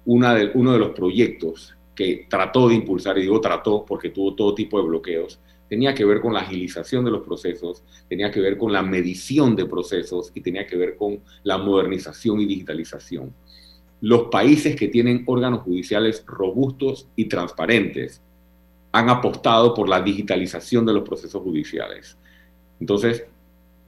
una 0.05 0.33
de, 0.33 0.51
uno 0.53 0.71
de 0.71 0.79
los 0.79 0.91
proyectos 0.91 1.75
que 1.99 2.27
trató 2.29 2.69
de 2.69 2.75
impulsar, 2.75 3.17
y 3.17 3.23
digo 3.23 3.41
trató 3.41 3.83
porque 3.85 4.11
tuvo 4.11 4.33
todo 4.33 4.55
tipo 4.55 4.81
de 4.81 4.87
bloqueos, 4.87 5.37
tenía 5.67 5.93
que 5.93 6.05
ver 6.05 6.21
con 6.21 6.33
la 6.33 6.39
agilización 6.39 7.03
de 7.03 7.11
los 7.11 7.23
procesos, 7.23 7.83
tenía 8.07 8.31
que 8.31 8.39
ver 8.39 8.57
con 8.57 8.71
la 8.71 8.81
medición 8.81 9.53
de 9.53 9.65
procesos 9.65 10.31
y 10.33 10.39
tenía 10.39 10.65
que 10.65 10.77
ver 10.77 10.95
con 10.95 11.19
la 11.43 11.57
modernización 11.57 12.39
y 12.39 12.45
digitalización. 12.45 13.33
Los 13.99 14.29
países 14.29 14.77
que 14.77 14.87
tienen 14.87 15.25
órganos 15.25 15.63
judiciales 15.63 16.23
robustos 16.25 17.09
y 17.17 17.25
transparentes 17.25 18.21
han 18.93 19.09
apostado 19.09 19.73
por 19.73 19.89
la 19.89 20.01
digitalización 20.01 20.85
de 20.85 20.93
los 20.93 21.03
procesos 21.03 21.43
judiciales. 21.43 22.17
Entonces, 22.79 23.25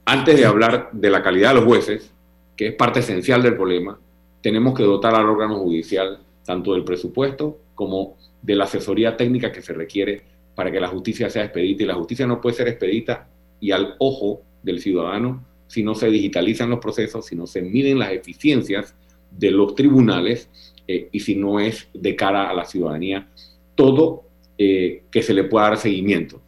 antes 0.04 0.36
de 0.36 0.44
hablar 0.44 0.90
de 0.92 1.08
la 1.08 1.22
calidad 1.22 1.54
de 1.54 1.60
los 1.60 1.64
jueces, 1.64 2.12
que 2.58 2.66
es 2.66 2.74
parte 2.74 3.00
esencial 3.00 3.42
del 3.42 3.56
problema, 3.56 3.98
tenemos 4.42 4.74
que 4.74 4.82
dotar 4.82 5.14
al 5.14 5.30
órgano 5.30 5.56
judicial 5.60 6.18
tanto 6.44 6.74
del 6.74 6.84
presupuesto 6.84 7.56
como 7.82 8.16
de 8.40 8.54
la 8.54 8.64
asesoría 8.64 9.16
técnica 9.16 9.50
que 9.50 9.60
se 9.60 9.72
requiere 9.72 10.22
para 10.54 10.70
que 10.70 10.78
la 10.78 10.88
justicia 10.88 11.28
sea 11.28 11.44
expedita. 11.44 11.82
Y 11.82 11.86
la 11.86 11.94
justicia 11.94 12.26
no 12.26 12.40
puede 12.40 12.56
ser 12.56 12.68
expedita 12.68 13.28
y 13.60 13.72
al 13.72 13.96
ojo 13.98 14.42
del 14.62 14.80
ciudadano 14.80 15.44
si 15.66 15.82
no 15.82 15.94
se 15.94 16.10
digitalizan 16.10 16.70
los 16.70 16.78
procesos, 16.78 17.26
si 17.26 17.34
no 17.34 17.46
se 17.46 17.62
miden 17.62 17.98
las 17.98 18.12
eficiencias 18.12 18.94
de 19.30 19.50
los 19.50 19.74
tribunales 19.74 20.48
eh, 20.86 21.08
y 21.10 21.20
si 21.20 21.34
no 21.34 21.58
es 21.58 21.88
de 21.94 22.14
cara 22.14 22.50
a 22.50 22.54
la 22.54 22.66
ciudadanía 22.66 23.28
todo 23.74 24.24
eh, 24.58 25.04
que 25.10 25.22
se 25.22 25.34
le 25.34 25.44
pueda 25.44 25.70
dar 25.70 25.78
seguimiento. 25.78 26.40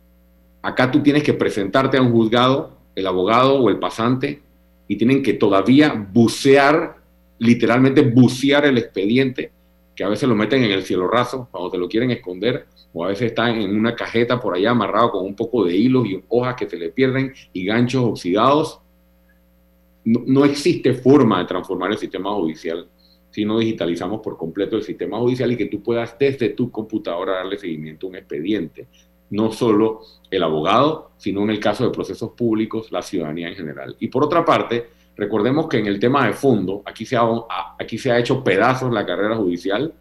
Acá 0.63 0.91
tú 0.91 1.03
tienes 1.03 1.23
que 1.23 1.35
presentarte 1.35 1.97
a 1.97 2.03
un 2.03 2.13
juzgado, 2.13 2.79
el 2.95 3.07
abogado 3.07 3.61
o 3.61 3.71
el 3.71 3.79
pasante, 3.79 4.41
y 4.87 4.97
tienen 4.97 5.23
que 5.23 5.33
todavía 5.33 5.95
bucear, 6.13 6.97
literalmente 7.39 8.03
bucear 8.03 8.67
el 8.67 8.79
expediente 8.79 9.51
que 9.95 10.05
a 10.05 10.09
veces 10.09 10.29
lo 10.29 10.35
meten 10.35 10.65
en 10.65 10.73
el 10.73 10.83
cielo 10.83 11.09
raso 11.09 11.49
cuando 11.51 11.71
te 11.71 11.79
lo 11.79 11.89
quieren 11.89 12.11
esconder, 12.11 12.67
o 12.93 13.05
a 13.05 13.09
veces 13.09 13.29
está 13.29 13.51
en 13.51 13.77
una 13.77 13.95
cajeta 13.95 14.41
por 14.41 14.55
allá 14.55 14.71
amarrado 14.71 15.13
con 15.13 15.25
un 15.25 15.35
poco 15.35 15.65
de 15.65 15.77
hilos 15.77 16.07
y 16.07 16.23
hojas 16.29 16.55
que 16.57 16.69
se 16.69 16.77
le 16.77 16.91
pierden 16.91 17.33
y 17.53 17.65
ganchos 17.65 18.05
oxidados. 18.05 18.81
No, 20.05 20.23
no 20.27 20.45
existe 20.45 20.95
forma 20.95 21.41
de 21.41 21.47
transformar 21.47 21.93
el 21.93 21.99
sistema 21.99 22.31
judicial 22.33 22.89
si 23.35 23.45
no 23.45 23.59
digitalizamos 23.59 24.21
por 24.21 24.37
completo 24.37 24.77
el 24.77 24.85
sistema 24.85 25.19
judicial 25.19 25.51
y 25.51 25.57
que 25.57 25.67
tú 25.67 25.83
puedas 25.83 26.17
desde 26.17 26.51
tu 26.51 26.71
computadora 26.71 27.33
darle 27.33 27.59
seguimiento 27.59 28.07
a 28.07 28.11
un 28.11 28.17
expediente. 28.17 28.87
No 29.31 29.51
solo 29.51 30.03
el 30.31 30.41
abogado, 30.45 31.11
sino 31.17 31.43
en 31.43 31.51
el 31.51 31.59
caso 31.59 31.83
de 31.83 31.91
procesos 31.91 32.31
públicos, 32.31 32.93
la 32.93 33.03
ciudadanía 33.03 33.49
en 33.49 33.57
general. 33.57 33.97
Y 33.99 34.07
por 34.07 34.23
otra 34.23 34.45
parte, 34.45 34.87
recordemos 35.17 35.69
que 35.69 35.79
en 35.79 35.87
el 35.87 35.99
tema 35.99 36.27
de 36.27 36.33
fondo, 36.33 36.83
aquí 36.85 37.05
se 37.07 37.17
ha, 37.17 37.25
aquí 37.79 37.99
se 37.99 38.11
ha 38.11 38.19
hecho 38.19 38.43
pedazos 38.43 38.93
la 38.93 39.07
carrera 39.07 39.37
judicial. 39.37 39.93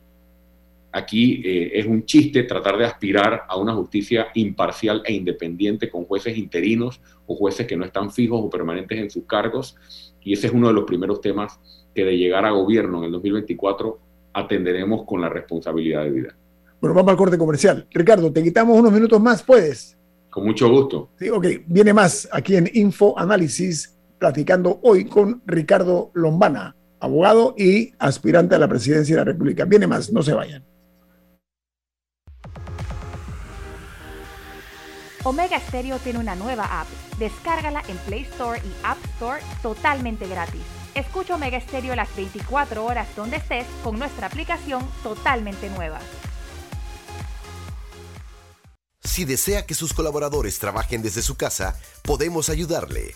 Aquí 0.92 1.42
eh, 1.44 1.72
es 1.74 1.86
un 1.86 2.06
chiste 2.06 2.44
tratar 2.44 2.78
de 2.78 2.86
aspirar 2.86 3.44
a 3.48 3.58
una 3.58 3.74
justicia 3.74 4.28
imparcial 4.36 5.02
e 5.06 5.14
independiente 5.14 5.90
con 5.90 6.06
jueces 6.06 6.38
interinos 6.38 7.02
o 7.26 7.36
jueces 7.36 7.66
que 7.66 7.76
no 7.76 7.86
están 7.86 8.12
fijos 8.12 8.40
o 8.44 8.50
permanentes 8.50 9.00
en 9.00 9.10
sus 9.10 9.26
cargos. 9.26 9.76
Y 10.22 10.34
ese 10.34 10.48
es 10.48 10.54
uno 10.54 10.68
de 10.68 10.74
los 10.74 10.84
primeros 10.84 11.20
temas 11.20 11.60
que 11.94 12.06
de 12.06 12.18
llegar 12.18 12.46
a 12.46 12.52
gobierno 12.52 13.00
en 13.00 13.06
el 13.06 13.12
2024 13.12 14.00
atenderemos 14.34 15.04
con 15.06 15.22
la 15.22 15.30
responsabilidad 15.30 16.04
de 16.04 16.12
vida. 16.12 16.36
Bueno, 16.82 16.96
vamos 16.96 17.12
al 17.12 17.18
corte 17.18 17.38
comercial. 17.38 17.88
Ricardo, 17.92 18.32
te 18.32 18.44
quitamos 18.44 18.78
unos 18.78 18.92
minutos 18.92 19.22
más, 19.22 19.42
¿puedes? 19.42 19.98
Con 20.30 20.46
mucho 20.46 20.68
gusto. 20.70 21.12
Sí, 21.18 21.30
ok. 21.30 21.46
Viene 21.68 21.94
más 21.94 22.28
aquí 22.32 22.56
en 22.56 22.70
Info 22.74 23.18
Análisis, 23.18 23.96
platicando 24.24 24.80
hoy 24.84 25.04
con 25.04 25.44
Ricardo 25.46 26.10
Lombana, 26.14 26.78
abogado 27.02 27.56
y 27.58 27.92
aspirante 28.00 28.56
a 28.56 28.58
la 28.58 28.70
presidencia 28.70 29.18
de 29.18 29.20
la 29.20 29.26
República. 29.26 29.66
Viene 29.66 29.86
más, 29.86 30.14
no 30.14 30.24
se 30.24 30.34
vayan. 30.34 30.64
Omega 35.26 35.60
Stereo 35.60 36.00
tiene 36.00 36.20
una 36.20 36.36
nueva 36.36 36.80
app. 36.80 36.88
Descárgala 37.20 37.84
en 37.90 37.98
Play 37.98 38.22
Store 38.22 38.62
y 38.64 38.72
App 38.86 38.98
Store 39.16 39.42
totalmente 39.62 40.26
gratis. 40.26 40.62
Escucha 40.96 41.36
Omega 41.36 41.60
Stereo 41.60 41.94
las 41.94 42.16
24 42.16 42.86
horas 42.86 43.10
donde 43.18 43.36
estés 43.36 43.68
con 43.84 44.00
nuestra 44.00 44.28
aplicación 44.28 44.88
totalmente 45.04 45.70
nueva. 45.70 46.00
Si 49.04 49.26
desea 49.26 49.66
que 49.66 49.74
sus 49.74 49.92
colaboradores 49.92 50.60
trabajen 50.60 51.02
desde 51.02 51.22
su 51.22 51.36
casa, 51.36 51.78
podemos 52.04 52.48
ayudarle. 52.48 53.16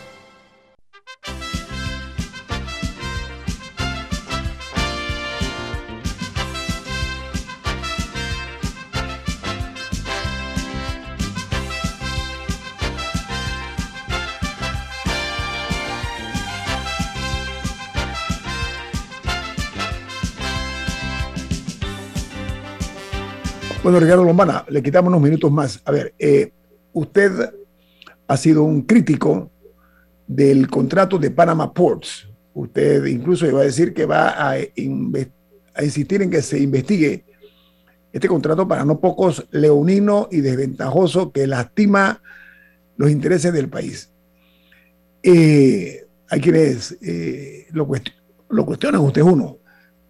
Bueno, 23.83 23.99
Ricardo 23.99 24.23
Lombana, 24.23 24.63
le 24.69 24.83
quitamos 24.83 25.09
unos 25.09 25.23
minutos 25.23 25.51
más. 25.51 25.81
A 25.85 25.91
ver, 25.91 26.13
eh, 26.19 26.51
usted 26.93 27.31
ha 28.27 28.37
sido 28.37 28.61
un 28.61 28.83
crítico 28.83 29.49
del 30.27 30.69
contrato 30.69 31.17
de 31.17 31.31
Panama 31.31 31.73
Ports. 31.73 32.29
Usted 32.53 33.03
incluso 33.05 33.47
iba 33.47 33.61
a 33.61 33.63
decir 33.63 33.91
que 33.95 34.05
va 34.05 34.51
a, 34.51 34.57
insistir 35.81 36.21
en 36.21 36.29
que 36.29 36.43
se 36.43 36.59
investigue 36.59 37.25
este 38.13 38.27
contrato 38.27 38.67
para 38.67 38.85
no 38.85 38.99
pocos 38.99 39.47
leonino 39.49 40.27
y 40.29 40.41
desventajoso 40.41 41.31
que 41.31 41.47
lastima 41.47 42.21
los 42.97 43.09
intereses 43.09 43.51
del 43.51 43.67
país. 43.67 44.11
Eh, 45.23 46.05
hay 46.29 46.39
quienes 46.39 46.99
eh, 47.01 47.65
lo, 47.71 47.89
lo 48.49 48.65
cuestionan, 48.67 49.01
usted 49.01 49.21
es 49.21 49.27
uno. 49.27 49.57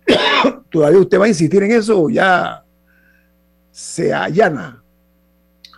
¿Todavía 0.70 1.00
usted 1.00 1.22
va 1.22 1.26
a 1.26 1.30
insistir 1.30 1.64
en 1.64 1.72
eso 1.72 2.02
o 2.04 2.10
ya 2.10 2.61
se 3.72 4.14
allana? 4.14 4.84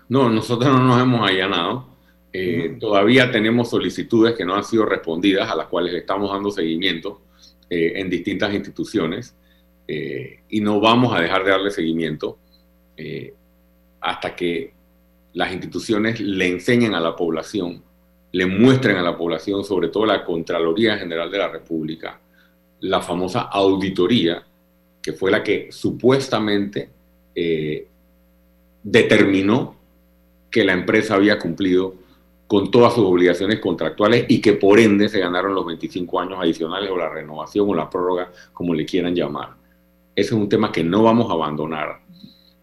No, 0.09 0.29
nosotros 0.29 0.71
no 0.71 0.83
nos 0.83 1.01
hemos 1.01 1.29
allanado. 1.29 1.87
Eh, 2.31 2.77
todavía 2.79 3.31
tenemos 3.31 3.69
solicitudes 3.69 4.33
que 4.35 4.43
no 4.43 4.55
han 4.55 4.63
sido 4.63 4.85
respondidas, 4.85 5.49
a 5.49 5.55
las 5.55 5.67
cuales 5.67 5.93
estamos 5.93 6.31
dando 6.31 6.49
seguimiento 6.49 7.21
eh, 7.69 7.93
en 7.95 8.09
distintas 8.09 8.53
instituciones 8.53 9.35
eh, 9.87 10.39
y 10.49 10.61
no 10.61 10.79
vamos 10.79 11.15
a 11.15 11.21
dejar 11.21 11.43
de 11.43 11.51
darle 11.51 11.71
seguimiento 11.71 12.39
hasta 13.99 14.35
que 14.35 14.71
las 15.33 15.51
instituciones 15.51 16.19
le 16.19 16.47
enseñen 16.47 16.93
a 16.93 16.99
la 16.99 17.15
población, 17.15 17.81
le 18.31 18.45
muestren 18.45 18.97
a 18.97 19.01
la 19.01 19.17
población, 19.17 19.63
sobre 19.63 19.87
todo 19.87 20.05
la 20.05 20.23
Contraloría 20.23 20.97
General 20.97 21.31
de 21.31 21.37
la 21.39 21.47
República, 21.47 22.19
la 22.81 23.01
famosa 23.01 23.41
auditoría, 23.41 24.43
que 25.01 25.13
fue 25.13 25.31
la 25.31 25.43
que 25.43 25.71
supuestamente 25.71 26.89
eh, 27.35 27.87
determinó 28.83 29.75
que 30.51 30.63
la 30.63 30.73
empresa 30.73 31.15
había 31.15 31.39
cumplido 31.39 31.95
con 32.47 32.69
todas 32.69 32.93
sus 32.93 33.05
obligaciones 33.05 33.59
contractuales 33.59 34.25
y 34.27 34.39
que 34.39 34.53
por 34.53 34.79
ende 34.79 35.09
se 35.09 35.19
ganaron 35.19 35.55
los 35.55 35.65
25 35.65 36.19
años 36.19 36.39
adicionales 36.39 36.91
o 36.91 36.97
la 36.97 37.09
renovación 37.09 37.67
o 37.69 37.73
la 37.73 37.89
prórroga, 37.89 38.31
como 38.51 38.75
le 38.75 38.85
quieran 38.85 39.15
llamar. 39.15 39.55
Ese 40.15 40.35
es 40.35 40.39
un 40.39 40.49
tema 40.49 40.71
que 40.71 40.83
no 40.83 41.03
vamos 41.03 41.29
a 41.29 41.33
abandonar, 41.33 42.01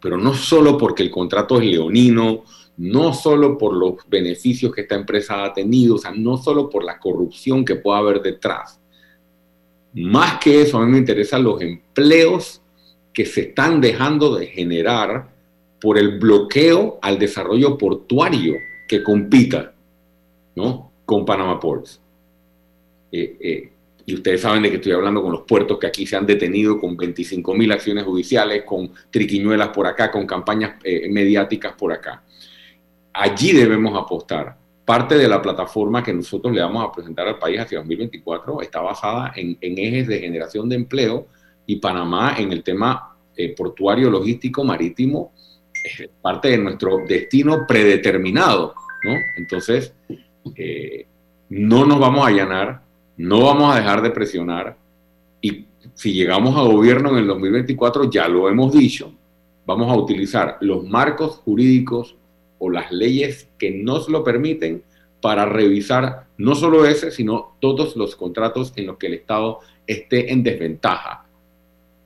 pero 0.01 0.16
no 0.16 0.35
solo 0.35 0.79
porque 0.79 1.03
el 1.03 1.11
contrato 1.11 1.59
es 1.59 1.64
leonino, 1.66 2.45
no 2.77 3.12
solo 3.12 3.59
por 3.59 3.75
los 3.75 3.97
beneficios 4.09 4.73
que 4.73 4.83
esta 4.83 4.95
empresa 4.95 5.45
ha 5.45 5.53
tenido, 5.53 5.97
o 5.97 5.99
sea, 5.99 6.12
no 6.12 6.37
solo 6.37 6.71
por 6.71 6.85
la 6.85 6.99
corrupción 6.99 7.64
que 7.64 7.77
pueda 7.77 7.99
haber 7.99 8.23
detrás. 8.23 8.81
Más 9.93 10.39
que 10.39 10.62
eso, 10.62 10.79
a 10.79 10.87
mí 10.87 10.93
me 10.93 10.99
interesan 10.99 11.43
los 11.43 11.61
empleos 11.61 12.59
que 13.12 13.26
se 13.26 13.42
están 13.42 13.80
dejando 13.80 14.36
de 14.36 14.46
generar 14.46 15.30
por 15.80 15.98
el 15.98 16.18
bloqueo 16.18 16.98
al 17.02 17.18
desarrollo 17.18 17.76
portuario 17.78 18.54
que 18.86 19.02
compita 19.02 19.72
¿no? 20.54 20.92
con 21.04 21.24
Panama 21.24 21.58
Ports. 21.58 22.00
Eh, 23.11 23.36
eh, 23.40 23.72
y 24.06 24.14
ustedes 24.14 24.40
saben 24.40 24.62
de 24.62 24.70
que 24.70 24.76
estoy 24.76 24.92
hablando 24.92 25.22
con 25.22 25.32
los 25.32 25.42
puertos 25.42 25.78
que 25.78 25.86
aquí 25.86 26.06
se 26.06 26.16
han 26.16 26.26
detenido 26.26 26.78
con 26.78 26.96
25 26.96 27.54
mil 27.54 27.70
acciones 27.70 28.04
judiciales, 28.04 28.64
con 28.64 28.90
triquiñuelas 29.11 29.68
por 29.68 29.86
acá, 29.86 30.11
con 30.11 30.26
campañas 30.26 30.74
eh, 30.82 31.08
mediáticas 31.08 31.74
por 31.74 31.92
acá. 31.92 32.22
Allí 33.12 33.52
debemos 33.52 33.96
apostar. 33.96 34.56
Parte 34.84 35.16
de 35.16 35.28
la 35.28 35.40
plataforma 35.40 36.02
que 36.02 36.12
nosotros 36.12 36.52
le 36.52 36.61
vamos 36.61 36.84
a 36.84 36.92
presentar 36.92 37.28
al 37.28 37.38
país 37.38 37.61
hacia 37.61 37.78
2024 37.78 38.62
está 38.62 38.80
basada 38.80 39.32
en, 39.36 39.56
en 39.61 39.78
ejes 39.78 40.08
de 40.08 40.18
generación 40.18 40.68
de 40.68 40.76
empleo 40.76 41.28
y 41.71 41.77
Panamá 41.77 42.35
en 42.37 42.51
el 42.51 42.64
tema 42.64 43.16
eh, 43.37 43.55
portuario, 43.55 44.11
logístico, 44.11 44.64
marítimo, 44.64 45.33
es 45.73 46.11
parte 46.21 46.49
de 46.49 46.59
nuestro 46.59 46.99
destino 47.07 47.64
predeterminado, 47.64 48.75
¿no? 49.05 49.12
Entonces, 49.37 49.95
eh, 50.57 51.07
no 51.49 51.87
nos 51.87 52.01
vamos 52.01 52.25
a 52.25 52.29
allanar, 52.29 52.83
no 53.18 53.45
vamos 53.45 53.73
a 53.73 53.79
dejar 53.79 54.03
de 54.03 54.11
presionar 54.11 54.77
y 55.41 55.66
si 55.95 56.12
llegamos 56.12 56.57
a 56.57 56.62
gobierno 56.62 57.11
en 57.11 57.18
el 57.18 57.29
2024, 57.29 58.11
ya 58.11 58.27
lo 58.27 58.49
hemos 58.49 58.73
dicho, 58.73 59.14
vamos 59.64 59.93
a 59.93 59.97
utilizar 59.97 60.59
los 60.61 60.85
marcos 60.85 61.37
jurídicos 61.37 62.16
o 62.59 62.68
las 62.68 62.91
leyes 62.91 63.49
que 63.59 63.71
nos 63.71 64.09
lo 64.09 64.25
permiten 64.25 64.83
para 65.21 65.47
revisar 65.47 66.27
no 66.37 66.57
solo 66.57 66.85
ese, 66.85 67.12
sino 67.12 67.57
todos 67.61 67.95
los 67.95 68.16
contratos 68.16 68.73
en 68.75 68.89
los 68.89 68.97
que 68.97 69.07
el 69.07 69.14
Estado 69.14 69.61
esté 69.87 70.33
en 70.33 70.43
desventaja 70.43 71.30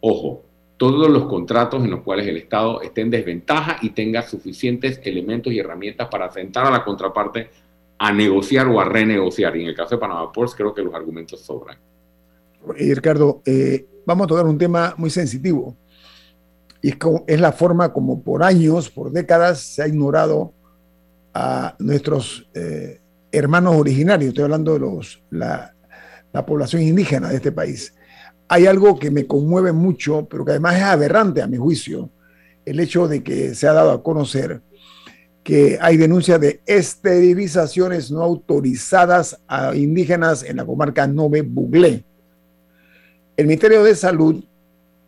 ojo, 0.07 0.43
todos 0.77 1.09
los 1.09 1.25
contratos 1.25 1.83
en 1.83 1.91
los 1.91 2.03
cuales 2.03 2.27
el 2.27 2.37
Estado 2.37 2.83
esté 2.83 3.01
en 3.01 3.11
desventaja 3.11 3.79
y 3.81 3.91
tenga 3.91 4.21
suficientes 4.21 5.01
elementos 5.03 5.51
y 5.51 5.59
herramientas 5.59 6.09
para 6.09 6.31
sentar 6.31 6.67
a 6.67 6.71
la 6.71 6.85
contraparte 6.85 7.49
a 7.97 8.13
negociar 8.13 8.67
o 8.67 8.81
a 8.81 8.85
renegociar. 8.85 9.57
Y 9.57 9.63
en 9.63 9.69
el 9.69 9.75
caso 9.75 9.95
de 9.95 10.01
Panamá 10.01 10.31
Ports 10.31 10.55
creo 10.55 10.75
que 10.75 10.83
los 10.83 10.95
argumentos 10.95 11.41
sobran. 11.41 11.79
Y 12.79 12.93
Ricardo, 12.93 13.41
eh, 13.47 13.87
vamos 14.05 14.27
a 14.27 14.29
tocar 14.29 14.45
un 14.45 14.59
tema 14.59 14.95
muy 14.99 15.09
sensitivo. 15.09 15.75
Y 16.83 16.93
es, 17.27 17.41
la 17.41 17.53
forma 17.53 17.91
como 17.95 18.23
por 18.23 18.43
años, 18.43 18.91
por 18.91 19.11
décadas, 19.11 19.61
se 19.61 19.83
ha 19.83 19.89
ignorado 19.89 20.53
a 21.33 21.77
nuestros 21.79 22.47
eh, 22.53 23.01
hermanos 23.33 23.77
originarios, 23.77 24.29
estoy 24.29 24.45
hablando 24.45 24.75
de 24.75 24.81
los, 24.81 25.23
la 25.31 25.73
población 26.47 26.83
indígena 26.83 27.31
de 27.31 27.37
este 27.37 27.53
país. 27.53 27.95
Hay 28.55 28.69
algo 28.69 28.97
que 28.97 29.11
me 29.11 29.27
conmueve 29.27 29.73
mucho, 29.73 30.29
pero 30.31 30.45
que 30.45 30.53
además 30.53 30.77
es 30.77 30.83
aberrante 30.85 31.43
a 31.43 31.49
mi 31.49 31.57
juicio, 31.57 32.09
el 32.65 32.79
hecho 32.79 33.09
de 33.09 33.21
que 33.21 33.53
se 33.53 33.67
ha 33.67 33.73
dado 33.73 33.91
a 33.91 34.01
conocer 34.01 34.61
que 35.43 35.77
hay 35.81 35.97
denuncias 35.97 36.41
de 36.41 36.61
esterilizaciones 36.65 38.13
no 38.13 38.23
autorizadas 38.23 39.41
a 39.49 39.75
indígenas 39.75 40.45
en 40.45 40.59
la 40.59 40.65
comarca 40.65 41.05
Nove 41.09 41.43
Buglé. 41.43 42.05
El 43.37 43.49
Ministerio 43.49 43.83
de 43.83 43.97
Salud, 43.97 44.45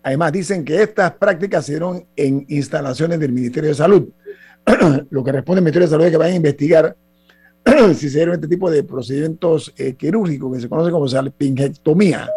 además, 0.02 0.32
dicen 0.32 0.64
que 0.64 0.82
estas 0.82 1.12
prácticas 1.12 1.66
se 1.66 1.74
dieron 1.74 2.04
en 2.16 2.46
instalaciones 2.48 3.20
del 3.20 3.30
Ministerio 3.30 3.68
de 3.70 3.76
Salud. 3.76 4.08
Lo 5.10 5.22
que 5.22 5.30
responde 5.30 5.60
el 5.60 5.64
Ministerio 5.66 5.86
de 5.86 5.92
Salud 5.92 6.04
es 6.06 6.10
que 6.10 6.16
van 6.16 6.32
a 6.32 6.34
investigar 6.34 6.96
si 7.94 8.10
se 8.10 8.18
dieron 8.18 8.34
este 8.34 8.48
tipo 8.48 8.68
de 8.68 8.82
procedimientos 8.82 9.72
eh, 9.76 9.94
quirúrgicos 9.94 10.52
que 10.52 10.62
se 10.62 10.68
conoce 10.68 10.90
como 10.90 11.06
salpingectomía. 11.06 12.28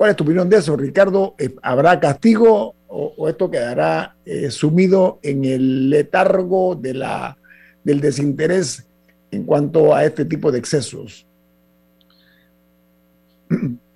¿Cuál 0.00 0.12
es 0.12 0.16
tu 0.16 0.24
opinión 0.24 0.48
de 0.48 0.56
eso, 0.56 0.78
Ricardo? 0.78 1.34
Eh, 1.38 1.54
¿Habrá 1.60 2.00
castigo 2.00 2.74
o, 2.88 3.28
esto 3.28 3.50
quedará 3.50 4.16
eh, 4.24 4.50
sumido 4.50 5.18
en 5.22 5.44
el 5.44 5.90
letargo 5.90 6.74
del 6.74 8.00
desinterés 8.00 8.88
en 9.30 9.44
cuanto 9.44 9.94
a 9.94 10.02
este 10.06 10.24
tipo 10.24 10.50
de 10.50 10.58
excesos? 10.58 11.26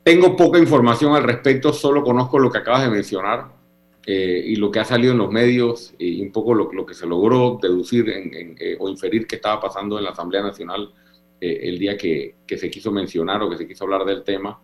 Tengo 0.05 0.37
poca 0.37 0.59
información 0.59 1.17
al 1.17 1.23
respecto, 1.23 1.73
solo 1.73 2.03
conozco 2.03 2.39
lo 2.39 2.51
que 2.51 2.59
acabas 2.59 2.83
de 2.83 2.91
mencionar 2.91 3.55
eh, 4.05 4.45
y 4.45 4.57
lo 4.57 4.71
que 4.71 4.81
ha 4.81 4.85
salido 4.85 5.13
en 5.13 5.19
los 5.19 5.31
medios 5.31 5.95
y 5.99 6.21
un 6.21 6.33
poco 6.33 6.53
lo, 6.53 6.85
que 6.85 6.93
se 6.93 7.07
logró 7.07 7.59
deducir 7.63 8.13
o 8.79 8.91
inferir 8.91 9.27
que 9.27 9.37
estaba 9.37 9.59
pasando 9.59 9.97
en 9.97 10.05
la 10.05 10.11
Asamblea 10.11 10.43
Nacional 10.43 10.93
el 11.41 11.79
día 11.79 11.97
que, 11.97 12.35
se 12.47 12.71
quiso 12.71 12.93
mencionar 12.93 13.43
o 13.43 13.49
que 13.49 13.57
se 13.57 13.67
quiso 13.67 13.85
hablar 13.85 14.05
del 14.05 14.23
tema. 14.23 14.61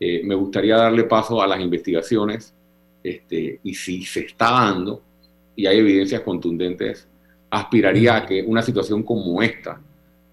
Me 0.00 0.34
gustaría 0.34 0.76
darle 0.76 1.04
paso 1.04 1.42
a 1.42 1.46
las 1.46 1.60
investigaciones 1.60 2.54
este, 3.02 3.60
y 3.62 3.74
si 3.74 4.02
se 4.02 4.20
está 4.20 4.50
dando 4.50 5.02
y 5.54 5.66
hay 5.66 5.78
evidencias 5.78 6.22
contundentes, 6.22 7.06
aspiraría 7.50 8.16
a 8.16 8.26
que 8.26 8.42
una 8.42 8.62
situación 8.62 9.02
como 9.02 9.42
esta, 9.42 9.78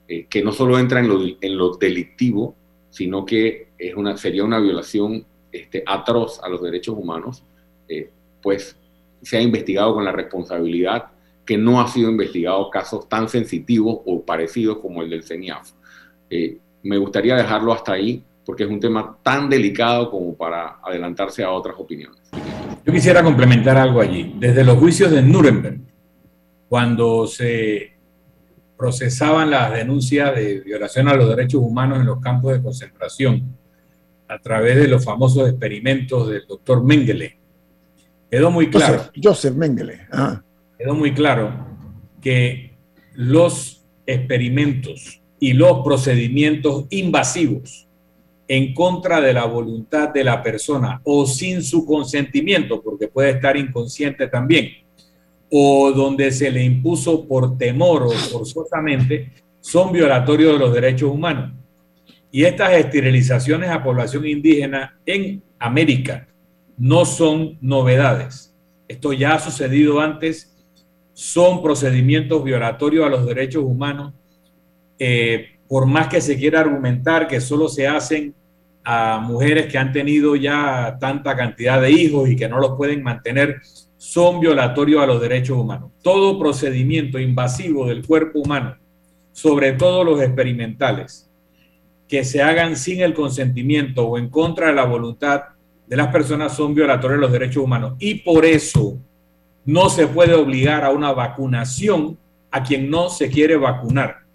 que 0.08 0.42
no 0.42 0.54
solo 0.54 0.80
entra 0.80 1.02
en 1.02 1.10
lo, 1.10 1.20
en 1.22 1.58
lo 1.58 1.76
delictivo, 1.76 2.56
sino 2.90 3.26
que 3.26 3.68
es 3.78 3.94
una, 3.96 4.16
sería 4.18 4.44
una 4.44 4.60
violación 4.60 5.26
este, 5.52 5.84
atroz 5.86 6.40
a 6.44 6.50
los 6.50 6.62
derechos 6.62 6.98
humanos, 6.98 7.44
eh, 7.88 8.10
pues 8.42 8.78
se 9.22 9.38
ha 9.38 9.42
investigado 9.42 9.94
con 9.94 10.06
la 10.06 10.12
responsabilidad 10.12 11.06
que 11.46 11.58
no 11.58 11.80
ha 11.80 11.88
sido 11.88 12.10
investigado 12.10 12.70
casos 12.70 13.08
tan 13.08 13.30
sensitivos 13.30 14.00
o 14.06 14.22
parecidos 14.24 14.80
como 14.80 15.02
el 15.02 15.10
del 15.10 15.24
CENIAF. 15.24 15.72
Eh, 16.30 16.58
me 16.84 16.98
gustaría 16.98 17.36
dejarlo 17.36 17.72
hasta 17.72 17.94
ahí 17.94 18.24
porque 18.48 18.64
es 18.64 18.70
un 18.70 18.80
tema 18.80 19.20
tan 19.22 19.50
delicado 19.50 20.10
como 20.10 20.34
para 20.34 20.80
adelantarse 20.82 21.44
a 21.44 21.52
otras 21.52 21.76
opiniones. 21.78 22.18
Yo 22.86 22.94
quisiera 22.94 23.22
complementar 23.22 23.76
algo 23.76 24.00
allí. 24.00 24.36
Desde 24.40 24.64
los 24.64 24.78
juicios 24.78 25.12
de 25.12 25.22
Nuremberg, 25.22 25.82
cuando 26.70 27.28
se 27.28 27.92
procesaban 28.78 29.52
las 29.52 29.74
denuncias 29.74 30.34
de 30.34 30.62
violación 30.62 31.10
a 31.10 31.16
los 31.16 31.28
derechos 31.28 31.62
humanos 31.62 32.00
en 32.00 32.06
los 32.06 32.22
campos 32.22 32.54
de 32.54 32.62
concentración 32.64 33.54
a 34.30 34.40
través 34.40 34.78
de 34.78 34.88
los 34.88 35.04
famosos 35.04 35.50
experimentos 35.50 36.30
del 36.30 36.48
doctor 36.48 36.82
Mengele. 36.82 37.38
Quedó 38.32 38.50
muy 38.50 38.70
claro. 38.70 39.12
Joseph, 39.22 39.56
Mengele. 39.56 40.08
Quedó 40.78 40.96
muy 40.96 41.14
claro 41.14 41.52
que 42.22 42.78
los 43.14 43.86
experimentos 44.06 45.22
y 45.38 45.52
los 45.52 45.84
procedimientos 45.84 46.86
invasivos 46.92 47.87
en 48.48 48.74
contra 48.74 49.20
de 49.20 49.34
la 49.34 49.46
voluntad 49.46 50.10
de 50.10 50.24
la 50.24 50.42
persona 50.42 51.02
o 51.04 51.26
sin 51.26 51.62
su 51.62 51.86
consentimiento, 51.86 52.82
porque 52.82 53.08
puede 53.08 53.32
estar 53.32 53.58
inconsciente 53.58 54.28
también, 54.28 54.70
o 55.52 55.92
donde 55.92 56.32
se 56.32 56.52
le 56.52 56.64
impuso 56.64 57.28
por 57.28 57.58
temor 57.58 58.04
o 58.04 58.12
forzosamente, 58.12 59.32
son 59.60 59.92
violatorios 59.92 60.54
de 60.54 60.60
los 60.60 60.74
derechos 60.74 61.10
humanos. 61.10 61.52
Y 62.32 62.44
estas 62.44 62.74
esterilizaciones 62.74 63.70
a 63.70 63.84
población 63.84 64.26
indígena 64.26 65.00
en 65.06 65.42
América 65.60 66.28
no 66.78 67.06
son 67.06 67.58
novedades. 67.62 68.56
Esto 68.88 69.12
ya 69.12 69.36
ha 69.36 69.40
sucedido 69.40 70.00
antes, 70.00 70.56
son 71.14 71.64
procedimientos 71.64 72.44
violatorios 72.44 73.06
a 73.06 73.10
los 73.10 73.26
derechos 73.26 73.64
humanos. 73.64 74.14
Eh, 75.00 75.57
por 75.68 75.86
más 75.86 76.08
que 76.08 76.22
se 76.22 76.38
quiera 76.38 76.62
argumentar 76.62 77.28
que 77.28 77.42
solo 77.42 77.68
se 77.68 77.88
hacen 77.88 78.34
a 78.84 79.20
mujeres 79.20 79.66
que 79.66 79.78
han 79.78 79.92
tenido 79.92 80.36
ya 80.36 80.98
tanta 81.00 81.36
cantidad 81.36 81.82
de 81.82 81.92
hijos 81.92 82.30
y 82.30 82.36
que 82.36 82.48
no 82.48 82.60
los 82.60 82.78
pueden 82.78 83.04
mantener, 83.04 83.58
son 83.98 84.40
violatorios 84.40 85.02
a 85.02 85.06
los 85.06 85.20
derechos 85.20 85.58
humanos. 85.58 85.92
Todo 86.02 86.40
procedimiento 86.40 87.20
invasivo 87.20 87.86
del 87.88 88.06
cuerpo 88.06 88.40
humano, 88.40 88.78
sobre 89.34 89.74
todo 89.74 90.04
los 90.04 90.22
experimentales, 90.22 91.30
que 92.08 92.24
se 92.24 92.42
hagan 92.42 92.78
sin 92.78 93.02
el 93.02 93.14
consentimiento 93.14 94.08
o 94.08 94.18
en 94.18 94.30
contra 94.30 94.68
de 94.68 94.74
la 94.74 94.86
voluntad 94.86 95.42
de 95.86 95.96
las 95.96 96.08
personas 96.08 96.56
son 96.56 96.74
violatorios 96.76 97.20
de 97.20 97.22
los 97.22 97.32
derechos 97.32 97.64
humanos. 97.64 97.96
Y 98.00 98.16
por 98.16 98.46
eso 98.46 98.98
no 99.66 99.90
se 99.90 100.08
puede 100.08 100.34
obligar 100.34 100.84
a 100.84 100.92
una 100.92 101.12
vacunación 101.12 102.18
a 102.52 102.64
quien 102.64 102.90
no 102.90 103.10
se 103.10 103.30
quiere 103.30 103.58
vacunar. 103.58 104.27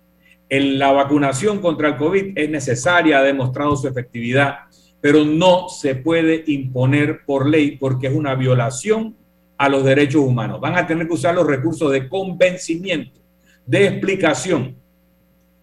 La 0.55 0.93
vacunación 0.93 1.61
contra 1.61 1.89
el 1.89 1.97
COVID 1.97 2.33
es 2.37 2.51
necesaria, 2.51 3.21
ha 3.21 3.23
demostrado 3.23 3.75
su 3.75 3.89
efectividad, 3.89 4.57
pero 5.01 5.25
no 5.25 5.71
se 5.71 5.95
puede 5.95 6.45
imponer 6.47 7.25
por 7.25 7.49
ley 7.49 7.79
porque 7.79 8.09
es 8.09 8.13
una 8.13 8.35
violación 8.35 9.17
a 9.57 9.71
los 9.71 9.83
derechos 9.83 10.21
humanos. 10.21 10.61
Van 10.61 10.77
a 10.77 10.87
tener 10.87 11.09
que 11.09 11.15
usar 11.15 11.35
los 11.35 11.47
recursos 11.47 11.91
de 11.91 12.07
convencimiento, 12.07 13.19
de 13.65 13.87
explicación. 13.87 14.77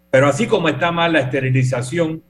Pero 0.10 0.26
así 0.26 0.48
como 0.48 0.70
está 0.70 0.92
mal 0.92 1.14
la 1.14 1.20
esterilización 1.20 2.24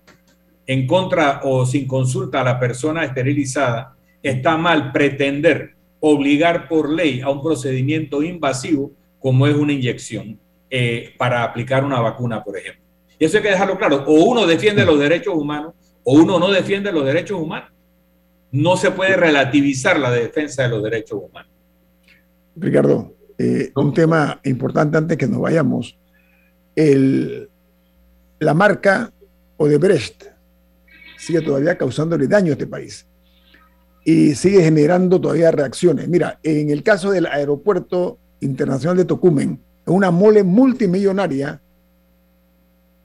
en 0.67 0.85
contra 0.85 1.39
o 1.45 1.65
sin 1.65 1.87
consulta 1.87 2.41
a 2.41 2.43
la 2.43 2.59
persona 2.59 3.05
esterilizada, 3.05 3.95
está 4.21 4.57
mal 4.57 4.91
pretender 4.91 5.75
obligar 6.01 6.67
por 6.67 6.91
ley 6.91 7.21
a 7.21 7.29
un 7.29 7.41
procedimiento 7.41 8.21
invasivo 8.21 8.91
como 9.17 9.47
es 9.47 9.55
una 9.55 9.71
inyección 9.71 10.37
eh, 10.69 11.13
para 11.17 11.43
aplicar 11.43 11.83
una 11.83 11.99
vacuna, 11.99 12.43
por 12.43 12.57
ejemplo. 12.57 12.83
Y 13.17 13.25
eso 13.25 13.37
hay 13.37 13.43
que 13.43 13.49
dejarlo 13.49 13.77
claro. 13.77 14.03
O 14.07 14.25
uno 14.25 14.45
defiende 14.47 14.85
los 14.85 14.99
derechos 14.99 15.35
humanos 15.35 15.73
o 16.03 16.13
uno 16.13 16.39
no 16.39 16.49
defiende 16.49 16.91
los 16.91 17.05
derechos 17.05 17.39
humanos. 17.39 17.69
No 18.51 18.77
se 18.77 18.91
puede 18.91 19.15
relativizar 19.15 19.99
la 19.99 20.11
defensa 20.11 20.63
de 20.63 20.69
los 20.69 20.83
derechos 20.83 21.19
humanos. 21.21 21.51
Ricardo, 22.55 23.13
eh, 23.37 23.71
un 23.75 23.93
tema 23.93 24.39
importante 24.43 24.97
antes 24.97 25.17
que 25.17 25.27
nos 25.27 25.39
vayamos. 25.39 25.97
El, 26.75 27.49
la 28.39 28.53
marca 28.53 29.11
Odebrecht 29.57 30.25
sigue 31.17 31.41
todavía 31.41 31.77
causándole 31.77 32.27
daño 32.27 32.51
a 32.51 32.53
este 32.53 32.67
país 32.67 33.05
y 34.03 34.33
sigue 34.33 34.63
generando 34.63 35.21
todavía 35.21 35.51
reacciones. 35.51 36.07
Mira, 36.07 36.39
en 36.41 36.69
el 36.69 36.81
caso 36.81 37.11
del 37.11 37.27
aeropuerto 37.27 38.17
internacional 38.39 38.97
de 38.97 39.05
Tocumen, 39.05 39.61
una 39.91 40.11
mole 40.11 40.43
multimillonaria 40.43 41.61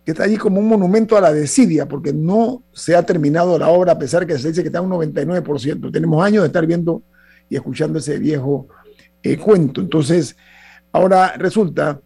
que 0.05 0.11
está 0.11 0.25
allí 0.25 0.37
como 0.37 0.61
un 0.61 0.69
monumento 0.69 1.17
a 1.17 1.21
la 1.21 1.33
desidia, 1.33 1.89
porque 1.89 2.13
no 2.13 2.63
se 2.73 2.95
ha 2.95 3.03
terminado 3.05 3.59
la 3.59 3.69
obra, 3.69 3.93
a 3.93 3.99
pesar 3.99 4.27
que 4.27 4.39
se 4.39 4.49
dice 4.49 4.63
que 4.63 4.69
está 4.69 4.83
un 4.83 4.91
99%. 4.91 5.91
Tenemos 5.91 6.23
años 6.23 6.43
de 6.43 6.49
estar 6.49 6.67
viendo 6.67 7.03
y 7.49 7.57
escuchando 7.57 7.99
ese 7.99 8.19
viejo 8.19 8.69
eh, 9.23 9.39
cuento. 9.39 9.81
Entonces, 9.81 10.37
ahora 10.93 11.35
resulta 11.39 12.01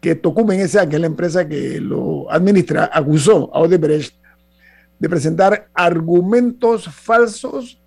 que 0.00 0.14
Tocumen 0.14 0.60
S.A., 0.60 0.88
que 0.88 0.96
es 0.96 1.00
la 1.00 1.06
empresa 1.06 1.46
que 1.46 1.80
lo 1.80 2.30
administra, 2.30 2.90
acusó 2.92 3.54
a 3.54 3.60
Odebrecht 3.60 4.14
de 4.98 5.08
presentar 5.08 5.68
argumentos 5.74 6.88
falsos 6.88 7.80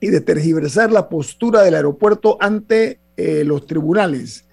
y 0.00 0.08
de 0.08 0.20
tergiversar 0.20 0.90
la 0.90 1.08
postura 1.08 1.62
del 1.62 1.74
aeropuerto 1.74 2.38
ante 2.40 3.00
eh, 3.16 3.44
los 3.44 3.66
tribunales. 3.66 4.46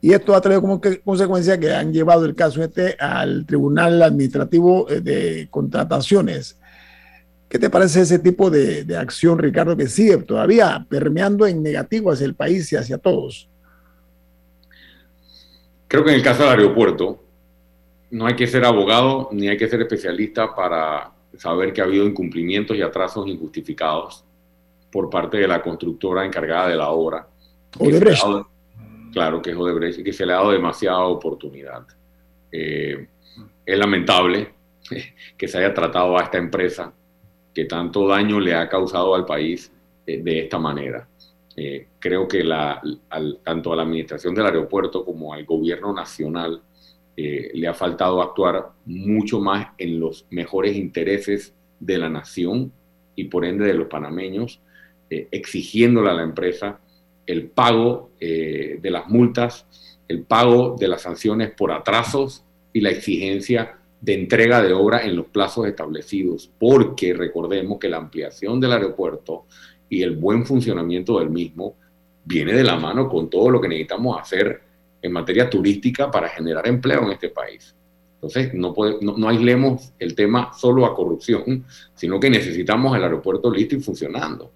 Y 0.00 0.12
esto 0.12 0.34
ha 0.34 0.40
traído 0.40 0.62
como 0.62 0.80
consecuencia 1.04 1.60
que 1.60 1.72
han 1.72 1.92
llevado 1.92 2.24
el 2.24 2.34
caso 2.34 2.62
este 2.64 2.96
al 2.98 3.44
Tribunal 3.44 4.02
Administrativo 4.02 4.88
eh, 4.88 5.00
de 5.00 5.48
Contrataciones. 5.50 6.58
¿Qué 7.48 7.58
te 7.58 7.68
parece 7.68 8.02
ese 8.02 8.20
tipo 8.20 8.48
de, 8.48 8.96
acción, 8.96 9.38
Ricardo, 9.38 9.76
que 9.76 9.88
sigue 9.88 10.16
todavía 10.18 10.86
permeando 10.88 11.46
en 11.46 11.62
negativo 11.62 12.12
hacia 12.12 12.24
el 12.24 12.34
país 12.34 12.72
y 12.72 12.76
hacia 12.76 12.96
todos? 12.96 13.48
Creo 15.88 16.04
que 16.04 16.10
en 16.10 16.16
el 16.16 16.22
caso 16.22 16.44
del 16.44 16.52
aeropuerto 16.52 17.20
no 18.12 18.26
hay 18.26 18.36
que 18.36 18.46
ser 18.46 18.64
abogado 18.64 19.28
ni 19.32 19.48
hay 19.48 19.56
que 19.56 19.68
ser 19.68 19.80
especialista 19.80 20.54
para 20.54 21.12
saber 21.36 21.72
que 21.72 21.80
ha 21.80 21.84
habido 21.84 22.06
incumplimientos 22.06 22.76
y 22.76 22.82
atrasos 22.82 23.26
injustificados 23.26 24.24
por 24.90 25.10
parte 25.10 25.38
de 25.38 25.48
la 25.48 25.60
constructora 25.60 26.24
encargada 26.24 26.68
de 26.68 26.76
la 26.76 26.90
obra. 26.90 27.26
Claro 29.12 29.42
que 29.42 29.50
es 29.50 29.56
Odebrecht 29.56 29.98
y 29.98 30.04
que 30.04 30.12
se 30.12 30.26
le 30.26 30.32
ha 30.32 30.36
dado 30.36 30.52
demasiada 30.52 31.00
oportunidad. 31.00 31.86
Eh, 32.52 33.06
es 33.64 33.78
lamentable 33.78 34.52
que 35.36 35.48
se 35.48 35.58
haya 35.58 35.72
tratado 35.72 36.18
a 36.18 36.22
esta 36.22 36.38
empresa 36.38 36.92
que 37.54 37.64
tanto 37.64 38.06
daño 38.06 38.40
le 38.40 38.54
ha 38.54 38.68
causado 38.68 39.14
al 39.14 39.24
país 39.24 39.72
eh, 40.06 40.20
de 40.22 40.40
esta 40.40 40.58
manera. 40.58 41.08
Eh, 41.56 41.88
creo 41.98 42.26
que 42.26 42.44
tanto 43.44 43.72
a 43.72 43.76
la 43.76 43.82
administración 43.82 44.34
del 44.34 44.46
aeropuerto 44.46 45.04
como 45.04 45.34
al 45.34 45.44
gobierno 45.44 45.92
nacional 45.92 46.62
le 47.16 47.68
ha 47.68 47.74
faltado 47.74 48.22
actuar 48.22 48.70
mucho 48.86 49.40
más 49.40 49.74
en 49.76 50.00
los 50.00 50.24
mejores 50.30 50.74
intereses 50.74 51.54
de 51.78 51.98
la 51.98 52.08
nación 52.08 52.72
y 53.14 53.24
por 53.24 53.44
ende 53.44 53.66
de 53.66 53.74
los 53.74 53.88
panameños, 53.88 54.62
exigiéndole 55.10 56.08
a 56.08 56.14
la 56.14 56.22
empresa 56.22 56.80
el 57.30 57.48
pago 57.48 58.10
de 58.18 58.90
las 58.90 59.08
multas, 59.08 59.66
el 60.08 60.24
pago 60.24 60.76
de 60.78 60.88
las 60.88 61.02
sanciones 61.02 61.52
por 61.52 61.72
atrasos 61.72 62.44
y 62.72 62.80
la 62.80 62.90
exigencia 62.90 63.78
de 64.00 64.14
entrega 64.14 64.62
de 64.62 64.72
obra 64.72 65.04
en 65.04 65.16
los 65.16 65.26
plazos 65.26 65.66
establecidos, 65.66 66.50
porque 66.58 67.12
recordemos 67.12 67.78
que 67.78 67.88
la 67.88 67.98
ampliación 67.98 68.58
del 68.58 68.72
aeropuerto 68.72 69.44
y 69.88 70.02
el 70.02 70.16
buen 70.16 70.46
funcionamiento 70.46 71.18
del 71.18 71.30
mismo 71.30 71.76
viene 72.24 72.54
de 72.54 72.64
la 72.64 72.76
mano 72.76 73.08
con 73.08 73.28
todo 73.28 73.50
lo 73.50 73.60
que 73.60 73.68
necesitamos 73.68 74.18
hacer 74.20 74.60
en 75.02 75.12
materia 75.12 75.50
turística 75.50 76.10
para 76.10 76.28
generar 76.28 76.66
empleo 76.66 77.02
en 77.02 77.12
este 77.12 77.28
país. 77.28 77.74
Entonces, 78.14 78.52
no, 78.52 78.74
no, 79.00 79.28
aislemos 79.28 79.92
el 79.98 80.14
tema 80.14 80.52
solo 80.52 80.84
a 80.84 80.94
corrupción, 80.94 81.64
sino 81.94 82.20
que 82.20 82.28
necesitamos 82.28 82.94
el 82.96 83.02
aeropuerto 83.02 83.50
listo 83.50 83.76
y 83.76 83.80
funcionando. 83.80 84.52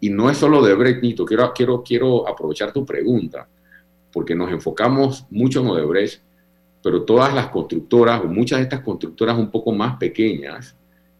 Y 0.00 0.10
no 0.10 0.30
es 0.30 0.36
solo 0.36 0.62
de 0.62 0.74
Brecht, 0.74 1.00
quiero, 1.26 1.52
quiero, 1.52 1.82
quiero 1.82 2.28
aprovechar 2.28 2.72
tu 2.72 2.84
pregunta, 2.84 3.48
porque 4.12 4.34
nos 4.34 4.50
enfocamos 4.50 5.26
mucho 5.30 5.60
en 5.60 5.68
Odebrecht, 5.68 6.22
pero 6.82 7.02
todas 7.02 7.34
las 7.34 7.48
constructoras, 7.48 8.20
o 8.20 8.26
muchas 8.26 8.58
de 8.58 8.64
estas 8.64 8.80
constructoras 8.80 9.36
un 9.36 9.50
poco 9.50 9.72
más 9.72 9.96
pequeñas, 9.96 10.76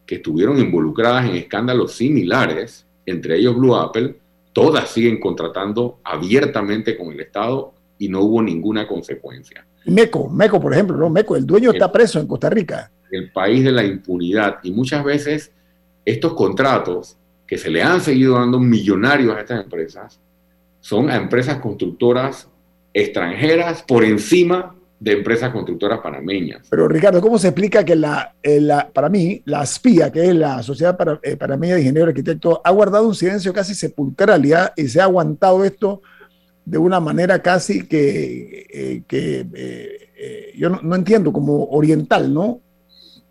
que 0.06 0.16
estuvieron 0.16 0.58
involucradas 0.58 1.28
en 1.28 1.36
escándalos 1.36 1.92
similares, 1.92 2.86
entre 3.04 3.36
ellos 3.36 3.56
Blue 3.56 3.74
Apple, 3.74 4.16
todas 4.52 4.90
siguen 4.90 5.20
contratando 5.20 5.98
abiertamente 6.04 6.96
con 6.96 7.12
el 7.12 7.20
Estado 7.20 7.74
y 7.98 8.08
no 8.08 8.22
hubo 8.22 8.42
ninguna 8.42 8.86
consecuencia. 8.86 9.66
Meco, 9.86 10.28
Meco, 10.28 10.60
por 10.60 10.72
ejemplo, 10.72 10.96
¿no? 10.96 11.10
Meco, 11.10 11.36
el 11.36 11.46
dueño 11.46 11.70
está 11.72 11.90
preso 11.90 12.20
en 12.20 12.26
Costa 12.26 12.50
Rica. 12.50 12.90
El 13.10 13.32
país 13.32 13.64
de 13.64 13.72
la 13.72 13.84
impunidad. 13.84 14.58
Y 14.62 14.70
muchas 14.70 15.02
veces 15.04 15.52
estos 16.04 16.34
contratos 16.34 17.16
que 17.48 17.58
se 17.58 17.70
le 17.70 17.82
han 17.82 18.00
seguido 18.00 18.34
dando 18.34 18.60
millonarios 18.60 19.34
a 19.34 19.40
estas 19.40 19.64
empresas 19.64 20.20
son 20.80 21.10
a 21.10 21.16
empresas 21.16 21.58
constructoras 21.58 22.48
extranjeras 22.92 23.82
por 23.82 24.04
encima 24.04 24.76
de 25.00 25.12
empresas 25.12 25.50
constructoras 25.50 26.00
panameñas. 26.00 26.66
Pero 26.68 26.88
Ricardo, 26.88 27.20
¿cómo 27.20 27.38
se 27.38 27.48
explica 27.48 27.84
que 27.84 27.96
la, 27.96 28.34
eh, 28.42 28.60
la 28.60 28.88
para 28.90 29.08
mí, 29.08 29.40
la 29.44 29.64
SPIA, 29.64 30.10
que 30.10 30.28
es 30.28 30.34
la 30.34 30.62
Sociedad 30.62 30.96
para, 30.96 31.20
eh, 31.22 31.36
Panameña 31.36 31.74
de 31.74 31.80
Ingenieros 31.82 32.08
Arquitectos, 32.08 32.58
ha 32.64 32.70
guardado 32.70 33.06
un 33.06 33.14
silencio 33.14 33.52
casi 33.52 33.74
sepulcral 33.74 34.44
y, 34.76 34.88
se 34.88 35.00
ha 35.00 35.04
aguantado 35.04 35.64
esto 35.64 36.02
de 36.64 36.78
una 36.78 37.00
manera 37.00 37.40
casi 37.40 37.86
que, 37.86 38.66
eh, 38.70 39.02
que 39.06 39.46
yo 40.56 40.68
no, 40.68 40.96
entiendo, 40.96 41.32
como 41.32 41.64
oriental, 41.66 42.34
¿no? 42.34 42.60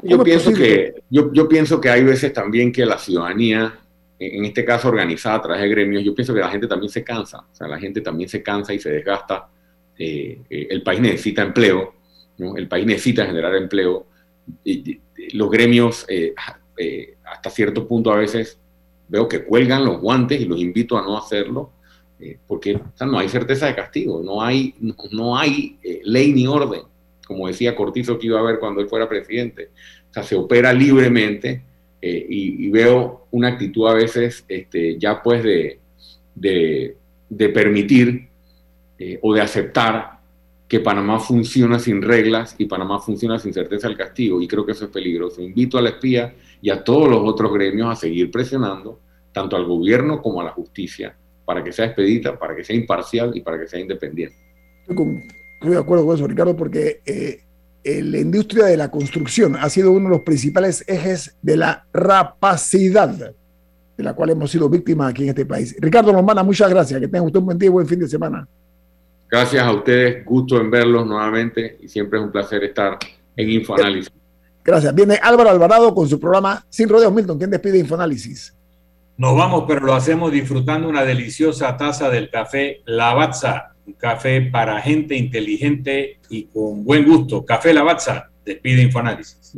Yo 0.01 0.24
pienso, 0.24 0.53
que, 0.53 0.95
yo, 1.09 1.34
yo 1.34 1.49
pienso 1.49 1.82
que 1.82 1.89
hay 1.89 2.03
veces 2.03 2.32
también 2.32 2.72
que 2.72 2.86
la 2.86 2.97
ciudadanía, 2.97 3.74
en 4.20 4.45
este 4.45 4.65
caso 4.65 4.88
organizada 4.88 5.36
a 5.36 5.41
través 5.41 5.61
de 5.61 5.70
gremios, 5.70 6.03
yo 6.03 6.15
pienso 6.15 6.34
que 6.34 6.39
la 6.39 6.49
gente 6.49 6.68
también 6.68 6.91
se 6.91 7.03
cansa, 7.03 7.39
o 7.39 7.55
sea, 7.55 7.68
la 7.68 7.80
gente 7.80 8.01
también 8.01 8.30
se 8.30 8.41
cansa 8.41 8.74
y 8.74 8.80
se 8.80 8.89
desgasta 8.89 9.49
eh, 9.97 10.41
eh, 10.49 10.68
el 10.70 10.84
país 10.84 10.99
necesita 10.99 11.41
empleo, 11.41 11.93
el 12.38 12.68
país 12.68 12.86
necesita 12.86 13.26
generar 13.26 13.55
empleo. 13.55 14.05
Y, 14.63 15.01
los 15.34 15.49
gremios, 15.49 16.05
eh, 16.07 16.34
hasta 17.26 17.49
cierto 17.49 17.88
punto 17.88 18.13
a 18.13 18.18
veces 18.18 18.59
veo 19.07 19.28
que 19.28 19.43
cuelgan 19.43 19.84
los 19.84 19.99
guantes 19.99 20.39
y 20.39 20.45
los 20.45 20.59
invito 20.59 20.97
a 20.97 21.01
no 21.01 21.18
hacerlo, 21.18 21.72
porque 22.47 22.80
no 23.01 23.20
hay 23.20 23.30
certeza 23.30 23.65
de 23.65 23.76
castigo, 23.76 24.22
no 24.24 24.41
hay, 24.41 24.76
no, 25.11 25.38
hay 25.38 25.78
ley 26.03 26.34
ni 26.34 26.47
orden, 26.47 26.84
como 27.26 27.47
decía 27.47 27.76
Cortizo 27.76 28.18
que 28.18 28.28
iba 28.28 28.38
a 28.38 28.41
haber 28.41 28.59
cuando 28.59 28.80
él 28.80 28.88
fuera 28.88 29.09
presidente. 29.09 29.72
O 30.09 30.13
sea, 30.13 30.24
se 30.24 30.36
opera 30.36 30.72
libremente 30.72 31.63
y, 32.02 32.70
veo 32.70 33.28
una 33.32 33.50
actitud 33.50 33.88
a 33.88 33.93
veces 33.93 34.45
este, 34.48 34.98
ya 35.00 35.22
pues 35.22 35.43
de, 35.43 35.80
de 37.30 37.50
permitir 37.50 38.28
eh, 39.00 39.20
o 39.22 39.34
de 39.34 39.41
aceptar 39.41 40.18
que 40.68 40.80
Panamá 40.80 41.20
funciona 41.20 41.78
sin 41.80 42.02
reglas 42.02 42.56
y 42.58 42.66
Panamá 42.66 43.00
funciona 43.00 43.38
sin 43.39 43.54
certeza 43.54 43.88
del 43.88 43.95
castigo. 43.95 44.41
Y 44.41 44.48
creo 44.48 44.66
que 44.66 44.72
eso 44.74 44.86
es 44.86 44.91
peligroso. 44.91 45.41
Invito 45.41 45.78
a 45.78 45.82
la 45.82 45.89
espía 45.89 46.34
y 46.62 46.70
a 46.70 46.84
todos 46.84 47.08
los 47.08 47.22
otros 47.24 47.54
gremios 47.54 47.89
a 47.89 47.95
seguir 47.95 48.32
presionando, 48.32 49.00
tanto 49.32 49.56
al 49.56 49.66
gobierno 49.66 50.22
como 50.22 50.41
a 50.41 50.45
la 50.45 50.52
justicia, 50.52 51.16
para 51.45 51.64
que 51.64 51.72
sea 51.72 51.86
expedita, 51.86 52.38
para 52.38 52.56
que 52.56 52.64
sea 52.64 52.76
imparcial 52.76 53.32
y 53.36 53.41
para 53.41 53.60
que 53.60 53.68
sea 53.68 53.80
independiente. 53.80 54.36
Estoy, 54.88 55.72
de 55.72 55.78
acuerdo 55.78 56.06
con 56.06 56.16
eso, 56.16 56.28
Ricardo, 56.28 56.56
porque 56.56 57.02
eh, 57.06 57.43
la 58.03 58.17
industria 58.17 58.65
de 58.65 58.77
la 58.77 58.89
construcción 58.89 59.55
ha 59.55 59.69
sido 59.69 59.91
uno 59.91 60.09
de 60.09 60.15
los 60.15 60.21
principales 60.21 60.83
ejes 60.88 61.35
de 61.41 61.57
la 61.57 61.85
rapacidad 61.93 63.33
de 63.97 64.03
la 64.03 64.13
cual 64.13 64.29
hemos 64.29 64.51
sido 64.51 64.69
víctimas 64.69 65.09
aquí 65.09 65.23
en 65.23 65.29
este 65.29 65.45
país. 65.45 65.75
Ricardo 65.79 66.13
Romana, 66.13 66.43
muchas 66.43 66.69
gracias. 66.69 66.99
Que 66.99 67.07
tengan 67.07 67.25
usted 67.25 67.39
un 67.39 67.45
buen 67.45 67.57
día 67.57 67.67
y 67.67 67.71
buen 67.71 67.88
fin 67.88 67.99
de 67.99 68.07
semana. 68.07 68.47
Gracias 69.29 69.63
a 69.63 69.71
ustedes, 69.71 70.23
gusto 70.23 70.61
en 70.61 70.69
verlos 70.69 71.05
nuevamente 71.05 71.77
y 71.81 71.88
siempre 71.88 72.19
es 72.19 72.25
un 72.25 72.31
placer 72.31 72.63
estar 72.63 72.97
en 73.35 73.49
Infoanálisis. 73.49 74.11
Gracias. 74.63 74.93
Viene 74.93 75.19
Álvaro 75.21 75.49
Alvarado 75.49 75.93
con 75.93 76.07
su 76.07 76.19
programa 76.19 76.65
Sin 76.69 76.88
Rodeos 76.88 77.11
Milton. 77.11 77.38
¿Quién 77.38 77.49
despide 77.49 77.79
Infoanálisis? 77.79 78.53
Nos 79.17 79.35
vamos, 79.35 79.63
pero 79.67 79.81
lo 79.81 79.95
hacemos 79.95 80.31
disfrutando 80.31 80.88
una 80.88 81.03
deliciosa 81.03 81.75
taza 81.75 82.09
del 82.09 82.29
café 82.29 82.81
Lavazza, 82.85 83.73
un 83.88 83.93
café 83.93 84.41
para 84.41 84.81
gente 84.81 85.15
inteligente 85.15 86.19
y 86.29 86.45
con 86.45 86.83
buen 86.83 87.05
gusto. 87.05 87.45
Café 87.45 87.73
Lavazza, 87.73 88.29
despide 88.45 88.83
Infoanálisis. 88.83 89.53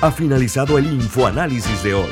Ha 0.00 0.10
finalizado 0.10 0.78
el 0.78 0.86
Infoanálisis 0.86 1.82
de 1.82 1.94
hoy. 1.94 2.10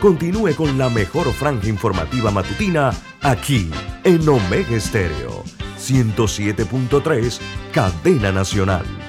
Continúe 0.00 0.54
con 0.56 0.76
la 0.76 0.88
mejor 0.88 1.32
franja 1.32 1.68
informativa 1.68 2.30
matutina 2.30 2.92
aquí 3.20 3.70
en 4.04 4.28
Omega 4.28 4.76
Estéreo 4.76 5.44
107.3, 5.78 7.40
Cadena 7.72 8.30
Nacional. 8.30 9.01